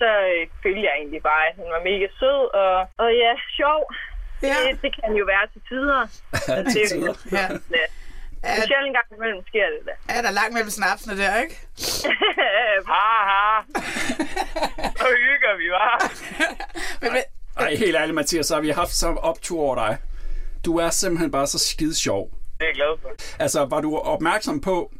[0.00, 3.80] så øh, følte jeg egentlig bare, at han var mega sød, og, og ja, sjov.
[4.42, 4.56] Ja.
[4.62, 6.02] Det, det kan jo være til tider.
[6.48, 7.14] Ja, til det, tider.
[8.46, 8.50] Ja.
[8.50, 8.62] ja.
[8.62, 9.94] En sjældent gang imellem sker det da.
[10.16, 11.56] Er der langt mellem snapsene der, ikke?
[12.92, 13.44] ha, ha.
[15.00, 15.94] Så hygger vi, var.
[17.00, 17.22] Men, men,
[17.56, 19.96] Ej, helt ærligt, Mathias, så har vi haft så optur over dig.
[20.64, 22.30] Du er simpelthen bare så skide sjov.
[22.58, 23.10] Det er jeg glad for.
[23.42, 24.92] Altså, var du opmærksom på,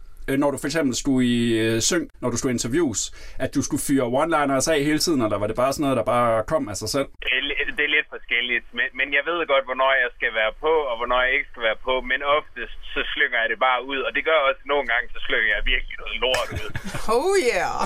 [0.42, 3.00] når du for eksempel skulle i øh, syng, når du skulle interviews,
[3.44, 6.06] at du skulle fyre one-liners af hele tiden, eller var det bare sådan noget, der
[6.16, 7.08] bare kom af sig selv?
[7.22, 7.40] Er
[7.78, 10.94] Det er lidt forskelligt, men, men jeg ved godt, hvornår jeg skal være på, og
[10.98, 11.94] hvornår jeg ikke skal være på.
[12.10, 15.20] Men oftest, så slynger jeg det bare ud, og det gør også nogle gange, så
[15.26, 16.68] slynger jeg virkelig noget lort ud.
[17.16, 17.80] Oh yeah!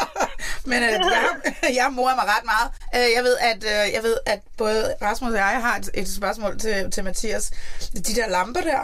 [0.70, 1.26] Men øh, jeg,
[1.80, 2.68] jeg morer mig ret meget.
[2.96, 6.08] Øh, jeg, ved, at, øh, jeg ved, at både Rasmus og jeg har et, et
[6.18, 7.44] spørgsmål til, til Mathias.
[8.08, 8.82] De der lamper der,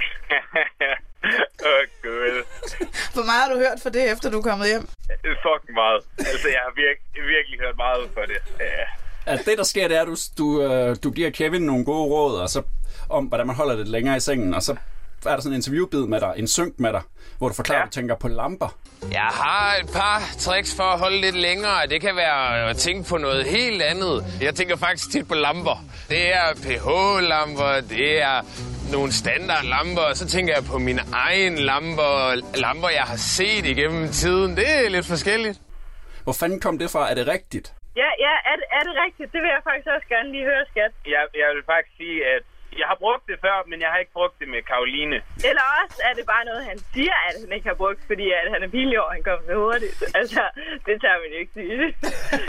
[1.66, 2.44] Åh, oh, gud.
[3.14, 4.88] hvor meget har du hørt for det, efter du er kommet hjem?
[5.22, 6.00] Fucking meget.
[6.18, 8.38] Altså, jeg har virk- virkelig hørt meget for det.
[8.60, 8.84] Ja.
[9.32, 12.04] At det, der sker, det er, at du, du, øh, du giver Kevin nogle gode
[12.14, 12.62] råd, og så
[13.10, 14.72] om, hvordan man holder det længere i sengen, og så
[15.26, 17.02] er der sådan en interviewbid med dig, en synk med dig,
[17.38, 17.86] hvor du forklarer, ja.
[17.86, 18.78] at du tænker på lamper.
[19.12, 21.86] Jeg har et par tricks for at holde lidt længere.
[21.90, 24.24] Det kan være at tænke på noget helt andet.
[24.40, 25.76] Jeg tænker faktisk tit på lamper.
[26.08, 28.36] Det er pH-lamper, det er
[28.92, 32.14] nogle standardlamper, og så tænker jeg på mine egne lamper,
[32.64, 34.56] lamper jeg har set igennem tiden.
[34.56, 35.58] Det er lidt forskelligt.
[36.24, 37.10] Hvor fanden kom det fra?
[37.10, 37.66] Er det rigtigt?
[38.02, 39.28] Ja, ja, er det, er det rigtigt?
[39.34, 40.92] Det vil jeg faktisk også gerne lige høre, skat.
[41.14, 42.42] Jeg, jeg vil faktisk sige, at
[42.82, 45.16] jeg har brugt det før, men jeg har ikke brugt det med Karoline.
[45.48, 48.46] Eller også er det bare noget, han siger, at han ikke har brugt, fordi at
[48.54, 49.94] han er billig og han kommer så hurtigt.
[50.20, 50.42] Altså,
[50.86, 51.76] det tager man jo ikke sige.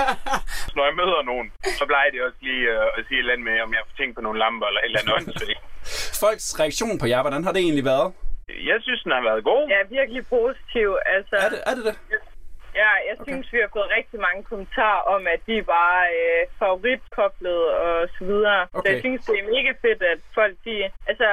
[0.75, 1.47] Når jeg møder nogen,
[1.79, 3.95] så plejer det også lige øh, at sige et eller andet med, om jeg får
[3.99, 5.59] tænkt på nogle lamper eller et eller andet åndssvagt.
[6.23, 8.07] Folks reaktion på jer, hvordan har det egentlig været?
[8.71, 9.63] Jeg synes, den har været god.
[9.73, 10.87] Ja, virkelig positiv.
[11.15, 11.95] Altså, Er det, er det det?
[12.81, 17.61] Ja, jeg synes, vi har fået rigtig mange kommentarer om, at de var øh, favoritkoblet
[17.85, 18.61] og så videre.
[18.71, 18.89] Så Okay.
[18.91, 20.75] jeg synes, det er mega fedt, at folk de...
[21.09, 21.27] Altså,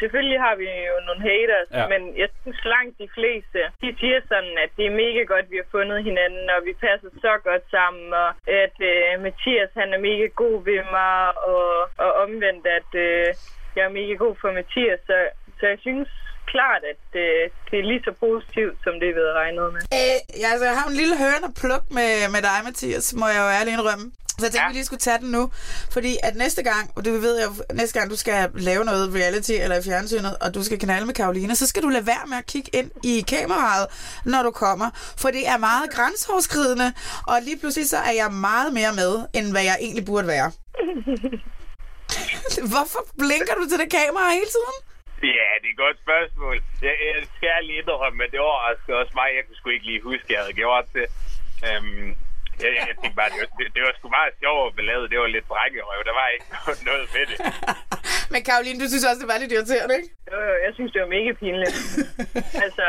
[0.00, 1.86] selvfølgelig har vi jo nogle haters, ja.
[1.92, 5.56] men jeg synes langt de fleste, de siger sådan, at det er mega godt, vi
[5.62, 8.28] har fundet hinanden, og vi passer så godt sammen, og
[8.64, 11.14] at øh, Mathias, han er mega god ved mig,
[11.52, 11.66] og,
[12.04, 13.26] og omvendt, at øh,
[13.76, 15.00] jeg er mega god for Mathias.
[15.06, 15.16] Så,
[15.60, 16.08] så jeg synes
[16.56, 19.80] klart, at øh, det er lige så positivt, som det er ved at regne med.
[19.98, 23.26] Øh, ja, altså, jeg har en lille høne at plukke med, med dig, Mathias, må
[23.34, 24.06] jeg jo ærligt indrømme.
[24.38, 24.68] Så jeg tænkte, ja.
[24.68, 25.42] vi lige skulle tage den nu.
[25.90, 29.52] Fordi at næste gang, og det ved jeg, næste gang du skal lave noget reality
[29.64, 32.38] eller i fjernsynet, og du skal knalde med Karoline, så skal du lade være med
[32.38, 33.86] at kigge ind i kameraet,
[34.24, 34.88] når du kommer.
[35.22, 36.92] For det er meget grænseoverskridende,
[37.30, 40.52] og lige pludselig så er jeg meget mere med, end hvad jeg egentlig burde være.
[42.72, 44.93] Hvorfor blinker du til det kamera hele tiden?
[45.24, 46.56] Ja, det er et godt spørgsmål.
[46.86, 49.28] Jeg, jeg skal lige indrømme, at det overrasker også mig.
[49.36, 51.06] Jeg kunne sgu ikke lige huske, at jeg havde gjort det.
[51.66, 52.08] Øhm,
[52.62, 55.04] jeg, jeg, jeg tænkte bare, det var, det, det var sgu meget sjovt at belade.
[55.12, 56.00] Det var lidt brækkerøv.
[56.08, 56.46] Der var ikke
[56.90, 57.38] noget ved det.
[58.32, 60.10] Men Karoline, du synes også, det var lidt irriterende, ikke?
[60.32, 61.76] Jo, jo, jeg synes, det var mega pinligt.
[62.64, 62.86] altså,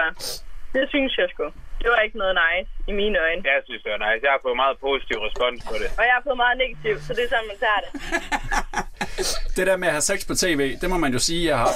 [0.76, 1.46] det synes jeg sgu.
[1.82, 3.42] Det var ikke noget nice i mine øjne.
[3.54, 4.22] Jeg synes, det var nice.
[4.28, 5.90] Jeg har fået meget positiv respons på det.
[6.00, 7.92] Og jeg har fået meget negativt, så det er sådan, man tager det.
[9.58, 11.72] Det der med at have sex på tv, det må man jo sige, jeg har.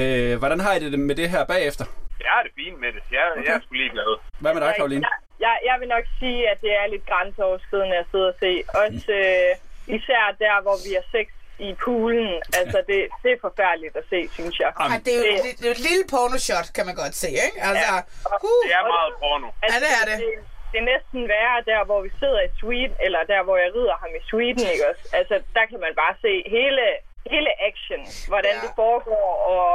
[0.00, 1.84] Øh, hvordan har I det med det her bagefter?
[2.24, 3.02] Jeg har det fint med det.
[3.16, 3.44] Jeg, okay.
[3.46, 4.10] jeg er sgu lige glad.
[4.42, 5.02] Hvad med dig, Karoline?
[5.06, 8.52] Jeg, jeg, jeg vil nok sige, at det er lidt grænseoverskridende at sidde og se.
[8.82, 9.50] Også øh,
[9.96, 11.26] især der, hvor vi har sex
[11.68, 12.30] i poolen.
[12.60, 14.70] Altså, det, det er forfærdeligt at se, synes jeg.
[14.80, 17.28] Ej, det, er jo, det, det er jo et lille pornoshot, kan man godt se,
[17.46, 17.58] ikke?
[17.68, 17.96] Altså, Ja.
[18.44, 19.48] huh, Det er meget porno.
[19.72, 20.16] Ja, det er det.
[20.22, 20.30] det.
[20.72, 23.96] Det er næsten værre der, hvor vi sidder i Sweden, eller der, hvor jeg rider
[24.02, 25.02] ham i Sweden, ikke også?
[25.18, 26.84] Altså, der kan man bare se hele,
[27.32, 28.00] hele action,
[28.32, 28.62] hvordan ja.
[28.64, 29.70] det foregår, og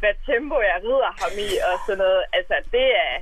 [0.00, 2.22] hvad tempo jeg rider ham i, og sådan noget.
[2.38, 3.12] Altså, det er...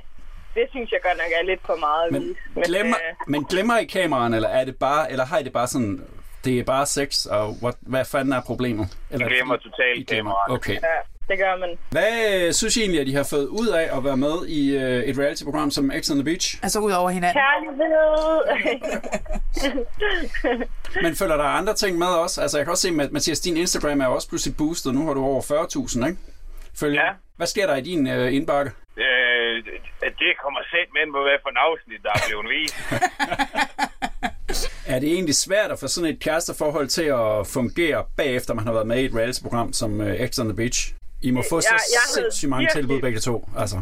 [0.57, 2.39] Det synes jeg godt nok er lidt for meget at vise.
[2.55, 5.53] Men, Glemmer, øh, men glemmer I kameraerne, eller er det bare, eller har I det
[5.53, 5.95] bare sådan,
[6.47, 8.87] det er bare sex, og what, hvad fanden er problemet?
[9.11, 10.31] Eller, Jeg glemmer I totalt glemmer.
[10.31, 10.51] kameraet.
[10.57, 10.73] Okay.
[10.73, 10.97] ja,
[11.29, 11.69] det gør man.
[11.91, 12.13] Hvad
[12.47, 15.03] øh, synes I egentlig, at I har fået ud af at være med i øh,
[15.09, 16.59] et reality-program som X on the Beach?
[16.63, 17.41] Altså ud over hinanden.
[17.41, 17.77] Kærlighed!
[21.03, 22.41] Men følger der andre ting med også?
[22.41, 24.93] Altså, jeg kan også se, at Mathias, din Instagram er også pludselig boostet.
[24.93, 26.19] Nu har du over 40.000, ikke?
[26.79, 27.01] Følger.
[27.01, 27.11] Ja.
[27.37, 28.71] Hvad sker der i din øh, indbakke?
[28.97, 29.55] Øh,
[30.01, 32.75] det kommer sæt med, hvad for en afsnit, der er blevet vist.
[34.93, 38.73] Er det egentlig svært at få sådan et kæresteforhold til at fungere bagefter, man har
[38.73, 40.79] været med i et reality-program som øh, X on the Beach?
[41.21, 43.35] I må få så jeg havde sindssygt mange virkelig- tilbud begge to.
[43.61, 43.77] Altså.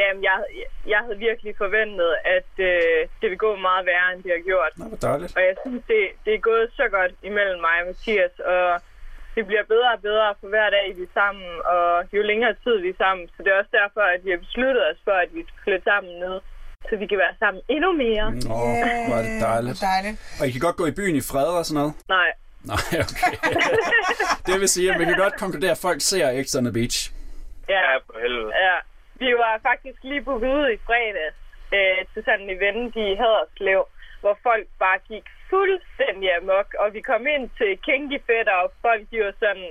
[0.00, 0.36] Jamen, jeg,
[0.94, 4.72] jeg havde virkelig forventet, at øh, det ville gå meget værre, end det har gjort.
[4.76, 5.30] Nå, hvor dejligt.
[5.36, 8.64] Og jeg synes, det, det er gået så godt imellem mig og Mathias, og
[9.34, 11.86] det bliver bedre og bedre for hver dag, vi er sammen, og
[12.16, 13.24] jo længere tid vi er sammen.
[13.34, 15.84] Så det er også derfor, at vi har besluttet os for, at vi skal flytte
[15.90, 16.36] sammen ned,
[16.88, 18.26] så vi kan være sammen endnu mere.
[18.50, 18.58] Nå,
[19.08, 19.80] hvor er det dejligt.
[19.92, 20.16] dejligt.
[20.40, 21.92] Og I kan godt gå i byen i fred og sådan noget?
[22.16, 22.30] Nej.
[22.72, 23.34] Nej, okay.
[24.46, 26.98] det vil sige, at vi kan godt konkludere, at folk ser X on the Beach.
[27.68, 28.50] Ja, Ja, for helvede.
[28.66, 28.76] ja.
[29.22, 31.38] Vi var faktisk lige booket ud i fredags
[31.76, 33.82] øh, til sådan en event i Haderslev,
[34.22, 39.02] hvor folk bare gik fuldstændig amok, og vi kom ind til Kinky Fætter, og folk
[39.10, 39.68] de var sådan,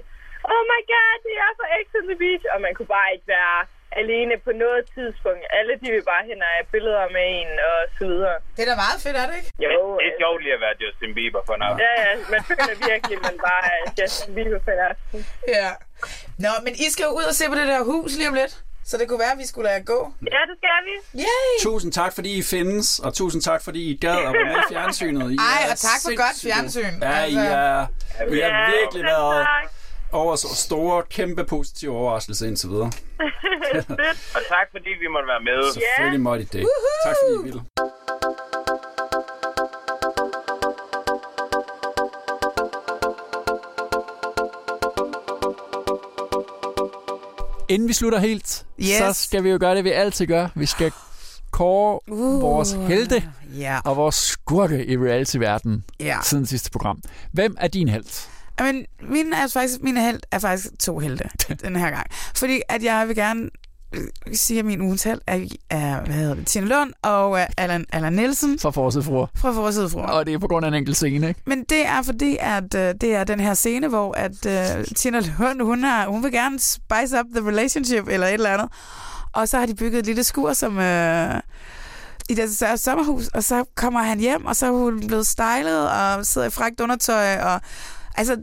[0.53, 2.45] oh my god, det er for X on the Beach.
[2.53, 3.57] Og man kunne bare ikke være
[4.01, 5.43] alene på noget tidspunkt.
[5.59, 8.35] Alle de vil bare hen og have billeder med en og så videre.
[8.55, 9.51] Det er da meget fedt, er det ikke?
[9.65, 11.79] Jo, Det er sjovt lige at være Justin Bieber for aften.
[11.85, 15.19] Ja, ja, man føler virkelig, at man bare er Justin Bieber for en aften.
[15.57, 15.69] Ja.
[16.45, 18.53] Nå, men I skal jo ud og se på det der hus lige om lidt.
[18.89, 19.99] Så det kunne være, at vi skulle lade jer gå.
[20.35, 20.95] Ja, det skal vi.
[21.25, 21.49] Yay!
[21.67, 24.73] Tusind tak, fordi I findes, og tusind tak, fordi I gad at være med i
[24.73, 25.31] fjernsynet.
[25.31, 26.93] I Ej, og tak for godt fjernsyn.
[27.01, 27.39] Ja, I Altså.
[27.39, 27.87] er,
[28.35, 29.67] I har Ja, virkelig været tak.
[30.11, 32.91] Over så store, kæmpe positive overraskelser indtil videre.
[34.35, 35.73] Og tak fordi vi måtte være med.
[35.73, 36.67] Selvfølgelig måtte I det.
[37.05, 37.61] Tak fordi I ville.
[47.69, 48.87] Inden vi slutter helt, Yes.
[48.97, 50.47] så skal vi jo gøre det, vi altid gør.
[50.55, 50.91] Vi skal
[51.51, 53.23] kåre uh, vores helte
[53.57, 53.79] ja.
[53.85, 56.17] og vores skurke i reality-verdenen Ja.
[56.23, 57.01] siden sidste program.
[57.31, 58.29] Hvem er din helt?
[58.61, 61.29] Men min er faktisk, min held er faktisk to helte
[61.63, 62.07] den her gang.
[62.35, 63.49] Fordi at jeg vil gerne
[63.93, 64.01] øh,
[64.33, 67.85] sige, at min ugens held er, er hvad hedder det, Tina Lund og uh, Allan,
[67.93, 69.27] Allan Nielsen Fra Forside Fruer.
[69.35, 70.05] fra Forside Fruer.
[70.05, 71.41] Og det er på grund af en enkelt scene, ikke?
[71.45, 75.19] Men det er fordi, at øh, det er den her scene, hvor at øh, Tina
[75.19, 78.69] Lund, hun, har, hun vil gerne spice up the relationship eller et eller andet.
[79.33, 80.79] Og så har de bygget et lille skur, som...
[80.79, 81.41] Øh,
[82.29, 86.25] i deres sommerhus, og så kommer han hjem, og så er hun blevet stylet, og
[86.25, 87.61] sidder i fragt undertøj, og
[88.15, 88.35] Altså,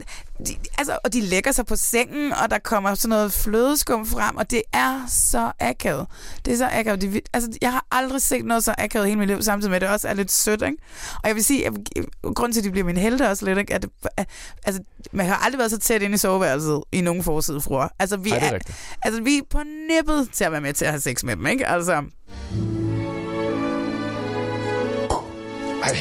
[0.47, 4.37] de, altså, og de lægger sig på sengen, og der kommer sådan noget flødeskum frem,
[4.37, 6.07] og det er så akavet.
[6.45, 7.01] Det er så akavet.
[7.01, 9.75] Det, altså, jeg har aldrig set noget så akavet i hele mit liv, samtidig med,
[9.75, 10.77] at det også er lidt sødt, ikke?
[11.23, 11.73] Og jeg vil sige, at
[12.35, 13.73] grunden til, at de bliver mine helte også lidt, ikke?
[13.73, 13.85] At,
[14.17, 14.27] at,
[14.63, 14.81] altså,
[15.11, 17.87] man har aldrig været så tæt inde i soveværelset i nogen forside fruer.
[17.99, 18.59] Altså, vi Ej, er er,
[19.01, 19.59] altså, vi er på
[19.89, 21.67] nippet til at være med til at have sex med dem, ikke?
[21.67, 22.03] Altså,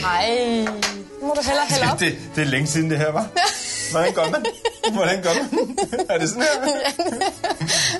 [0.04, 1.98] Ej, nu må du hellere hælde op.
[2.00, 3.26] Det, det er længe siden det her, var.
[3.92, 4.46] Hvordan gør man?
[4.92, 5.78] Hvordan gør man?
[6.08, 6.42] er det sådan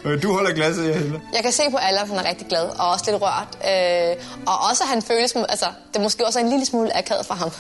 [0.05, 0.17] her?
[0.23, 1.19] Du holder glasset, jeg hælder.
[1.35, 3.59] Jeg kan se på alle, at han er rigtig glad og også lidt rørt.
[3.71, 7.27] Øh, og også, at han føles altså, det er måske også en lille smule akavet
[7.27, 7.51] for ham.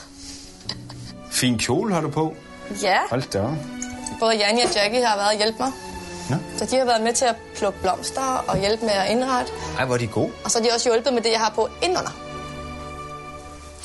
[1.30, 2.35] Fin kjole har du på.
[2.82, 3.40] Ja, Hold da
[4.20, 5.72] både Janni og Jackie har været og hjælpe mig.
[6.30, 6.36] Nå.
[6.56, 9.52] Så de har været med til at plukke blomster og hjælpe med at indrette.
[9.78, 10.30] Ej, hvor er de gode.
[10.44, 12.28] Og så har de også hjulpet med det, jeg har på indenunder.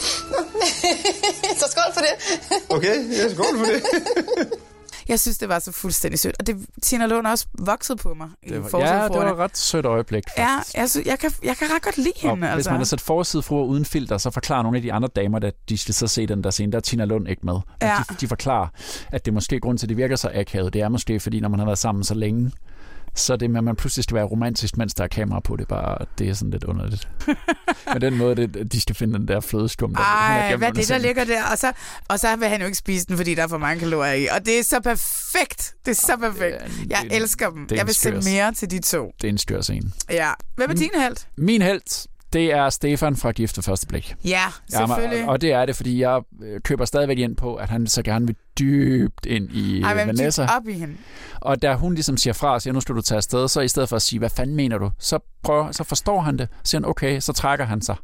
[1.60, 2.14] så skål for det.
[2.70, 3.84] Okay, jeg skål for det.
[5.08, 6.36] jeg synes, det var så fuldstændig sødt.
[6.40, 9.32] Og det, Tina Lund også vokset på mig i Det var, Forside ja, det var
[9.32, 10.24] et ret sødt øjeblik.
[10.38, 12.48] Ja, jeg, synes, jeg, kan, jeg kan ret godt lide Og hende.
[12.48, 12.70] hvis altså.
[12.70, 15.78] man har sat forsidefruer uden filter, så forklarer nogle af de andre damer, at de
[15.78, 17.60] skal så se den der scene, der er Tina Lund ikke med.
[17.82, 17.88] Ja.
[17.88, 17.96] Ja.
[18.10, 18.68] De, de forklarer,
[19.12, 20.74] at det er måske grund til, at det virker så akavet.
[20.74, 22.52] Det er måske, fordi når man har været sammen så længe,
[23.16, 25.64] så det med, at man pludselig skal være romantisk, mens der er kamera på, det
[25.64, 27.08] er bare, det er sådan lidt underligt.
[27.94, 29.96] Med den måde, det, de skal finde den der flødeskum.
[29.96, 31.44] Der, Ej, gemt hvad er det, der ligger der?
[31.52, 31.72] Og så,
[32.08, 34.28] og så vil han jo ikke spise den, fordi der er for mange kalorier i.
[34.28, 35.74] Og det er så perfekt.
[35.86, 36.56] Det er så perfekt.
[36.90, 37.68] Jeg elsker dem.
[37.68, 39.12] det Jeg en vil se mere til de to.
[39.22, 39.92] Det er en styr scene.
[40.10, 40.32] Ja.
[40.56, 41.18] Hvem er din held?
[41.38, 44.16] Min held, det er Stefan fra Gift ved første blik.
[44.26, 45.20] Ja, selvfølgelig.
[45.20, 48.04] Ja, og det er det, fordi jeg øh, køber stadigvæk ind på, at han så
[48.04, 50.48] gerne vil dybt ind i Ej, hvem Vanessa.
[50.58, 50.96] op i hende?
[51.42, 53.68] Og da hun ligesom siger fra og siger, nu skal du tage afsted, så i
[53.68, 56.48] stedet for at sige, hvad fanden mener du, så, prøver, så forstår han det.
[56.64, 57.96] Siger han, okay, så trækker han sig.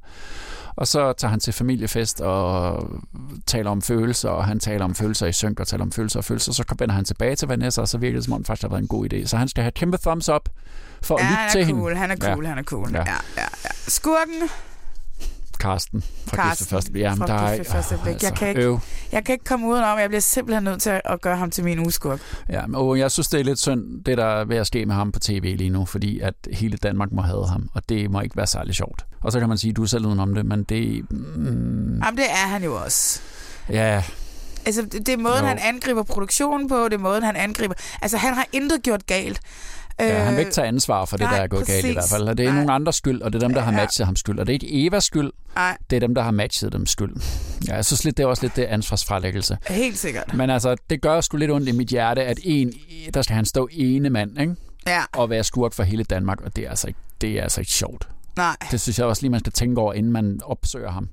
[0.79, 2.83] Og så tager han til familiefest og
[3.47, 6.25] taler om følelser, og han taler om følelser i synk og taler om følelser og
[6.25, 6.53] følelser.
[6.53, 8.69] Så vender han tilbage til Vanessa, og så virker det som om, det faktisk har
[8.69, 9.25] været en god idé.
[9.27, 10.49] Så han skal have et kæmpe thumbs up
[11.01, 11.99] for at Ja, lytte han er til cool, hende.
[12.01, 12.91] han er cool, han er cool.
[12.91, 12.97] Ja.
[12.99, 13.03] Ja,
[13.37, 13.69] ja, ja.
[13.87, 14.49] Skurken?
[15.59, 17.01] Karsten fra Gift Karsten første blik.
[17.03, 18.13] Jamen, fra der er, Gift første blik.
[18.13, 18.79] altså, Jeg kan, ikke, øv.
[19.11, 21.79] jeg kan ikke komme udenom, jeg bliver simpelthen nødt til at gøre ham til min
[21.87, 22.19] uskurk.
[22.49, 24.95] Ja, og jeg synes, det er lidt synd, det der er ved at ske med
[24.95, 28.21] ham på tv lige nu, fordi at hele Danmark må have ham, og det må
[28.21, 29.05] ikke være særlig sjovt.
[29.21, 31.11] Og så kan man sige, du er selv udenom det, men det...
[31.11, 33.21] Mm, Jamen, det er han jo også.
[33.69, 34.03] ja,
[34.65, 35.45] Altså, det, det er måden, Jo.
[35.45, 37.73] han angriber produktionen på, det er måden, han angriber...
[38.01, 39.39] Altså, han har intet gjort galt.
[39.99, 41.81] Ja, han vil Øh, ikke tage ansvar for det, nej, der er gået galt i
[41.81, 41.93] præcis.
[41.93, 42.27] hvert fald.
[42.29, 44.39] Og det er nogen andres skyld, og det er dem, der har matchet ham skyld.
[44.39, 47.15] Og det er ikke Evas skyld, Nej, det er dem, der har matchet dem skyld.
[47.67, 49.57] Ja, jeg synes lidt, det er også lidt det ansvarsfralæggelse.
[49.67, 50.33] helt sikkert.
[50.33, 52.73] Men altså, det gør sgu lidt ondt i mit hjerte, at en,
[53.13, 54.55] der skal han stå ene mand, ikke?
[54.87, 57.61] Ja, Og være skurk for hele Danmark, og det er altså ikke, det er altså
[57.61, 58.07] ikke sjovt.
[58.37, 58.55] nej.
[58.71, 61.09] Det synes jeg også lige, man skal tænke over, inden man opsøger ham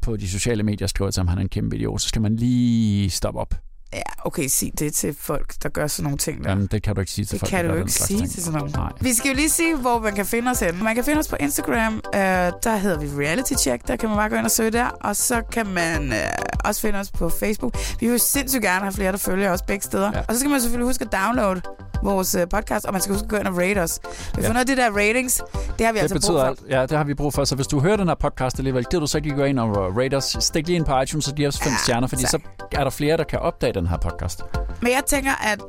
[0.00, 2.36] på de sociale medier, skriver til ham, han er en kæmpe idiot, så skal man
[2.36, 3.54] lige stoppe op.
[3.92, 6.50] Ja, okay, sig det til folk, der gør sådan nogle ting der.
[6.50, 7.50] Jamen, det kan du ikke sige til Det folk.
[7.50, 8.30] kan der du ikke sige ting.
[8.30, 8.76] til sådan noget.
[8.76, 8.92] Nej.
[9.00, 10.84] Vi skal jo lige sige, hvor man kan finde os hen.
[10.84, 11.94] Man kan finde os på Instagram.
[12.14, 12.20] Øh,
[12.64, 13.88] der hedder vi Reality Check.
[13.88, 14.86] Der kan man bare gå ind og søge der.
[14.86, 16.18] Og så kan man øh,
[16.64, 17.76] også finde os på Facebook.
[18.00, 20.10] Vi vil sindssygt gerne have flere, der følger os begge steder.
[20.14, 20.20] Ja.
[20.28, 21.60] Og så skal man selvfølgelig huske at downloade
[22.02, 24.00] vores øh, podcast, og man skal huske at gå ind og rate os.
[24.36, 24.48] Vi Ja.
[24.48, 25.42] får noget af det der ratings,
[25.78, 26.46] det har vi Det altså brug betyder for.
[26.46, 26.60] alt.
[26.68, 27.44] Ja, det har vi brug for.
[27.44, 29.96] Så hvis du hører den her podcast alligevel, gider du så ikke gå ind og
[29.96, 30.36] rate os.
[30.40, 32.30] Stik lige ind på iTunes og giv os fem Ja, stjerner, fordi tak.
[32.30, 32.38] så
[32.72, 34.42] er der flere, der kan opdage den her podcast.
[34.82, 35.60] Men jeg tænker, at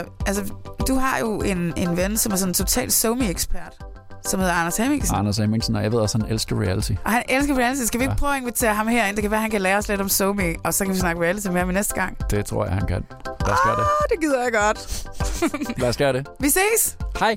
[0.00, 0.52] øh, altså,
[0.88, 3.76] du har jo en, en ven, som er sådan en total somi-ekspert,
[4.26, 5.16] som hedder Anders Hemmingsen.
[5.16, 6.92] Anders Hemmingsen, og jeg ved også, at han elsker reality.
[7.04, 7.82] Og han elsker reality.
[7.84, 8.18] Skal vi ikke Ja.
[8.18, 9.16] prøve at invitere ham herind?
[9.16, 10.98] Det kan være, at han kan lære os lidt om somi, og så kan vi
[10.98, 12.30] snakke reality med ham i næste gang.
[12.30, 13.04] Det tror jeg, han kan.
[13.46, 13.84] Lad os gøre det.
[14.10, 15.78] Det gider jeg godt.
[15.78, 16.26] Lad os gøre det.
[16.40, 16.96] Vi ses!
[17.18, 17.36] Hej.